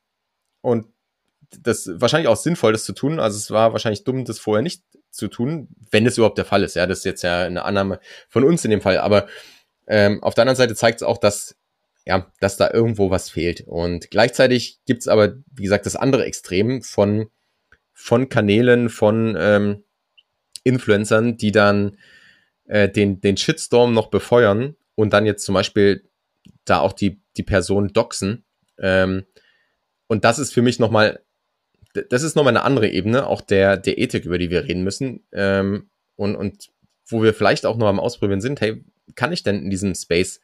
und 0.62 0.93
das 1.62 1.90
wahrscheinlich 1.94 2.28
auch 2.28 2.36
sinnvoll, 2.36 2.72
das 2.72 2.84
zu 2.84 2.92
tun. 2.92 3.20
Also 3.20 3.36
es 3.36 3.50
war 3.50 3.72
wahrscheinlich 3.72 4.04
dumm, 4.04 4.24
das 4.24 4.38
vorher 4.38 4.62
nicht 4.62 4.82
zu 5.10 5.28
tun, 5.28 5.68
wenn 5.90 6.06
es 6.06 6.16
überhaupt 6.16 6.38
der 6.38 6.44
Fall 6.44 6.62
ist. 6.62 6.74
Ja, 6.74 6.86
das 6.86 6.98
ist 6.98 7.04
jetzt 7.04 7.22
ja 7.22 7.42
eine 7.42 7.64
Annahme 7.64 8.00
von 8.28 8.44
uns 8.44 8.64
in 8.64 8.70
dem 8.70 8.80
Fall. 8.80 8.98
Aber 8.98 9.26
ähm, 9.86 10.22
auf 10.22 10.34
der 10.34 10.42
anderen 10.42 10.56
Seite 10.56 10.74
zeigt 10.74 11.00
es 11.00 11.06
auch, 11.06 11.18
dass 11.18 11.56
ja, 12.06 12.30
dass 12.40 12.56
da 12.56 12.70
irgendwo 12.70 13.10
was 13.10 13.30
fehlt. 13.30 13.62
Und 13.66 14.10
gleichzeitig 14.10 14.80
gibt's 14.86 15.08
aber, 15.08 15.36
wie 15.52 15.62
gesagt, 15.62 15.86
das 15.86 15.96
andere 15.96 16.24
Extrem 16.24 16.82
von 16.82 17.30
von 17.92 18.28
Kanälen, 18.28 18.90
von 18.90 19.36
ähm, 19.38 19.84
Influencern, 20.64 21.36
die 21.36 21.52
dann 21.52 21.96
äh, 22.66 22.88
den 22.88 23.20
den 23.20 23.36
Shitstorm 23.36 23.94
noch 23.94 24.08
befeuern 24.08 24.76
und 24.94 25.12
dann 25.12 25.26
jetzt 25.26 25.44
zum 25.44 25.54
Beispiel 25.54 26.08
da 26.64 26.80
auch 26.80 26.92
die 26.92 27.20
die 27.36 27.42
Person 27.42 27.88
doxen. 27.88 28.44
Ähm, 28.78 29.24
und 30.06 30.24
das 30.24 30.38
ist 30.38 30.52
für 30.52 30.62
mich 30.62 30.78
nochmal 30.78 31.20
das 31.94 32.22
ist 32.22 32.36
nochmal 32.36 32.56
eine 32.56 32.64
andere 32.64 32.88
Ebene, 32.88 33.26
auch 33.26 33.40
der, 33.40 33.76
der 33.76 33.98
Ethik, 33.98 34.24
über 34.24 34.38
die 34.38 34.50
wir 34.50 34.64
reden 34.64 34.82
müssen. 34.82 35.26
Ähm, 35.32 35.90
und, 36.16 36.36
und 36.36 36.70
wo 37.06 37.22
wir 37.22 37.34
vielleicht 37.34 37.66
auch 37.66 37.76
noch 37.76 37.88
am 37.88 38.00
Ausprobieren 38.00 38.40
sind, 38.40 38.60
hey, 38.60 38.84
kann 39.14 39.32
ich 39.32 39.42
denn 39.42 39.62
in 39.62 39.70
diesem 39.70 39.94
Space, 39.94 40.40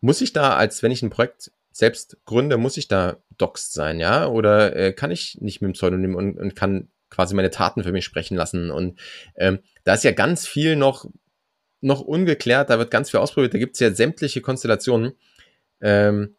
muss 0.00 0.20
ich 0.20 0.32
da, 0.32 0.56
als 0.56 0.82
wenn 0.82 0.92
ich 0.92 1.02
ein 1.02 1.10
Projekt 1.10 1.52
selbst 1.72 2.18
gründe, 2.24 2.56
muss 2.56 2.76
ich 2.76 2.88
da 2.88 3.18
doxed 3.36 3.72
sein, 3.72 4.00
ja? 4.00 4.26
Oder 4.26 4.74
äh, 4.74 4.92
kann 4.92 5.10
ich 5.10 5.38
nicht 5.40 5.60
mit 5.60 5.68
dem 5.68 5.72
Pseudonym 5.74 6.14
und, 6.14 6.38
und 6.38 6.56
kann 6.56 6.88
quasi 7.10 7.34
meine 7.34 7.50
Taten 7.50 7.84
für 7.84 7.92
mich 7.92 8.04
sprechen 8.04 8.36
lassen? 8.36 8.70
Und 8.70 8.98
ähm, 9.36 9.60
da 9.84 9.94
ist 9.94 10.04
ja 10.04 10.12
ganz 10.12 10.46
viel 10.46 10.76
noch, 10.76 11.06
noch 11.80 12.00
ungeklärt, 12.00 12.70
da 12.70 12.78
wird 12.78 12.90
ganz 12.90 13.10
viel 13.10 13.20
ausprobiert, 13.20 13.54
da 13.54 13.58
gibt 13.58 13.74
es 13.74 13.80
ja 13.80 13.92
sämtliche 13.92 14.40
Konstellationen. 14.40 15.12
Ähm, 15.80 16.36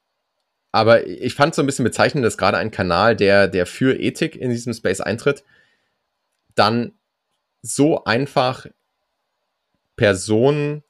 aber 0.72 1.08
ich 1.08 1.36
fand 1.36 1.54
so 1.54 1.62
ein 1.62 1.66
bisschen 1.66 1.84
bezeichnend, 1.84 2.26
dass 2.26 2.38
gerade 2.38 2.58
ein 2.58 2.72
Kanal, 2.72 3.16
der, 3.16 3.48
der 3.48 3.66
für 3.66 4.00
Ethik 4.00 4.36
in 4.36 4.50
diesem 4.50 4.74
Space 4.74 5.02
eintritt, 5.02 5.44
dann 6.56 6.94
so 7.62 8.04
einfach 8.06 8.66
Personen 9.96 10.84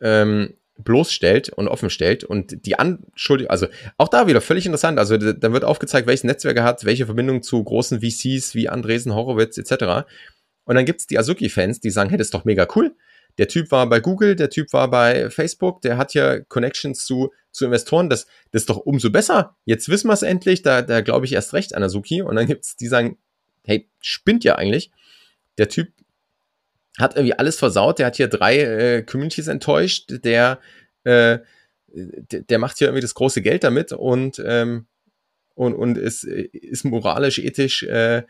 ähm, 0.00 0.54
bloßstellt 0.78 1.50
und 1.50 1.68
offenstellt 1.68 2.24
und 2.24 2.64
die 2.64 2.78
Anschuldigung, 2.78 3.50
also 3.50 3.66
auch 3.96 4.08
da 4.08 4.26
wieder 4.26 4.40
völlig 4.40 4.64
interessant, 4.64 4.98
also 4.98 5.16
da 5.16 5.52
wird 5.52 5.64
aufgezeigt, 5.64 6.06
welches 6.06 6.24
Netzwerk 6.24 6.56
er 6.56 6.64
hat, 6.64 6.84
welche 6.84 7.06
Verbindung 7.06 7.42
zu 7.42 7.62
großen 7.62 8.00
VCs 8.00 8.54
wie 8.54 8.68
Andresen, 8.68 9.14
Horowitz 9.14 9.58
etc. 9.58 10.06
Und 10.64 10.76
dann 10.76 10.84
gibt's 10.84 11.06
die 11.06 11.18
Azuki-Fans, 11.18 11.80
die 11.80 11.90
sagen, 11.90 12.10
hey, 12.10 12.18
das 12.18 12.28
ist 12.28 12.34
doch 12.34 12.44
mega 12.44 12.66
cool. 12.76 12.94
Der 13.38 13.48
Typ 13.48 13.70
war 13.70 13.88
bei 13.88 14.00
Google, 14.00 14.34
der 14.36 14.50
Typ 14.50 14.72
war 14.72 14.90
bei 14.90 15.30
Facebook, 15.30 15.80
der 15.82 15.96
hat 15.96 16.12
ja 16.14 16.40
Connections 16.40 17.04
zu, 17.04 17.32
zu 17.52 17.64
Investoren, 17.64 18.10
das, 18.10 18.26
das 18.50 18.62
ist 18.62 18.70
doch 18.70 18.78
umso 18.78 19.10
besser. 19.10 19.56
Jetzt 19.64 19.88
wissen 19.88 20.08
wir 20.08 20.14
es 20.14 20.22
endlich, 20.22 20.62
da, 20.62 20.82
da 20.82 21.00
glaube 21.00 21.24
ich 21.24 21.32
erst 21.32 21.54
recht 21.54 21.74
an 21.74 21.82
Azuki. 21.82 22.20
Und 22.20 22.34
dann 22.34 22.46
gibt's 22.46 22.76
die 22.76 22.88
sagen, 22.88 23.16
hey, 23.64 23.88
spinnt 24.00 24.44
ja 24.44 24.56
eigentlich. 24.56 24.90
Der 25.56 25.68
Typ 25.68 25.92
hat 26.98 27.14
irgendwie 27.14 27.38
alles 27.38 27.58
versaut. 27.58 28.00
Der 28.00 28.06
hat 28.06 28.16
hier 28.16 28.28
drei 28.28 28.58
äh, 28.58 29.02
Communities 29.02 29.46
enttäuscht. 29.46 30.10
Der, 30.24 30.58
äh, 31.04 31.38
der, 31.86 32.40
der 32.42 32.58
macht 32.58 32.78
hier 32.78 32.88
irgendwie 32.88 33.02
das 33.02 33.14
große 33.14 33.40
Geld 33.40 33.62
damit 33.62 33.92
und, 33.92 34.42
ähm, 34.44 34.86
und, 35.54 35.74
und 35.74 35.96
ist, 35.96 36.24
ist 36.24 36.84
moralisch, 36.84 37.38
ethisch 37.38 37.84
äh, 37.84 38.22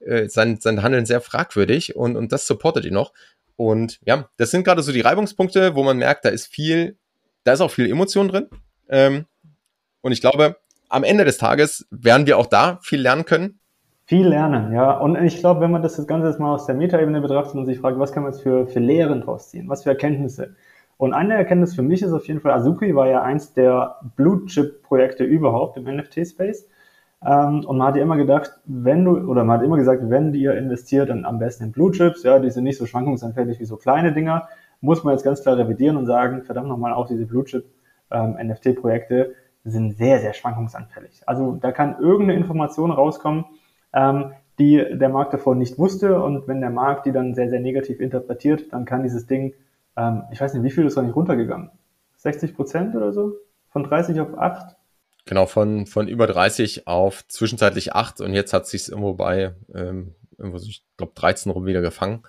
äh, 0.00 0.28
sein, 0.28 0.58
sein 0.60 0.82
Handeln 0.82 1.06
sehr 1.06 1.20
fragwürdig 1.20 1.96
und, 1.96 2.16
und 2.16 2.32
das 2.32 2.46
supportet 2.46 2.84
ihn 2.84 2.94
noch. 2.94 3.12
Und 3.56 4.00
ja, 4.04 4.28
das 4.36 4.50
sind 4.50 4.64
gerade 4.64 4.82
so 4.82 4.92
die 4.92 5.00
Reibungspunkte, 5.00 5.74
wo 5.74 5.82
man 5.82 5.98
merkt, 5.98 6.24
da 6.24 6.28
ist 6.28 6.46
viel, 6.46 6.96
da 7.44 7.52
ist 7.52 7.60
auch 7.60 7.70
viel 7.70 7.90
Emotion 7.90 8.28
drin. 8.28 8.48
Ähm, 8.88 9.26
und 10.00 10.12
ich 10.12 10.20
glaube, 10.20 10.56
am 10.88 11.04
Ende 11.04 11.24
des 11.24 11.38
Tages 11.38 11.86
werden 11.90 12.26
wir 12.26 12.38
auch 12.38 12.46
da 12.46 12.78
viel 12.82 13.00
lernen 13.00 13.24
können. 13.24 13.60
Viel 14.06 14.28
lernen, 14.28 14.72
ja. 14.72 14.98
Und 14.98 15.16
ich 15.24 15.38
glaube, 15.38 15.60
wenn 15.60 15.70
man 15.70 15.82
das, 15.82 15.96
das 15.96 16.06
Ganze 16.06 16.28
jetzt 16.28 16.38
mal 16.38 16.52
aus 16.52 16.66
der 16.66 16.74
Metaebene 16.74 17.22
betrachtet 17.22 17.54
und 17.54 17.64
sich 17.64 17.78
fragt, 17.78 17.98
was 17.98 18.12
kann 18.12 18.22
man 18.22 18.32
jetzt 18.32 18.42
für, 18.42 18.66
für 18.66 18.80
Lehren 18.80 19.22
draus 19.22 19.50
ziehen, 19.50 19.68
was 19.68 19.84
für 19.84 19.90
Erkenntnisse. 19.90 20.54
Und 20.96 21.14
eine 21.14 21.34
Erkenntnis 21.34 21.74
für 21.74 21.82
mich 21.82 22.02
ist 22.02 22.12
auf 22.12 22.28
jeden 22.28 22.40
Fall, 22.40 22.52
Azuki 22.52 22.94
war 22.94 23.08
ja 23.08 23.22
eins 23.22 23.54
der 23.54 23.96
Blue-Chip-Projekte 24.16 25.24
überhaupt 25.24 25.76
im 25.76 25.84
NFT-Space. 25.84 26.68
Ähm, 27.24 27.64
und 27.64 27.78
man 27.78 27.88
hat 27.88 27.96
ja 27.96 28.02
immer 28.02 28.16
gedacht, 28.16 28.50
wenn 28.66 29.04
du, 29.04 29.18
oder 29.18 29.44
man 29.44 29.58
hat 29.58 29.64
immer 29.64 29.76
gesagt, 29.76 30.02
wenn 30.10 30.34
ihr 30.34 30.56
investiert, 30.56 31.08
dann 31.08 31.24
am 31.24 31.38
besten 31.38 31.64
in 31.64 31.72
Blue-Chips, 31.72 32.22
ja, 32.22 32.38
die 32.38 32.50
sind 32.50 32.64
nicht 32.64 32.78
so 32.78 32.86
schwankungsanfällig 32.86 33.60
wie 33.60 33.64
so 33.64 33.76
kleine 33.76 34.12
Dinger, 34.12 34.48
muss 34.80 35.04
man 35.04 35.14
jetzt 35.14 35.24
ganz 35.24 35.42
klar 35.42 35.56
revidieren 35.56 35.96
und 35.96 36.06
sagen, 36.06 36.42
verdammt 36.42 36.68
nochmal, 36.68 36.92
auch 36.92 37.06
diese 37.06 37.24
Blue-Chip-NFT-Projekte 37.24 39.24
ähm, 39.24 39.32
sind 39.64 39.96
sehr, 39.96 40.20
sehr 40.20 40.34
schwankungsanfällig. 40.34 41.22
Also 41.26 41.56
da 41.60 41.72
kann 41.72 41.96
irgendeine 41.98 42.38
Information 42.38 42.90
rauskommen, 42.90 43.46
ähm, 43.94 44.32
die 44.58 44.76
der 44.76 45.08
Markt 45.08 45.32
davor 45.32 45.54
nicht 45.54 45.78
wusste. 45.78 46.22
Und 46.22 46.46
wenn 46.46 46.60
der 46.60 46.70
Markt 46.70 47.06
die 47.06 47.12
dann 47.12 47.34
sehr, 47.34 47.48
sehr 47.48 47.60
negativ 47.60 48.00
interpretiert, 48.00 48.72
dann 48.72 48.84
kann 48.84 49.02
dieses 49.02 49.26
Ding, 49.26 49.54
ähm, 49.96 50.24
ich 50.30 50.40
weiß 50.40 50.52
nicht, 50.52 50.62
wie 50.62 50.70
viel 50.70 50.84
ist 50.84 50.98
da 50.98 51.02
nicht 51.02 51.16
runtergegangen? 51.16 51.70
60 52.16 52.54
Prozent 52.54 52.94
oder 52.94 53.12
so? 53.12 53.32
Von 53.70 53.84
30 53.84 54.20
auf 54.20 54.38
8? 54.38 54.76
Genau, 55.26 55.46
von, 55.46 55.86
von 55.86 56.06
über 56.06 56.26
30 56.26 56.86
auf 56.86 57.26
zwischenzeitlich 57.28 57.94
8 57.94 58.20
und 58.20 58.34
jetzt 58.34 58.52
hat 58.52 58.66
sich 58.66 58.88
irgendwo 58.88 59.14
bei, 59.14 59.54
ähm, 59.74 60.14
irgendwo, 60.36 60.58
ich 60.58 60.84
glaube, 60.96 61.12
13 61.14 61.50
rum 61.50 61.64
wieder 61.64 61.80
gefangen. 61.80 62.22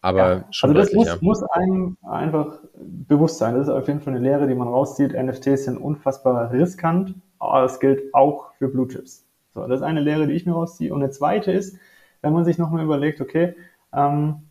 Aber 0.00 0.18
ja, 0.18 0.44
schon 0.50 0.70
Also 0.70 0.80
das 0.80 0.92
muss, 0.92 1.06
ja. 1.06 1.16
muss 1.20 1.42
einem 1.42 1.96
einfach 2.02 2.60
bewusst 2.76 3.38
sein. 3.38 3.54
Das 3.54 3.66
ist 3.66 3.72
auf 3.72 3.88
jeden 3.88 4.00
Fall 4.00 4.14
eine 4.14 4.22
Lehre, 4.22 4.46
die 4.46 4.54
man 4.54 4.68
rauszieht. 4.68 5.12
NFTs 5.12 5.64
sind 5.64 5.76
unfassbar 5.76 6.52
riskant, 6.52 7.14
aber 7.38 7.64
es 7.64 7.80
gilt 7.80 8.14
auch 8.14 8.52
für 8.54 8.68
Blue 8.68 8.86
Chips. 8.86 9.26
So, 9.54 9.66
das 9.66 9.80
ist 9.80 9.86
eine 9.86 10.00
Lehre, 10.00 10.26
die 10.26 10.34
ich 10.34 10.46
mir 10.46 10.52
rausziehe. 10.52 10.92
Und 10.94 11.02
eine 11.02 11.10
zweite 11.10 11.50
ist, 11.50 11.76
wenn 12.22 12.32
man 12.32 12.44
sich 12.44 12.58
nochmal 12.58 12.84
überlegt, 12.84 13.20
okay, 13.20 13.54
ähm, 13.92 14.42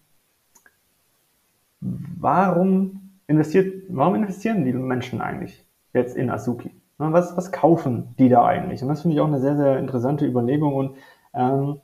warum 1.80 3.12
investiert, 3.28 3.84
warum 3.90 4.16
investieren 4.16 4.66
die 4.66 4.74
Menschen 4.74 5.22
eigentlich 5.22 5.66
jetzt 5.94 6.18
in 6.18 6.30
Azuki? 6.30 6.72
Was, 6.98 7.38
was 7.38 7.52
kaufen 7.52 8.16
die 8.18 8.30
da 8.30 8.46
eigentlich? 8.46 8.82
Und 8.82 8.90
das 8.90 9.02
finde 9.02 9.16
ich 9.16 9.22
auch 9.22 9.28
eine 9.28 9.40
sehr, 9.40 9.56
sehr 9.56 9.78
interessante 9.78 10.26
Überlegung. 10.26 10.76
Und 10.76 10.96
ähm, 11.34 11.80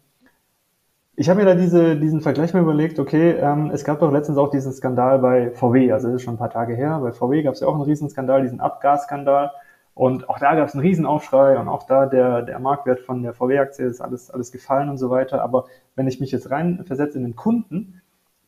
ich 1.15 1.29
habe 1.29 1.41
mir 1.41 1.45
da 1.45 1.53
diese, 1.53 1.95
diesen 1.95 2.21
Vergleich 2.21 2.53
mal 2.53 2.63
überlegt, 2.63 2.97
okay, 2.97 3.31
ähm, 3.31 3.69
es 3.71 3.83
gab 3.83 3.99
doch 3.99 4.11
letztens 4.11 4.39
auch 4.39 4.49
diesen 4.49 4.71
Skandal 4.73 5.19
bei 5.19 5.51
VW, 5.51 5.91
also 5.91 6.07
das 6.07 6.15
ist 6.15 6.23
schon 6.23 6.35
ein 6.35 6.39
paar 6.39 6.49
Tage 6.49 6.73
her, 6.73 6.99
bei 6.99 7.11
VW 7.11 7.43
gab 7.43 7.53
es 7.53 7.59
ja 7.59 7.67
auch 7.67 7.75
einen 7.75 7.83
Riesenskandal, 7.83 8.41
diesen 8.41 8.59
Abgasskandal. 8.59 9.51
Und 9.95 10.27
auch 10.27 10.39
da 10.39 10.55
gab 10.55 10.67
es 10.67 10.73
einen 10.73 10.81
Riesenaufschrei 10.81 11.59
und 11.59 11.67
auch 11.67 11.83
da 11.83 12.07
der, 12.07 12.41
der 12.41 12.59
Marktwert 12.59 13.01
von 13.01 13.21
der 13.21 13.33
VW-Aktie 13.33 13.85
ist 13.85 14.01
alles, 14.01 14.31
alles 14.31 14.51
gefallen 14.51 14.89
und 14.89 14.97
so 14.97 15.11
weiter. 15.11 15.43
Aber 15.43 15.65
wenn 15.95 16.07
ich 16.07 16.19
mich 16.19 16.31
jetzt 16.31 16.49
rein 16.49 16.83
versetze 16.85 17.19
in 17.19 17.23
den 17.23 17.35
Kunden, 17.35 18.01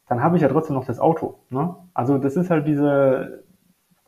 dann 0.07 0.23
habe 0.23 0.37
ich 0.37 0.41
ja 0.41 0.49
trotzdem 0.49 0.75
noch 0.75 0.85
das 0.85 0.99
Auto. 0.99 1.35
Ne? 1.51 1.75
Also 1.93 2.17
das 2.17 2.35
ist 2.35 2.49
halt 2.49 2.65
diese, 2.65 3.43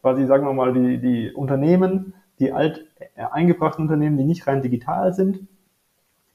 quasi 0.01 0.25
sagen 0.25 0.47
wir 0.47 0.53
mal, 0.53 0.73
die, 0.73 0.99
die 0.99 1.31
Unternehmen, 1.31 2.15
die 2.39 2.51
alt 2.51 2.85
äh, 2.99 3.23
eingebrachten 3.31 3.83
Unternehmen, 3.83 4.17
die 4.17 4.25
nicht 4.25 4.47
rein 4.47 4.61
digital 4.61 5.13
sind, 5.13 5.47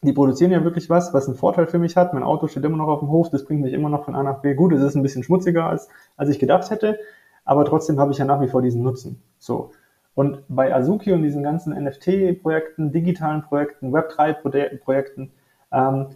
die 0.03 0.13
produzieren 0.13 0.51
ja 0.51 0.65
wirklich 0.65 0.91
was, 0.91 1.15
was 1.15 1.29
einen 1.29 1.37
Vorteil 1.37 1.67
für 1.67 1.79
mich 1.79 1.97
hat. 1.97 2.13
Mein 2.13 2.25
Auto 2.25 2.49
steht 2.49 2.65
immer 2.65 2.77
noch 2.77 2.89
auf 2.89 3.01
dem 3.01 3.09
Hof, 3.09 3.31
das 3.31 3.45
bringt 3.45 3.63
mich 3.63 3.73
immer 3.73 3.89
noch 3.89 4.05
von 4.05 4.17
A 4.17 4.23
nach 4.23 4.41
B. 4.41 4.55
Gut, 4.55 4.73
es 4.73 4.83
ist 4.83 4.97
ein 4.97 5.03
bisschen 5.03 5.23
schmutziger, 5.23 5.67
als, 5.67 5.89
als 6.17 6.29
ich 6.29 6.41
gedacht 6.41 6.71
hätte, 6.71 6.99
aber 7.45 7.65
trotzdem 7.65 8.01
habe 8.01 8.13
ich 8.13 8.19
ja 8.19 8.25
nach 8.25 8.41
wie 8.41 8.49
vor 8.49 8.63
diesen 8.63 8.83
Nutzen. 8.83 9.23
So. 9.39 9.71
Und 10.15 10.43
bei 10.49 10.75
Azuki 10.75 11.13
und 11.13 11.23
diesen 11.23 11.43
ganzen 11.43 11.73
NFT-Projekten, 11.73 12.93
digitalen 12.93 13.43
Projekten, 13.43 13.95
Web3-Projekten, 13.95 15.31
ähm, 15.73 16.09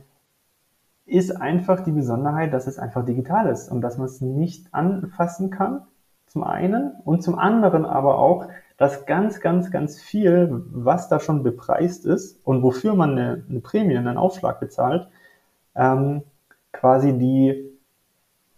ist 1.06 1.30
einfach 1.40 1.84
die 1.84 1.92
Besonderheit, 1.92 2.52
dass 2.52 2.66
es 2.66 2.78
einfach 2.78 3.04
digital 3.04 3.48
ist 3.48 3.70
und 3.70 3.80
dass 3.80 3.96
man 3.96 4.06
es 4.06 4.20
nicht 4.20 4.74
anfassen 4.74 5.50
kann, 5.50 5.82
zum 6.26 6.42
einen, 6.42 6.92
und 7.04 7.22
zum 7.22 7.38
anderen 7.38 7.86
aber 7.86 8.18
auch, 8.18 8.48
dass 8.76 9.06
ganz, 9.06 9.40
ganz, 9.40 9.70
ganz 9.70 10.00
viel, 10.00 10.64
was 10.70 11.08
da 11.08 11.18
schon 11.18 11.42
bepreist 11.42 12.04
ist 12.04 12.44
und 12.44 12.62
wofür 12.62 12.94
man 12.94 13.12
eine, 13.12 13.44
eine 13.48 13.60
Prämie, 13.60 13.96
einen 13.96 14.18
Aufschlag 14.18 14.60
bezahlt, 14.60 15.08
ähm, 15.74 16.22
quasi 16.72 17.16
die, 17.16 17.78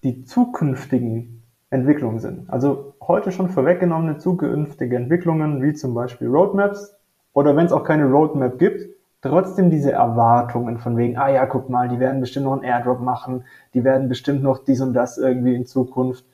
die 0.02 0.24
zukünftigen 0.24 1.42
Entwicklungen 1.70 2.18
sind. 2.18 2.50
Also 2.50 2.94
heute 3.00 3.30
schon 3.30 3.48
vorweggenommene 3.48 4.18
zukünftige 4.18 4.96
Entwicklungen, 4.96 5.62
wie 5.62 5.74
zum 5.74 5.94
Beispiel 5.94 6.28
Roadmaps, 6.28 6.96
oder 7.32 7.54
wenn 7.56 7.66
es 7.66 7.72
auch 7.72 7.84
keine 7.84 8.06
Roadmap 8.06 8.58
gibt, 8.58 8.88
trotzdem 9.20 9.70
diese 9.70 9.92
Erwartungen 9.92 10.78
von 10.78 10.96
wegen, 10.96 11.16
ah 11.18 11.28
ja, 11.28 11.46
guck 11.46 11.68
mal, 11.68 11.88
die 11.88 11.98
werden 11.98 12.20
bestimmt 12.20 12.46
noch 12.46 12.54
einen 12.54 12.64
Airdrop 12.64 13.00
machen, 13.00 13.44
die 13.74 13.84
werden 13.84 14.08
bestimmt 14.08 14.42
noch 14.42 14.58
dies 14.58 14.80
und 14.80 14.94
das 14.94 15.18
irgendwie 15.18 15.54
in 15.54 15.66
Zukunft 15.66 16.24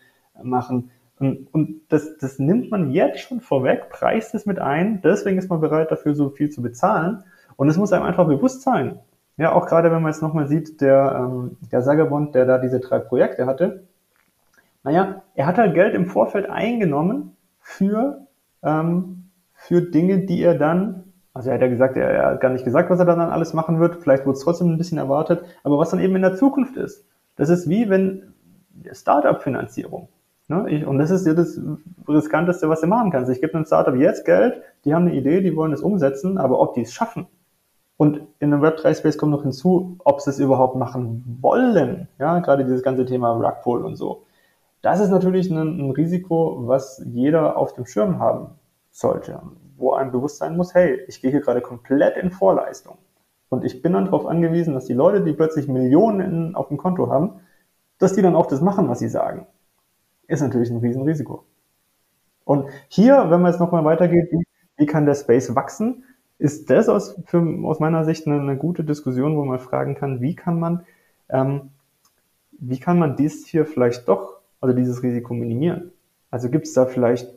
machen. 0.42 0.90
Und, 1.18 1.82
das, 1.88 2.18
das 2.18 2.38
nimmt 2.38 2.70
man 2.70 2.90
jetzt 2.90 3.20
schon 3.20 3.40
vorweg, 3.40 3.88
preist 3.88 4.34
es 4.34 4.46
mit 4.46 4.58
ein, 4.58 5.00
deswegen 5.02 5.38
ist 5.38 5.48
man 5.48 5.60
bereit, 5.60 5.90
dafür 5.90 6.14
so 6.14 6.30
viel 6.30 6.50
zu 6.50 6.60
bezahlen. 6.60 7.22
Und 7.56 7.68
es 7.68 7.76
muss 7.76 7.92
einem 7.92 8.04
einfach 8.04 8.26
bewusst 8.26 8.62
sein. 8.62 8.98
Ja, 9.36 9.52
auch 9.52 9.66
gerade 9.66 9.90
wenn 9.90 10.02
man 10.02 10.12
jetzt 10.12 10.22
nochmal 10.22 10.46
sieht, 10.46 10.80
der, 10.80 11.16
ähm, 11.18 11.56
der 11.72 11.82
Sagerbond, 11.82 12.34
der 12.34 12.46
da 12.46 12.58
diese 12.58 12.80
drei 12.80 12.98
Projekte 12.98 13.46
hatte, 13.46 13.84
naja, 14.82 15.22
er 15.34 15.46
hat 15.46 15.58
halt 15.58 15.74
Geld 15.74 15.94
im 15.94 16.06
Vorfeld 16.06 16.48
eingenommen 16.48 17.36
für, 17.60 18.26
ähm, 18.62 19.30
für 19.54 19.82
Dinge, 19.82 20.18
die 20.26 20.42
er 20.42 20.56
dann, 20.56 21.04
also 21.32 21.48
er 21.48 21.54
hat 21.54 21.62
ja 21.62 21.68
gesagt, 21.68 21.96
er, 21.96 22.10
er 22.10 22.26
hat 22.32 22.40
gar 22.40 22.50
nicht 22.50 22.64
gesagt, 22.64 22.90
was 22.90 22.98
er 22.98 23.06
dann 23.06 23.20
alles 23.20 23.54
machen 23.54 23.80
wird, 23.80 24.02
vielleicht 24.02 24.26
wurde 24.26 24.36
es 24.36 24.44
trotzdem 24.44 24.68
ein 24.68 24.78
bisschen 24.78 24.98
erwartet, 24.98 25.44
aber 25.64 25.78
was 25.78 25.90
dann 25.90 26.00
eben 26.00 26.14
in 26.14 26.22
der 26.22 26.36
Zukunft 26.36 26.76
ist. 26.76 27.04
Das 27.36 27.48
ist 27.48 27.68
wie 27.68 27.88
wenn 27.88 28.34
Startup-Finanzierung. 28.92 30.08
Ne? 30.54 30.70
Ich, 30.70 30.86
und 30.86 30.98
das 30.98 31.10
ist 31.10 31.26
ja 31.26 31.34
das 31.34 31.60
Riskanteste, 32.06 32.68
was 32.68 32.80
du 32.80 32.86
machen 32.86 33.10
kannst. 33.10 33.30
Ich 33.30 33.40
gebe 33.40 33.54
einem 33.54 33.64
Startup 33.64 33.94
jetzt 33.94 34.24
Geld, 34.24 34.62
die 34.84 34.94
haben 34.94 35.06
eine 35.06 35.14
Idee, 35.14 35.40
die 35.40 35.56
wollen 35.56 35.72
es 35.72 35.80
umsetzen, 35.80 36.38
aber 36.38 36.60
ob 36.60 36.74
die 36.74 36.82
es 36.82 36.92
schaffen. 36.92 37.26
Und 37.96 38.20
in 38.40 38.52
einem 38.52 38.62
Web3-Space 38.62 39.18
kommt 39.18 39.32
noch 39.32 39.42
hinzu, 39.42 39.96
ob 40.04 40.20
sie 40.20 40.30
es 40.30 40.38
überhaupt 40.38 40.76
machen 40.76 41.38
wollen. 41.40 42.08
Ja, 42.18 42.40
gerade 42.40 42.64
dieses 42.64 42.82
ganze 42.82 43.06
Thema 43.06 43.30
Rugpull 43.32 43.84
und 43.84 43.96
so. 43.96 44.24
Das 44.82 45.00
ist 45.00 45.10
natürlich 45.10 45.50
ein, 45.50 45.56
ein 45.56 45.90
Risiko, 45.92 46.66
was 46.66 47.02
jeder 47.06 47.56
auf 47.56 47.74
dem 47.74 47.86
Schirm 47.86 48.18
haben 48.18 48.58
sollte, 48.90 49.40
wo 49.76 49.92
einem 49.94 50.10
bewusst 50.12 50.38
sein 50.38 50.56
muss, 50.56 50.74
hey, 50.74 51.00
ich 51.08 51.20
gehe 51.20 51.30
hier 51.30 51.40
gerade 51.40 51.60
komplett 51.60 52.16
in 52.16 52.30
Vorleistung. 52.30 52.98
Und 53.48 53.64
ich 53.64 53.82
bin 53.82 53.92
dann 53.92 54.06
darauf 54.06 54.26
angewiesen, 54.26 54.74
dass 54.74 54.86
die 54.86 54.92
Leute, 54.92 55.22
die 55.22 55.32
plötzlich 55.32 55.68
Millionen 55.68 56.54
auf 56.54 56.68
dem 56.68 56.76
Konto 56.76 57.10
haben, 57.10 57.40
dass 57.98 58.12
die 58.12 58.22
dann 58.22 58.34
auch 58.34 58.46
das 58.46 58.60
machen, 58.60 58.88
was 58.88 58.98
sie 58.98 59.08
sagen 59.08 59.46
ist 60.26 60.40
natürlich 60.40 60.70
ein 60.70 60.78
Riesenrisiko. 60.78 61.44
Und 62.44 62.66
hier, 62.88 63.30
wenn 63.30 63.40
man 63.40 63.52
jetzt 63.52 63.60
nochmal 63.60 63.84
weitergeht, 63.84 64.28
wie, 64.30 64.44
wie 64.76 64.86
kann 64.86 65.06
der 65.06 65.14
Space 65.14 65.54
wachsen, 65.54 66.04
ist 66.38 66.68
das 66.68 66.88
aus, 66.88 67.20
für, 67.26 67.42
aus 67.64 67.80
meiner 67.80 68.04
Sicht 68.04 68.26
eine, 68.26 68.40
eine, 68.40 68.56
gute 68.56 68.84
Diskussion, 68.84 69.36
wo 69.36 69.44
man 69.44 69.58
fragen 69.58 69.94
kann, 69.94 70.20
wie 70.20 70.34
kann 70.34 70.58
man, 70.58 70.84
ähm, 71.28 71.70
wie 72.52 72.78
kann 72.78 72.98
man 72.98 73.16
dies 73.16 73.46
hier 73.46 73.66
vielleicht 73.66 74.08
doch, 74.08 74.40
also 74.60 74.74
dieses 74.76 75.02
Risiko 75.02 75.32
minimieren? 75.32 75.92
Also 76.30 76.50
gibt 76.50 76.66
es 76.66 76.72
da 76.74 76.86
vielleicht, 76.86 77.32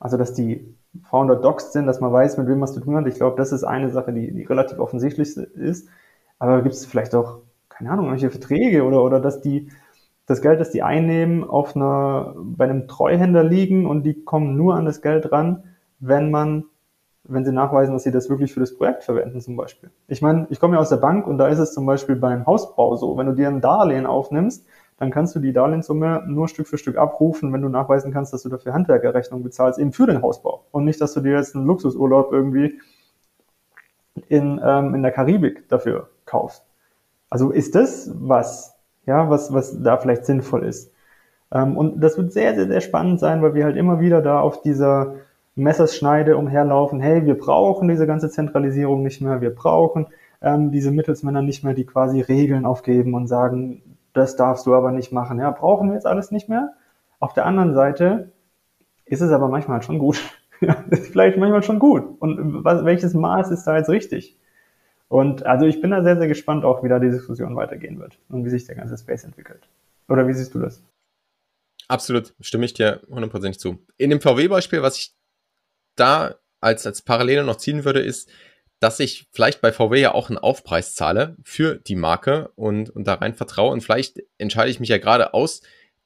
also 0.00 0.16
dass 0.16 0.34
die 0.34 0.74
Founder 1.04 1.36
doxed 1.36 1.72
sind, 1.72 1.86
dass 1.86 2.00
man 2.00 2.12
weiß, 2.12 2.36
mit 2.38 2.48
wem 2.48 2.58
man 2.58 2.68
zu 2.68 2.80
tun 2.80 2.96
hat. 2.96 3.06
Ich 3.06 3.14
glaube, 3.14 3.36
das 3.36 3.52
ist 3.52 3.64
eine 3.64 3.90
Sache, 3.90 4.12
die, 4.12 4.32
die 4.32 4.42
relativ 4.42 4.78
offensichtlich 4.78 5.36
ist. 5.36 5.88
Aber 6.38 6.60
gibt 6.62 6.74
es 6.74 6.84
vielleicht 6.84 7.14
auch, 7.14 7.38
keine 7.68 7.90
Ahnung, 7.90 8.06
irgendwelche 8.06 8.30
Verträge 8.30 8.84
oder, 8.84 9.02
oder 9.02 9.20
dass 9.20 9.40
die 9.40 9.68
das 10.26 10.40
Geld, 10.40 10.60
das 10.60 10.70
die 10.70 10.82
einnehmen, 10.82 11.44
auf 11.44 11.74
einer, 11.76 12.34
bei 12.36 12.64
einem 12.64 12.88
Treuhänder 12.88 13.42
liegen 13.42 13.86
und 13.86 14.04
die 14.04 14.24
kommen 14.24 14.56
nur 14.56 14.74
an 14.74 14.84
das 14.84 15.02
Geld 15.02 15.32
ran, 15.32 15.64
wenn 15.98 16.30
man, 16.30 16.64
wenn 17.24 17.44
sie 17.44 17.52
nachweisen, 17.52 17.92
dass 17.92 18.04
sie 18.04 18.10
das 18.10 18.30
wirklich 18.30 18.52
für 18.52 18.60
das 18.60 18.76
Projekt 18.76 19.04
verwenden, 19.04 19.40
zum 19.40 19.56
Beispiel. 19.56 19.90
Ich 20.08 20.22
meine, 20.22 20.46
ich 20.50 20.60
komme 20.60 20.74
ja 20.74 20.80
aus 20.80 20.88
der 20.88 20.96
Bank 20.96 21.26
und 21.26 21.38
da 21.38 21.48
ist 21.48 21.58
es 21.58 21.72
zum 21.72 21.86
Beispiel 21.86 22.16
beim 22.16 22.46
Hausbau 22.46 22.96
so. 22.96 23.16
Wenn 23.16 23.26
du 23.26 23.34
dir 23.34 23.48
ein 23.48 23.60
Darlehen 23.60 24.06
aufnimmst, 24.06 24.64
dann 24.98 25.10
kannst 25.10 25.34
du 25.34 25.40
die 25.40 25.52
Darlehenssumme 25.52 26.24
nur 26.28 26.48
Stück 26.48 26.68
für 26.68 26.78
Stück 26.78 26.96
abrufen, 26.96 27.52
wenn 27.52 27.62
du 27.62 27.68
nachweisen 27.68 28.12
kannst, 28.12 28.32
dass 28.32 28.42
du 28.42 28.48
dafür 28.48 28.72
Handwerkerrechnung 28.72 29.42
bezahlst, 29.42 29.78
eben 29.80 29.92
für 29.92 30.06
den 30.06 30.22
Hausbau. 30.22 30.66
Und 30.70 30.84
nicht, 30.84 31.00
dass 31.00 31.12
du 31.12 31.20
dir 31.20 31.32
jetzt 31.36 31.56
einen 31.56 31.66
Luxusurlaub 31.66 32.32
irgendwie 32.32 32.80
in, 34.28 34.60
ähm, 34.64 34.94
in 34.94 35.02
der 35.02 35.10
Karibik 35.10 35.68
dafür 35.68 36.10
kaufst. 36.24 36.64
Also 37.30 37.50
ist 37.50 37.74
das 37.74 38.12
was, 38.14 38.78
ja, 39.06 39.28
was, 39.30 39.52
was 39.52 39.82
da 39.82 39.96
vielleicht 39.96 40.26
sinnvoll 40.26 40.64
ist. 40.64 40.92
Ähm, 41.52 41.76
und 41.76 42.00
das 42.00 42.16
wird 42.16 42.32
sehr, 42.32 42.54
sehr, 42.54 42.66
sehr 42.66 42.80
spannend 42.80 43.20
sein, 43.20 43.42
weil 43.42 43.54
wir 43.54 43.64
halt 43.64 43.76
immer 43.76 44.00
wieder 44.00 44.22
da 44.22 44.40
auf 44.40 44.62
dieser 44.62 45.14
Messerschneide 45.54 46.36
umherlaufen. 46.36 47.00
Hey, 47.00 47.26
wir 47.26 47.36
brauchen 47.36 47.88
diese 47.88 48.06
ganze 48.06 48.30
Zentralisierung 48.30 49.02
nicht 49.02 49.20
mehr. 49.20 49.40
Wir 49.40 49.54
brauchen 49.54 50.06
ähm, 50.40 50.70
diese 50.70 50.90
Mittelsmänner 50.90 51.42
nicht 51.42 51.62
mehr, 51.64 51.74
die 51.74 51.84
quasi 51.84 52.20
Regeln 52.20 52.64
aufgeben 52.64 53.14
und 53.14 53.26
sagen, 53.26 53.82
das 54.12 54.36
darfst 54.36 54.66
du 54.66 54.74
aber 54.74 54.92
nicht 54.92 55.12
machen. 55.12 55.38
Ja, 55.38 55.50
brauchen 55.50 55.88
wir 55.88 55.94
jetzt 55.94 56.06
alles 56.06 56.30
nicht 56.30 56.48
mehr. 56.48 56.72
Auf 57.20 57.34
der 57.34 57.46
anderen 57.46 57.74
Seite 57.74 58.32
ist 59.04 59.20
es 59.20 59.30
aber 59.30 59.48
manchmal 59.48 59.82
schon 59.82 59.98
gut. 59.98 60.20
vielleicht 60.90 61.38
manchmal 61.38 61.62
schon 61.62 61.78
gut. 61.78 62.04
Und 62.18 62.64
was, 62.64 62.84
welches 62.84 63.14
Maß 63.14 63.50
ist 63.50 63.64
da 63.64 63.76
jetzt 63.76 63.90
richtig? 63.90 64.38
Und 65.12 65.44
also 65.44 65.66
ich 65.66 65.82
bin 65.82 65.90
da 65.90 66.02
sehr, 66.02 66.16
sehr 66.16 66.26
gespannt 66.26 66.64
auch, 66.64 66.82
wie 66.82 66.88
da 66.88 66.98
die 66.98 67.10
Diskussion 67.10 67.54
weitergehen 67.54 68.00
wird 68.00 68.16
und 68.30 68.46
wie 68.46 68.48
sich 68.48 68.64
der 68.64 68.76
ganze 68.76 68.96
Space 68.96 69.24
entwickelt. 69.24 69.68
Oder 70.08 70.26
wie 70.26 70.32
siehst 70.32 70.54
du 70.54 70.58
das? 70.58 70.82
Absolut, 71.86 72.32
stimme 72.40 72.64
ich 72.64 72.72
dir 72.72 73.02
hundertprozentig 73.10 73.60
zu. 73.60 73.84
In 73.98 74.08
dem 74.08 74.22
VW-Beispiel, 74.22 74.80
was 74.80 74.96
ich 74.96 75.14
da 75.96 76.36
als, 76.62 76.86
als 76.86 77.02
Parallele 77.02 77.44
noch 77.44 77.58
ziehen 77.58 77.84
würde, 77.84 78.00
ist, 78.00 78.30
dass 78.80 79.00
ich 79.00 79.28
vielleicht 79.32 79.60
bei 79.60 79.70
VW 79.70 80.00
ja 80.00 80.14
auch 80.14 80.30
einen 80.30 80.38
Aufpreis 80.38 80.94
zahle 80.94 81.36
für 81.44 81.74
die 81.74 81.96
Marke 81.96 82.50
und, 82.54 82.88
und 82.88 83.06
da 83.06 83.12
rein 83.12 83.34
vertraue. 83.34 83.70
Und 83.70 83.82
vielleicht 83.82 84.18
entscheide 84.38 84.70
ich 84.70 84.80
mich 84.80 84.88
ja 84.88 84.96
gerade 84.96 85.34
aus 85.34 85.60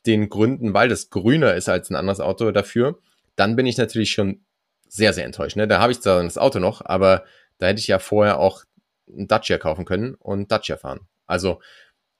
den 0.04 0.28
Gründen, 0.28 0.74
weil 0.74 0.88
das 0.88 1.10
grüner 1.10 1.54
ist 1.54 1.68
als 1.68 1.90
ein 1.90 1.96
anderes 1.96 2.18
Auto 2.18 2.50
dafür. 2.50 2.98
Dann 3.36 3.54
bin 3.54 3.66
ich 3.66 3.78
natürlich 3.78 4.10
schon 4.10 4.44
sehr, 4.88 5.12
sehr 5.12 5.26
enttäuscht. 5.26 5.54
Ne? 5.54 5.68
Da 5.68 5.80
habe 5.80 5.92
ich 5.92 6.00
zwar 6.00 6.20
das 6.24 6.38
Auto 6.38 6.58
noch, 6.58 6.84
aber 6.84 7.22
da 7.58 7.68
hätte 7.68 7.78
ich 7.78 7.86
ja 7.86 8.00
vorher 8.00 8.40
auch 8.40 8.64
ein 9.08 9.28
Dacia 9.28 9.58
kaufen 9.58 9.84
können 9.84 10.14
und 10.14 10.50
Dacia 10.50 10.76
fahren. 10.76 11.00
Also, 11.26 11.60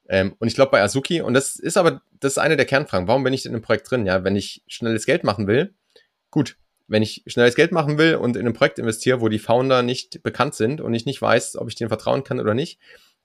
ähm, 0.09 0.35
und 0.39 0.49
ich 0.49 0.55
glaube 0.55 0.71
bei 0.71 0.83
Azuki, 0.83 1.21
und 1.21 1.35
das 1.35 1.57
ist 1.57 1.77
aber, 1.77 2.03
das 2.21 2.33
ist 2.33 2.39
eine 2.39 2.57
der 2.57 2.67
Kernfragen, 2.67 3.09
warum 3.09 3.25
bin 3.25 3.33
ich 3.33 3.45
in 3.45 3.53
einem 3.53 3.63
Projekt 3.63 3.91
drin? 3.91 4.07
Ja, 4.07 4.25
wenn 4.25 4.37
ich 4.37 4.63
schnelles 4.67 5.07
Geld 5.07 5.25
machen 5.25 5.47
will, 5.47 5.75
gut, 6.31 6.57
wenn 6.89 7.03
ich 7.03 7.25
schnelles 7.27 7.57
Geld 7.57 7.73
machen 7.73 7.99
will 7.99 8.15
und 8.17 8.37
in 8.37 8.47
ein 8.47 8.53
Projekt 8.53 8.79
investiere, 8.79 9.21
wo 9.21 9.29
die 9.29 9.41
Founder 9.41 9.83
nicht 9.83 10.23
bekannt 10.23 10.55
sind 10.55 10.81
und 10.81 10.95
ich 10.95 11.07
nicht 11.07 11.21
weiß, 11.21 11.57
ob 11.57 11.69
ich 11.69 11.75
denen 11.75 11.89
vertrauen 11.89 12.25
kann 12.25 12.39
oder 12.41 12.55
nicht, 12.55 12.79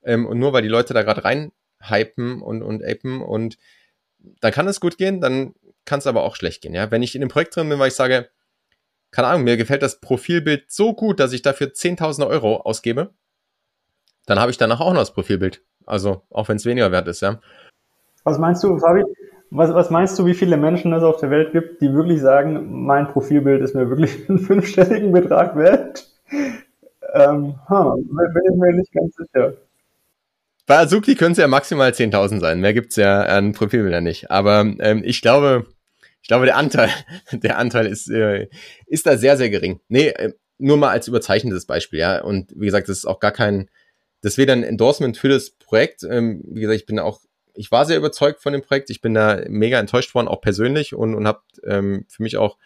ähm, 0.04 0.26
und 0.26 0.40
nur 0.40 0.54
weil 0.54 0.64
die 0.64 0.68
Leute 0.68 0.94
da 0.94 1.04
gerade 1.04 1.24
rein 1.24 1.52
hypen 1.82 2.42
und, 2.42 2.64
und 2.64 2.84
apen 2.84 3.22
und 3.22 3.58
dann 4.40 4.52
kann 4.52 4.68
es 4.68 4.80
gut 4.80 4.98
gehen, 4.98 5.22
dann 5.22 5.56
kann 5.86 6.00
es 6.00 6.08
aber 6.08 6.24
auch 6.24 6.36
schlecht 6.36 6.62
gehen. 6.62 6.74
Ja, 6.74 6.92
wenn 6.92 7.04
ich 7.04 7.16
in 7.16 7.22
einem 7.22 7.30
Projekt 7.30 7.56
drin 7.56 7.70
bin, 7.70 7.80
weil 7.80 7.88
ich 7.88 7.96
sage, 7.96 8.30
keine 9.10 9.28
Ahnung, 9.28 9.44
mir 9.44 9.58
gefällt 9.58 9.82
das 9.82 10.00
Profilbild 10.00 10.72
so 10.72 10.94
gut, 10.94 11.20
dass 11.20 11.34
ich 11.34 11.42
dafür 11.42 11.68
10.000 11.68 12.28
Euro 12.28 12.58
ausgebe, 12.58 13.14
dann 14.26 14.40
habe 14.40 14.52
ich 14.52 14.58
danach 14.58 14.80
auch 14.80 14.94
noch 14.94 15.00
das 15.00 15.14
Profilbild. 15.14 15.62
Also 15.86 16.22
auch 16.30 16.48
wenn 16.50 16.58
es 16.58 16.66
weniger 16.66 16.92
wert 16.92 17.08
ist, 17.08 17.22
ja. 17.22 17.40
Was 18.24 18.38
meinst 18.38 18.64
du, 18.64 18.78
Fabi? 18.78 19.04
Was, 19.50 19.74
was 19.74 19.90
meinst 19.90 20.18
du, 20.18 20.26
wie 20.26 20.34
viele 20.34 20.56
Menschen 20.56 20.94
es 20.94 21.04
auf 21.04 21.20
der 21.20 21.30
Welt 21.30 21.52
gibt, 21.52 21.82
die 21.82 21.94
wirklich 21.94 22.22
sagen, 22.22 22.86
mein 22.86 23.08
Profilbild 23.12 23.62
ist 23.62 23.76
mir 23.76 23.90
wirklich 23.90 24.18
einen 24.30 24.40
fünfstelligen 24.40 25.12
Betrag 25.12 25.56
wert? 25.58 26.08
Ähm, 27.14 27.56
huh, 27.70 27.96
bin 27.96 28.44
ich 28.50 28.58
mir 28.58 28.74
nicht 28.74 28.94
ganz 28.94 29.14
sicher. 29.16 29.54
Bei 30.68 30.78
Azuki 30.78 31.16
können 31.16 31.34
es 31.34 31.38
ja 31.38 31.48
maximal 31.48 31.92
10.000 31.92 32.40
sein. 32.40 32.62
Mehr 32.62 32.74
gibt 32.74 32.92
es 32.92 32.96
ja 32.96 33.24
an 33.24 33.52
Profilbildern 33.52 34.04
nicht. 34.04 34.32
Aber 34.32 34.62
ähm, 34.80 35.02
ich 35.04 35.22
glaube, 35.22 35.66
ich 36.22 36.28
glaube, 36.30 36.46
der 36.46 36.56
Anteil, 36.56 36.90
der 37.34 37.58
Anteil 37.58 37.88
ist, 37.88 38.10
äh, 38.10 38.48
ist 38.86 39.06
da 39.06 39.18
sehr, 39.18 39.36
sehr 39.36 39.50
gering. 39.50 39.82
Nee, 39.90 40.10
äh, 40.10 40.34
nur 40.60 40.78
mal 40.78 40.92
als 40.92 41.08
überzeichnetes 41.08 41.66
Beispiel, 41.66 42.00
ja. 42.00 42.22
Und 42.22 42.52
wie 42.56 42.66
gesagt, 42.66 42.88
das 42.88 43.00
ist 43.00 43.06
auch 43.06 43.20
gar 43.20 43.32
kein, 43.32 43.70
das 44.22 44.38
wäre 44.38 44.52
ein 44.52 44.64
Endorsement 44.64 45.18
für 45.18 45.30
das 45.30 45.52
Projekt. 45.52 46.04
Ähm, 46.04 46.42
wie 46.46 46.62
gesagt, 46.62 46.80
ich 46.80 46.86
bin 46.86 47.00
auch, 47.00 47.22
ich 47.54 47.72
war 47.72 47.86
sehr 47.86 47.98
überzeugt 47.98 48.42
von 48.42 48.54
dem 48.54 48.62
Projekt. 48.62 48.90
Ich 48.90 49.02
bin 49.02 49.14
da 49.14 49.42
mega 49.48 49.80
enttäuscht 49.80 50.14
worden, 50.16 50.28
auch 50.28 50.42
persönlich 50.42 50.94
und, 50.94 51.16
und 51.16 51.28
habe 51.28 51.42
ähm, 51.66 52.06
für 52.08 52.24
mich 52.24 52.38
auch 52.38 52.58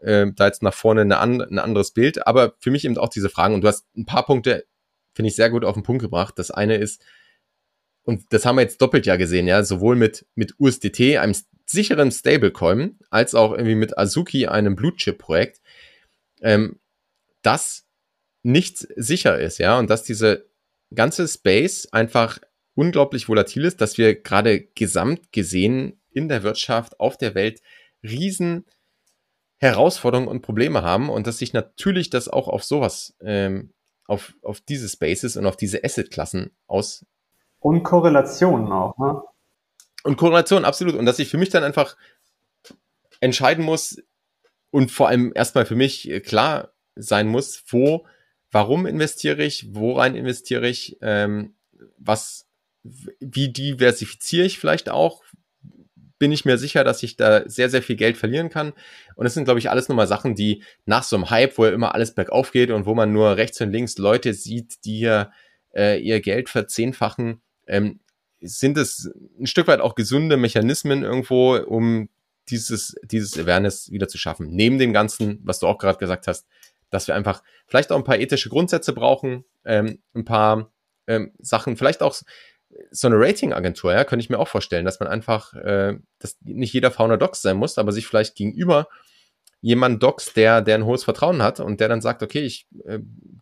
äh, 0.00 0.26
da 0.34 0.46
jetzt 0.46 0.62
nach 0.62 0.74
vorne 0.74 1.00
eine 1.00 1.18
an, 1.18 1.40
ein 1.40 1.58
anderes 1.58 1.92
Bild. 1.92 2.26
Aber 2.26 2.54
für 2.60 2.70
mich 2.70 2.84
eben 2.84 2.98
auch 2.98 3.08
diese 3.08 3.30
Fragen. 3.30 3.54
Und 3.54 3.62
du 3.62 3.68
hast 3.68 3.86
ein 3.96 4.06
paar 4.06 4.26
Punkte, 4.26 4.66
finde 5.14 5.30
ich, 5.30 5.36
sehr 5.36 5.50
gut 5.50 5.64
auf 5.64 5.74
den 5.74 5.82
Punkt 5.82 6.02
gebracht. 6.02 6.34
Das 6.38 6.50
eine 6.50 6.76
ist, 6.76 7.02
und 8.04 8.24
das 8.30 8.44
haben 8.44 8.56
wir 8.56 8.62
jetzt 8.62 8.80
doppelt 8.80 9.06
ja 9.06 9.16
gesehen, 9.16 9.48
ja, 9.48 9.64
sowohl 9.64 9.96
mit, 9.96 10.26
mit 10.34 10.54
USDT, 10.60 11.18
einem 11.18 11.34
sicheren 11.64 12.12
Stablecoin, 12.12 12.98
als 13.10 13.34
auch 13.34 13.52
irgendwie 13.52 13.74
mit 13.74 13.98
Azuki, 13.98 14.46
einem 14.46 14.76
Blue 14.76 14.94
Chip 14.94 15.18
Projekt, 15.18 15.60
ähm, 16.40 16.78
dass 17.42 17.84
nichts 18.44 18.86
sicher 18.94 19.40
ist, 19.40 19.58
ja, 19.58 19.76
und 19.78 19.90
dass 19.90 20.04
diese 20.04 20.46
ganze 20.94 21.26
Space 21.26 21.88
einfach 21.92 22.38
unglaublich 22.74 23.28
volatil 23.28 23.64
ist, 23.64 23.80
dass 23.80 23.98
wir 23.98 24.14
gerade 24.20 24.62
gesamt 24.74 25.32
gesehen 25.32 26.00
in 26.10 26.28
der 26.28 26.42
Wirtschaft, 26.42 27.00
auf 27.00 27.16
der 27.16 27.34
Welt 27.34 27.60
riesen 28.02 28.66
Herausforderungen 29.58 30.28
und 30.28 30.42
Probleme 30.42 30.82
haben 30.82 31.08
und 31.08 31.26
dass 31.26 31.38
sich 31.38 31.52
natürlich 31.52 32.10
das 32.10 32.28
auch 32.28 32.48
auf 32.48 32.62
sowas, 32.62 33.16
ähm, 33.20 33.72
auf, 34.06 34.34
auf 34.42 34.60
diese 34.60 34.88
Spaces 34.88 35.36
und 35.36 35.46
auf 35.46 35.56
diese 35.56 35.82
Asset-Klassen 35.82 36.54
aus. 36.66 37.04
Und 37.58 37.82
Korrelationen 37.82 38.70
auch, 38.70 38.96
ne? 38.98 39.22
Und 40.04 40.16
Korrelationen, 40.16 40.64
absolut. 40.64 40.94
Und 40.94 41.06
dass 41.06 41.18
ich 41.18 41.30
für 41.30 41.38
mich 41.38 41.48
dann 41.48 41.64
einfach 41.64 41.96
entscheiden 43.20 43.64
muss 43.64 44.00
und 44.70 44.92
vor 44.92 45.08
allem 45.08 45.32
erstmal 45.34 45.66
für 45.66 45.74
mich 45.74 46.22
klar 46.24 46.72
sein 46.94 47.26
muss, 47.26 47.64
wo 47.68 48.06
warum 48.50 48.86
investiere 48.86 49.44
ich, 49.44 49.74
worein 49.74 50.14
investiere 50.14 50.68
ich, 50.68 50.96
ähm, 51.02 51.54
was, 51.98 52.46
wie 52.82 53.52
diversifiziere 53.52 54.46
ich 54.46 54.58
vielleicht 54.58 54.88
auch, 54.88 55.22
bin 56.18 56.32
ich 56.32 56.44
mir 56.44 56.56
sicher, 56.56 56.84
dass 56.84 57.02
ich 57.02 57.16
da 57.16 57.48
sehr, 57.48 57.68
sehr 57.68 57.82
viel 57.82 57.96
Geld 57.96 58.16
verlieren 58.16 58.48
kann. 58.48 58.72
Und 59.16 59.24
das 59.24 59.34
sind, 59.34 59.44
glaube 59.44 59.60
ich, 59.60 59.70
alles 59.70 59.88
nochmal 59.88 60.06
Sachen, 60.06 60.34
die 60.34 60.62
nach 60.86 61.02
so 61.02 61.16
einem 61.16 61.30
Hype, 61.30 61.58
wo 61.58 61.66
ja 61.66 61.72
immer 61.72 61.94
alles 61.94 62.14
bergauf 62.14 62.52
geht 62.52 62.70
und 62.70 62.86
wo 62.86 62.94
man 62.94 63.12
nur 63.12 63.36
rechts 63.36 63.60
und 63.60 63.72
links 63.72 63.98
Leute 63.98 64.32
sieht, 64.32 64.84
die 64.84 64.98
hier 64.98 65.30
äh, 65.74 66.00
ihr 66.00 66.20
Geld 66.20 66.48
verzehnfachen, 66.48 67.42
ähm, 67.66 68.00
sind 68.40 68.78
es 68.78 69.10
ein 69.38 69.46
Stück 69.46 69.66
weit 69.66 69.80
auch 69.80 69.94
gesunde 69.94 70.36
Mechanismen 70.36 71.02
irgendwo, 71.02 71.56
um 71.56 72.08
dieses, 72.48 72.94
dieses 73.02 73.38
Awareness 73.38 73.90
wieder 73.90 74.08
zu 74.08 74.18
schaffen. 74.18 74.48
Neben 74.50 74.78
dem 74.78 74.92
Ganzen, 74.92 75.40
was 75.42 75.58
du 75.58 75.66
auch 75.66 75.78
gerade 75.78 75.98
gesagt 75.98 76.26
hast, 76.28 76.46
dass 76.90 77.08
wir 77.08 77.14
einfach 77.14 77.42
vielleicht 77.66 77.92
auch 77.92 77.96
ein 77.96 78.04
paar 78.04 78.18
ethische 78.18 78.48
Grundsätze 78.48 78.92
brauchen, 78.92 79.44
ähm, 79.64 80.00
ein 80.14 80.24
paar 80.24 80.70
ähm, 81.06 81.32
Sachen, 81.38 81.76
vielleicht 81.76 82.02
auch 82.02 82.14
so 82.90 83.06
eine 83.06 83.18
Ratingagentur, 83.18 83.92
ja, 83.92 84.04
könnte 84.04 84.22
ich 84.22 84.30
mir 84.30 84.38
auch 84.38 84.48
vorstellen, 84.48 84.84
dass 84.84 85.00
man 85.00 85.08
einfach, 85.08 85.54
äh, 85.54 85.98
dass 86.18 86.36
nicht 86.42 86.72
jeder 86.72 86.90
Founder 86.90 87.16
Docs 87.16 87.42
sein 87.42 87.56
muss, 87.56 87.78
aber 87.78 87.92
sich 87.92 88.06
vielleicht 88.06 88.34
gegenüber 88.34 88.88
jemand 89.60 90.02
Docs, 90.02 90.34
der, 90.34 90.62
der 90.62 90.76
ein 90.76 90.84
hohes 90.84 91.04
Vertrauen 91.04 91.42
hat 91.42 91.60
und 91.60 91.80
der 91.80 91.88
dann 91.88 92.00
sagt, 92.00 92.22
okay, 92.22 92.40
ich 92.40 92.66
äh, 92.84 92.98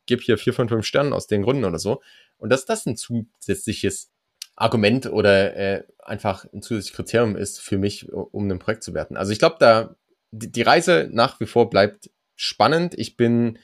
gebe 0.07 0.23
hier 0.23 0.39
vier 0.39 0.55
von 0.55 0.69
fünf 0.69 0.87
Sternen 0.87 1.13
aus 1.13 1.27
den 1.27 1.43
Gründen 1.43 1.65
oder 1.65 1.79
so. 1.79 2.03
Und 2.39 2.51
dass 2.51 2.65
das 2.65 2.87
ein 2.87 2.97
zusätzliches 2.97 4.11
Argument 4.57 5.07
oder 5.07 5.57
äh, 5.57 5.85
einfach 5.99 6.47
ein 6.53 6.63
zusätzliches 6.63 6.97
Kriterium 6.97 7.37
ist 7.37 7.61
für 7.61 7.79
mich, 7.79 8.13
um 8.13 8.49
ein 8.51 8.59
Projekt 8.59 8.85
zu 8.85 8.95
werten. 8.95 9.17
Also 9.17 9.33
ich 9.33 9.39
glaube, 9.39 9.57
da 9.59 9.97
die, 10.31 10.51
die 10.51 10.63
Reise 10.63 11.09
nach 11.13 11.41
wie 11.41 11.47
vor 11.47 11.71
bleibt 11.71 12.11
spannend. 12.37 12.95
Ich 12.97 13.17
bin 13.17 13.59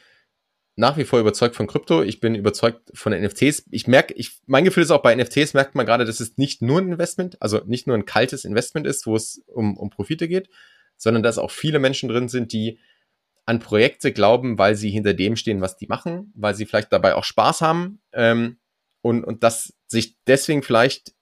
nach 0.76 0.96
wie 0.96 1.04
vor 1.04 1.20
überzeugt 1.20 1.56
von 1.56 1.66
Krypto. 1.66 2.02
Ich 2.02 2.20
bin 2.20 2.34
überzeugt 2.34 2.90
von 2.94 3.12
NFTs. 3.12 3.64
Ich 3.70 3.86
merke, 3.86 4.14
ich, 4.14 4.40
mein 4.46 4.64
Gefühl 4.64 4.82
ist 4.82 4.90
auch 4.90 5.02
bei 5.02 5.14
NFTs 5.14 5.54
merkt 5.54 5.74
man 5.74 5.86
gerade, 5.86 6.04
dass 6.04 6.20
es 6.20 6.38
nicht 6.38 6.62
nur 6.62 6.80
ein 6.80 6.92
Investment, 6.92 7.40
also 7.42 7.60
nicht 7.66 7.86
nur 7.86 7.96
ein 7.96 8.06
kaltes 8.06 8.44
Investment 8.44 8.86
ist, 8.86 9.06
wo 9.06 9.14
es 9.14 9.42
um, 9.46 9.76
um 9.76 9.90
Profite 9.90 10.26
geht, 10.26 10.48
sondern 10.96 11.22
dass 11.22 11.38
auch 11.38 11.50
viele 11.50 11.78
Menschen 11.78 12.08
drin 12.08 12.28
sind, 12.28 12.52
die 12.52 12.78
an 13.46 13.58
Projekte 13.58 14.12
glauben, 14.12 14.58
weil 14.58 14.76
sie 14.76 14.90
hinter 14.90 15.12
dem 15.12 15.36
stehen, 15.36 15.60
was 15.60 15.76
die 15.76 15.86
machen, 15.86 16.32
weil 16.34 16.54
sie 16.54 16.66
vielleicht 16.66 16.92
dabei 16.92 17.14
auch 17.14 17.24
Spaß 17.24 17.62
haben 17.62 18.00
ähm, 18.12 18.58
und, 19.02 19.24
und 19.24 19.42
dass 19.42 19.74
sich 19.86 20.16
deswegen 20.26 20.62
vielleicht 20.62 21.14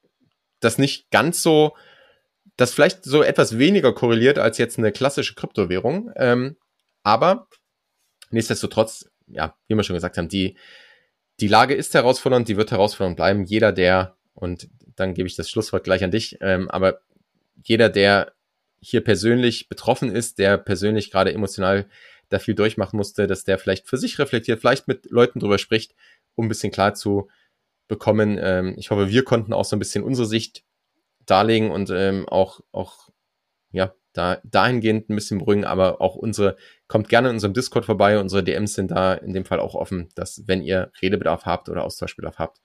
das 0.61 0.79
nicht 0.79 1.11
ganz 1.11 1.43
so, 1.43 1.75
das 2.57 2.75
vielleicht 2.75 3.05
so 3.05 3.23
etwas 3.23 3.59
weniger 3.59 3.95
korreliert 3.95 4.39
als 4.39 4.59
jetzt 4.59 4.79
eine 4.79 4.93
klassische 4.93 5.35
Kryptowährung. 5.35 6.11
Ähm, 6.17 6.57
aber 7.09 7.49
nichtsdestotrotz, 8.31 9.09
ja, 9.29 9.57
wie 9.67 9.75
wir 9.75 9.83
schon 9.83 9.95
gesagt 9.97 10.19
haben, 10.19 10.29
die, 10.29 10.59
die 11.41 11.49
Lage 11.49 11.75
ist 11.75 11.95
herausfordernd, 11.95 12.49
die 12.49 12.59
wird 12.59 12.71
herausfordernd 12.71 13.17
bleiben. 13.17 13.45
Jeder, 13.45 13.73
der, 13.73 14.19
und 14.35 14.69
dann 14.95 15.15
gebe 15.15 15.27
ich 15.27 15.35
das 15.35 15.49
Schlusswort 15.49 15.85
gleich 15.85 16.05
an 16.05 16.11
dich, 16.11 16.37
ähm, 16.43 16.71
aber 16.71 17.01
jeder, 17.65 17.89
der 17.89 18.33
hier 18.81 19.03
persönlich 19.03 19.71
betroffen 19.71 20.15
ist, 20.15 20.39
der 20.39 20.59
persönlich 20.59 21.11
gerade 21.11 21.33
emotional 21.33 21.89
da 22.29 22.39
viel 22.39 22.55
durchmachen 22.55 22.99
musste, 22.99 23.27
dass 23.27 23.45
der 23.45 23.59
vielleicht 23.59 23.89
für 23.89 23.97
sich 23.97 24.19
reflektiert, 24.19 24.61
vielleicht 24.61 24.87
mit 24.87 25.11
Leuten 25.11 25.41
drüber 25.41 25.57
spricht, 25.57 25.95
um 26.35 26.45
ein 26.45 26.49
bisschen 26.49 26.71
klar 26.71 26.93
zu 26.93 27.31
bekommen. 27.89 28.39
Ähm, 28.39 28.75
ich 28.77 28.91
hoffe, 28.91 29.09
wir 29.09 29.25
konnten 29.25 29.55
auch 29.55 29.65
so 29.65 29.75
ein 29.77 29.79
bisschen 29.79 30.05
unsere 30.05 30.27
Sicht 30.27 30.63
darlegen 31.25 31.71
und 31.71 31.89
ähm, 31.89 32.29
auch, 32.29 32.61
auch 32.71 33.09
ja, 33.73 33.95
da, 34.19 34.39
dahingehend 34.45 35.09
ein 35.09 35.15
bisschen 35.15 35.39
beruhigen, 35.39 35.65
aber 35.65 36.01
auch 36.01 36.17
unsere, 36.17 36.57
kommt 36.89 37.09
gerne 37.09 37.29
in 37.29 37.37
unserem 37.37 37.55
Discord 37.55 37.85
vorbei, 37.85 38.19
unsere 38.19 38.43
DMs 38.43 38.75
sind 38.75 38.91
da 38.91 39.15
in 39.15 39.33
dem 39.33 39.45
Fall 39.45 39.61
auch 39.61 39.75
offen, 39.75 40.09
dass 40.15 40.43
wenn 40.47 40.63
ihr 40.63 40.91
Redebedarf 41.01 41.47
habt 41.47 41.69
oder 41.69 41.85
Austauschbedarf 41.85 42.39
habt. 42.39 42.61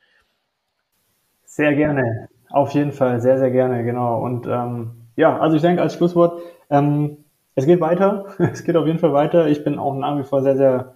Sehr 1.45 1.75
gerne, 1.75 2.29
auf 2.49 2.71
jeden 2.71 2.91
Fall, 2.91 3.21
sehr, 3.21 3.37
sehr 3.37 3.51
gerne, 3.51 3.83
genau. 3.83 4.21
Und 4.21 4.47
ähm, 4.47 4.91
ja, 5.15 5.39
also 5.39 5.55
ich 5.55 5.61
denke 5.61 5.81
als 5.81 5.93
Schlusswort, 5.93 6.41
ähm, 6.69 7.17
es 7.55 7.65
geht 7.65 7.79
weiter, 7.79 8.25
es 8.51 8.63
geht 8.63 8.75
auf 8.75 8.87
jeden 8.87 8.99
Fall 8.99 9.13
weiter. 9.13 9.47
Ich 9.47 9.63
bin 9.63 9.77
auch 9.77 9.95
nach 9.95 10.17
wie 10.17 10.23
vor 10.23 10.41
sehr, 10.41 10.57
sehr 10.57 10.95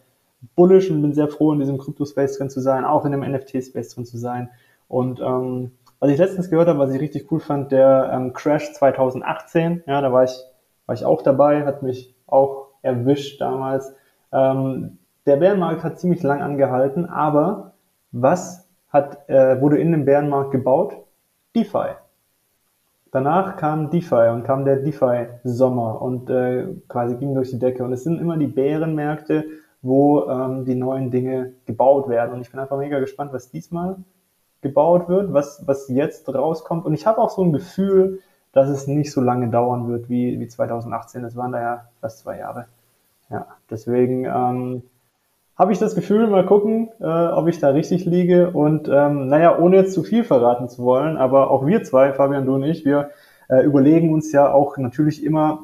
bullish 0.55 0.89
und 0.89 1.01
bin 1.01 1.13
sehr 1.13 1.27
froh, 1.27 1.53
in 1.53 1.59
diesem 1.59 1.77
Crypto-Space 1.77 2.37
drin 2.37 2.49
zu 2.49 2.61
sein, 2.61 2.85
auch 2.85 3.05
in 3.05 3.11
dem 3.11 3.21
NFT-Space 3.21 3.95
drin 3.95 4.05
zu 4.05 4.17
sein. 4.17 4.49
Und 4.87 5.19
ähm, 5.19 5.71
was 5.99 6.11
ich 6.11 6.17
letztens 6.17 6.49
gehört 6.49 6.67
habe, 6.67 6.79
was 6.79 6.93
ich 6.93 7.01
richtig 7.01 7.31
cool 7.31 7.39
fand, 7.39 7.71
der 7.71 8.11
ähm, 8.13 8.33
Crash 8.33 8.73
2018, 8.73 9.83
ja, 9.87 10.01
da 10.01 10.11
war 10.11 10.23
ich, 10.23 10.37
war 10.85 10.95
ich 10.95 11.05
auch 11.05 11.21
dabei, 11.21 11.65
hat 11.65 11.83
mich 11.83 12.15
auch 12.27 12.67
erwischt 12.81 13.41
damals. 13.41 13.93
Ähm, 14.31 14.99
der 15.25 15.37
Bärenmarkt 15.37 15.83
hat 15.83 15.99
ziemlich 15.99 16.23
lang 16.23 16.41
angehalten, 16.41 17.05
aber 17.05 17.73
was 18.11 18.67
hat, 18.89 19.27
äh, 19.29 19.59
wurde 19.61 19.77
in 19.77 19.91
dem 19.91 20.05
Bärenmarkt 20.05 20.51
gebaut? 20.51 20.95
DeFi. 21.55 21.95
Danach 23.11 23.57
kam 23.57 23.89
DeFi 23.89 24.29
und 24.31 24.43
kam 24.43 24.65
der 24.65 24.77
DeFi-Sommer 24.77 26.01
und 26.01 26.29
äh, 26.29 26.67
quasi 26.87 27.15
ging 27.15 27.33
durch 27.33 27.49
die 27.49 27.59
Decke. 27.59 27.83
Und 27.83 27.93
es 27.93 28.03
sind 28.03 28.19
immer 28.19 28.37
die 28.37 28.47
Bärenmärkte, 28.47 29.45
wo 29.81 30.25
ähm, 30.29 30.65
die 30.65 30.75
neuen 30.75 31.09
Dinge 31.09 31.53
gebaut 31.65 32.09
werden. 32.09 32.33
Und 32.33 32.41
ich 32.41 32.51
bin 32.51 32.59
einfach 32.59 32.77
mega 32.77 32.99
gespannt, 32.99 33.33
was 33.33 33.49
diesmal 33.49 33.97
gebaut 34.61 35.07
wird, 35.07 35.33
was, 35.33 35.63
was 35.65 35.87
jetzt 35.89 36.33
rauskommt. 36.33 36.85
Und 36.85 36.93
ich 36.93 37.05
habe 37.05 37.19
auch 37.19 37.29
so 37.29 37.43
ein 37.43 37.53
Gefühl, 37.53 38.19
dass 38.53 38.69
es 38.69 38.87
nicht 38.87 39.11
so 39.11 39.21
lange 39.21 39.49
dauern 39.49 39.87
wird 39.87 40.09
wie, 40.09 40.39
wie 40.39 40.47
2018. 40.47 41.21
Das 41.21 41.35
waren 41.35 41.51
da 41.51 41.61
ja 41.61 41.87
fast 42.01 42.19
zwei 42.19 42.39
Jahre. 42.39 42.65
Ja, 43.29 43.45
deswegen 43.69 44.25
ähm, 44.25 44.83
habe 45.57 45.73
ich 45.73 45.79
das 45.79 45.95
Gefühl, 45.95 46.27
mal 46.27 46.45
gucken, 46.45 46.89
äh, 46.99 47.05
ob 47.05 47.47
ich 47.47 47.59
da 47.59 47.69
richtig 47.69 48.05
liege. 48.05 48.51
Und 48.51 48.87
ähm, 48.87 49.27
naja, 49.27 49.57
ohne 49.57 49.77
jetzt 49.77 49.93
zu 49.93 50.03
viel 50.03 50.23
verraten 50.23 50.69
zu 50.69 50.83
wollen, 50.83 51.17
aber 51.17 51.51
auch 51.51 51.65
wir 51.65 51.83
zwei, 51.83 52.13
Fabian, 52.13 52.45
du 52.45 52.55
und 52.55 52.63
ich, 52.63 52.85
wir 52.85 53.11
äh, 53.49 53.63
überlegen 53.63 54.13
uns 54.13 54.31
ja 54.31 54.51
auch 54.51 54.77
natürlich 54.77 55.23
immer 55.23 55.63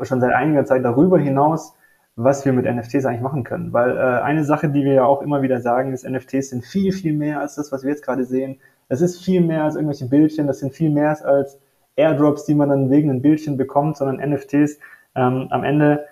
schon 0.00 0.20
seit 0.20 0.32
einiger 0.32 0.64
Zeit 0.64 0.84
darüber 0.84 1.18
hinaus, 1.18 1.74
was 2.16 2.44
wir 2.44 2.52
mit 2.52 2.66
NFTs 2.66 3.04
eigentlich 3.04 3.22
machen 3.22 3.44
können. 3.44 3.72
Weil 3.72 3.96
äh, 3.96 4.22
eine 4.22 4.44
Sache, 4.44 4.68
die 4.68 4.84
wir 4.84 4.94
ja 4.94 5.04
auch 5.04 5.22
immer 5.22 5.42
wieder 5.42 5.60
sagen, 5.60 5.92
ist, 5.92 6.08
NFTs 6.08 6.50
sind 6.50 6.64
viel, 6.64 6.92
viel 6.92 7.14
mehr 7.14 7.40
als 7.40 7.54
das, 7.54 7.72
was 7.72 7.82
wir 7.82 7.90
jetzt 7.90 8.04
gerade 8.04 8.24
sehen. 8.24 8.60
Es 8.88 9.00
ist 9.00 9.24
viel 9.24 9.40
mehr 9.40 9.64
als 9.64 9.76
irgendwelche 9.76 10.08
Bildchen, 10.08 10.46
das 10.46 10.58
sind 10.58 10.74
viel 10.74 10.90
mehr 10.90 11.24
als 11.24 11.58
Airdrops, 11.96 12.44
die 12.44 12.54
man 12.54 12.68
dann 12.68 12.90
wegen 12.90 13.10
einem 13.10 13.22
Bildchen 13.22 13.56
bekommt, 13.56 13.96
sondern 13.96 14.30
NFTs 14.30 14.78
ähm, 15.14 15.46
am 15.50 15.64
Ende 15.64 16.04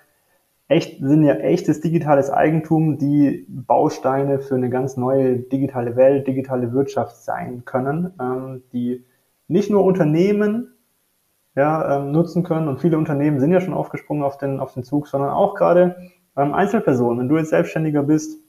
echt, 0.67 0.99
sind 0.99 1.23
ja 1.23 1.35
echtes 1.35 1.81
digitales 1.81 2.29
Eigentum, 2.29 2.97
die 2.97 3.45
Bausteine 3.49 4.39
für 4.39 4.55
eine 4.55 4.69
ganz 4.69 4.97
neue 4.97 5.37
digitale 5.37 5.95
Welt, 5.95 6.27
digitale 6.27 6.71
Wirtschaft 6.73 7.17
sein 7.17 7.63
können, 7.65 8.13
ähm, 8.19 8.63
die 8.73 9.03
nicht 9.47 9.69
nur 9.69 9.83
Unternehmen 9.83 10.73
ja, 11.55 11.97
ähm, 11.97 12.11
nutzen 12.11 12.43
können. 12.43 12.67
Und 12.67 12.79
viele 12.79 12.97
Unternehmen 12.97 13.39
sind 13.39 13.51
ja 13.51 13.61
schon 13.61 13.73
aufgesprungen 13.73 14.23
auf 14.23 14.37
den, 14.37 14.59
auf 14.59 14.73
den 14.73 14.83
Zug, 14.83 15.07
sondern 15.07 15.31
auch 15.31 15.55
gerade 15.55 16.11
ähm, 16.37 16.53
Einzelpersonen. 16.53 17.19
Wenn 17.19 17.29
du 17.29 17.37
jetzt 17.37 17.49
Selbstständiger 17.49 18.03
bist, 18.03 18.39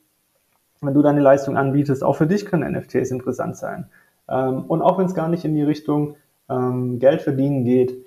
wenn 0.80 0.94
du 0.94 1.02
deine 1.02 1.20
Leistung 1.20 1.56
anbietest, 1.56 2.02
auch 2.02 2.16
für 2.16 2.26
dich 2.26 2.46
können 2.46 2.72
NFTs 2.72 3.10
interessant 3.10 3.56
sein. 3.56 3.88
Ähm, 4.28 4.64
und 4.64 4.82
auch 4.82 4.98
wenn 4.98 5.06
es 5.06 5.14
gar 5.14 5.28
nicht 5.28 5.44
in 5.44 5.54
die 5.54 5.62
Richtung 5.62 6.16
ähm, 6.48 6.98
Geld 6.98 7.22
verdienen 7.22 7.64
geht, 7.64 8.04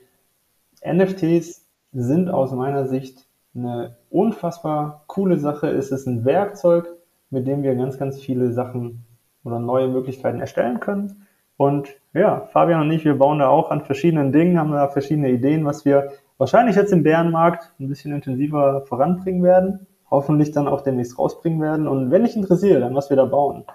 NFTs 0.85 1.65
sind 1.93 2.29
aus 2.29 2.51
meiner 2.51 2.85
Sicht 2.85 3.25
eine 3.55 3.95
unfassbar 4.09 5.03
coole 5.07 5.37
Sache. 5.37 5.67
Es 5.67 5.91
ist 5.91 6.07
ein 6.07 6.25
Werkzeug, 6.25 6.87
mit 7.29 7.47
dem 7.47 7.63
wir 7.63 7.75
ganz, 7.75 7.97
ganz 7.97 8.19
viele 8.19 8.51
Sachen 8.51 9.05
oder 9.43 9.59
neue 9.59 9.87
Möglichkeiten 9.87 10.39
erstellen 10.39 10.79
können. 10.79 11.24
Und 11.57 11.95
ja, 12.13 12.47
Fabian 12.51 12.81
und 12.81 12.91
ich, 12.91 13.05
wir 13.05 13.17
bauen 13.17 13.39
da 13.39 13.47
auch 13.47 13.71
an 13.71 13.81
verschiedenen 13.81 14.31
Dingen, 14.31 14.59
haben 14.59 14.71
da 14.71 14.87
verschiedene 14.87 15.29
Ideen, 15.29 15.65
was 15.65 15.85
wir 15.85 16.11
wahrscheinlich 16.37 16.75
jetzt 16.75 16.91
im 16.91 17.03
Bärenmarkt 17.03 17.71
ein 17.79 17.87
bisschen 17.87 18.13
intensiver 18.13 18.81
voranbringen 18.87 19.43
werden, 19.43 19.87
hoffentlich 20.11 20.51
dann 20.51 20.67
auch 20.67 20.81
demnächst 20.81 21.17
rausbringen 21.17 21.61
werden. 21.61 21.87
Und 21.87 22.11
wenn 22.11 22.23
dich 22.23 22.35
interessiert, 22.35 22.81
dann 22.81 22.95
was 22.95 23.09
wir 23.09 23.17
da 23.17 23.25
bauen, 23.25 23.65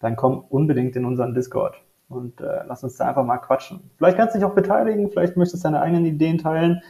dann 0.00 0.16
komm 0.16 0.44
unbedingt 0.48 0.94
in 0.96 1.04
unseren 1.04 1.34
Discord 1.34 1.82
und 2.08 2.40
äh, 2.40 2.62
lass 2.66 2.84
uns 2.84 2.96
da 2.96 3.06
einfach 3.06 3.24
mal 3.24 3.38
quatschen. 3.38 3.90
Vielleicht 3.96 4.16
kannst 4.16 4.34
du 4.34 4.38
dich 4.38 4.46
auch 4.46 4.54
beteiligen, 4.54 5.10
vielleicht 5.10 5.36
möchtest 5.36 5.64
du 5.64 5.68
deine 5.68 5.80
eigenen 5.80 6.06
Ideen 6.06 6.38
teilen. 6.38 6.82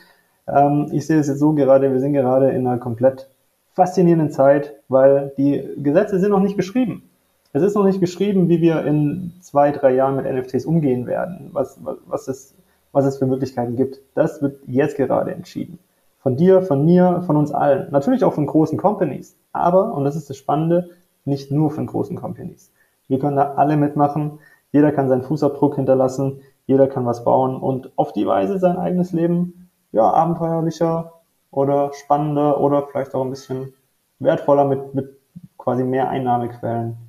Ähm, 0.46 0.88
ich 0.92 1.06
sehe 1.06 1.18
es 1.18 1.28
jetzt 1.28 1.40
so 1.40 1.54
gerade, 1.54 1.90
wir 1.90 2.00
sind 2.00 2.12
gerade 2.12 2.50
in 2.50 2.66
einer 2.66 2.78
komplett 2.78 3.30
faszinierenden 3.72 4.30
Zeit, 4.30 4.74
weil 4.88 5.32
die 5.38 5.66
Gesetze 5.78 6.18
sind 6.18 6.30
noch 6.30 6.40
nicht 6.40 6.56
geschrieben. 6.56 7.07
Es 7.52 7.62
ist 7.62 7.74
noch 7.74 7.84
nicht 7.84 8.00
geschrieben, 8.00 8.48
wie 8.48 8.60
wir 8.60 8.84
in 8.84 9.32
zwei, 9.40 9.72
drei 9.72 9.94
Jahren 9.94 10.16
mit 10.16 10.26
NFTs 10.26 10.66
umgehen 10.66 11.06
werden, 11.06 11.48
was, 11.52 11.82
was, 11.82 11.96
was, 12.06 12.28
es, 12.28 12.54
was 12.92 13.06
es 13.06 13.16
für 13.16 13.26
Möglichkeiten 13.26 13.74
gibt. 13.74 14.00
Das 14.14 14.42
wird 14.42 14.60
jetzt 14.66 14.96
gerade 14.96 15.32
entschieden. 15.32 15.78
Von 16.18 16.36
dir, 16.36 16.60
von 16.60 16.84
mir, 16.84 17.22
von 17.26 17.36
uns 17.36 17.50
allen. 17.50 17.90
Natürlich 17.90 18.22
auch 18.22 18.34
von 18.34 18.46
großen 18.46 18.76
Companies. 18.76 19.34
Aber, 19.52 19.94
und 19.94 20.04
das 20.04 20.14
ist 20.14 20.28
das 20.28 20.36
Spannende, 20.36 20.90
nicht 21.24 21.50
nur 21.50 21.70
von 21.70 21.86
großen 21.86 22.16
Companies. 22.16 22.70
Wir 23.06 23.18
können 23.18 23.36
da 23.36 23.54
alle 23.54 23.78
mitmachen. 23.78 24.40
Jeder 24.72 24.92
kann 24.92 25.08
seinen 25.08 25.22
Fußabdruck 25.22 25.76
hinterlassen. 25.76 26.42
Jeder 26.66 26.86
kann 26.86 27.06
was 27.06 27.24
bauen 27.24 27.56
und 27.56 27.92
auf 27.96 28.12
die 28.12 28.26
Weise 28.26 28.58
sein 28.58 28.76
eigenes 28.76 29.12
Leben, 29.12 29.70
ja, 29.90 30.02
abenteuerlicher 30.02 31.14
oder 31.50 31.92
spannender 31.94 32.60
oder 32.60 32.82
vielleicht 32.82 33.14
auch 33.14 33.24
ein 33.24 33.30
bisschen 33.30 33.72
wertvoller 34.18 34.66
mit, 34.66 34.94
mit 34.94 35.18
quasi 35.56 35.82
mehr 35.82 36.10
Einnahmequellen 36.10 37.07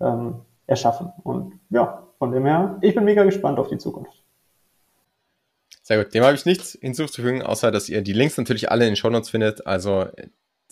ähm, 0.00 0.42
erschaffen. 0.66 1.12
Und 1.22 1.60
ja, 1.70 2.06
von 2.18 2.32
dem 2.32 2.44
her, 2.44 2.78
ich 2.80 2.94
bin 2.94 3.04
mega 3.04 3.24
gespannt 3.24 3.58
auf 3.58 3.68
die 3.68 3.78
Zukunft. 3.78 4.22
Sehr 5.82 6.02
gut. 6.02 6.12
Dem 6.14 6.24
habe 6.24 6.34
ich 6.34 6.44
nichts 6.44 6.76
hinzuzufügen, 6.80 7.42
außer 7.42 7.70
dass 7.70 7.88
ihr 7.88 8.02
die 8.02 8.12
Links 8.12 8.36
natürlich 8.36 8.70
alle 8.70 8.84
in 8.84 8.90
den 8.90 8.96
Shownotes 8.96 9.30
findet. 9.30 9.66
Also 9.66 10.06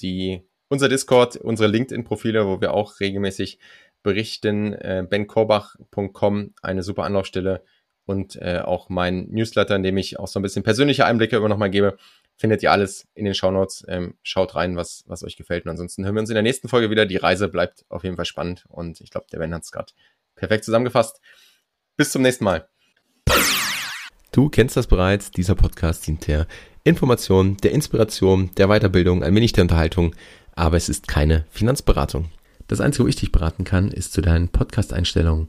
die, 0.00 0.42
unser 0.68 0.88
Discord, 0.88 1.36
unsere 1.36 1.68
LinkedIn-Profile, 1.68 2.46
wo 2.46 2.60
wir 2.60 2.74
auch 2.74 2.98
regelmäßig 2.98 3.58
berichten, 4.02 4.72
äh, 4.72 5.06
benkorbach.com, 5.08 6.54
eine 6.62 6.82
super 6.82 7.04
Anlaufstelle 7.04 7.62
und 8.06 8.36
äh, 8.36 8.58
auch 8.58 8.88
mein 8.88 9.28
Newsletter, 9.30 9.76
in 9.76 9.82
dem 9.82 9.96
ich 9.96 10.18
auch 10.18 10.26
so 10.26 10.38
ein 10.38 10.42
bisschen 10.42 10.62
persönliche 10.62 11.06
Einblicke 11.06 11.36
immer 11.36 11.48
nochmal 11.48 11.70
gebe 11.70 11.96
findet 12.36 12.62
ihr 12.62 12.72
alles 12.72 13.06
in 13.14 13.24
den 13.24 13.34
Shownotes. 13.34 13.84
Ähm, 13.88 14.14
schaut 14.22 14.54
rein, 14.54 14.76
was, 14.76 15.04
was 15.06 15.22
euch 15.22 15.36
gefällt. 15.36 15.64
Und 15.64 15.70
ansonsten 15.70 16.04
hören 16.04 16.14
wir 16.14 16.20
uns 16.20 16.30
in 16.30 16.34
der 16.34 16.42
nächsten 16.42 16.68
Folge 16.68 16.90
wieder. 16.90 17.06
Die 17.06 17.16
Reise 17.16 17.48
bleibt 17.48 17.84
auf 17.88 18.04
jeden 18.04 18.16
Fall 18.16 18.24
spannend. 18.24 18.64
Und 18.68 19.00
ich 19.00 19.10
glaube, 19.10 19.26
der 19.32 19.38
Ben 19.38 19.54
hat 19.54 19.62
es 19.62 19.72
gerade 19.72 19.92
perfekt 20.34 20.64
zusammengefasst. 20.64 21.20
Bis 21.96 22.10
zum 22.10 22.22
nächsten 22.22 22.44
Mal. 22.44 22.68
Du 24.32 24.48
kennst 24.48 24.76
das 24.76 24.88
bereits. 24.88 25.30
Dieser 25.30 25.54
Podcast 25.54 26.06
dient 26.06 26.26
der 26.26 26.46
Information, 26.82 27.56
der 27.58 27.72
Inspiration, 27.72 28.50
der 28.56 28.68
Weiterbildung, 28.68 29.22
ein 29.22 29.34
wenig 29.34 29.52
der 29.52 29.62
Unterhaltung. 29.62 30.14
Aber 30.56 30.76
es 30.76 30.88
ist 30.88 31.08
keine 31.08 31.46
Finanzberatung. 31.50 32.30
Das 32.66 32.80
Einzige, 32.80 33.04
wo 33.04 33.08
ich 33.08 33.16
dich 33.16 33.30
beraten 33.30 33.64
kann, 33.64 33.90
ist 33.90 34.12
zu 34.12 34.22
deinen 34.22 34.48
Podcast-Einstellungen 34.48 35.48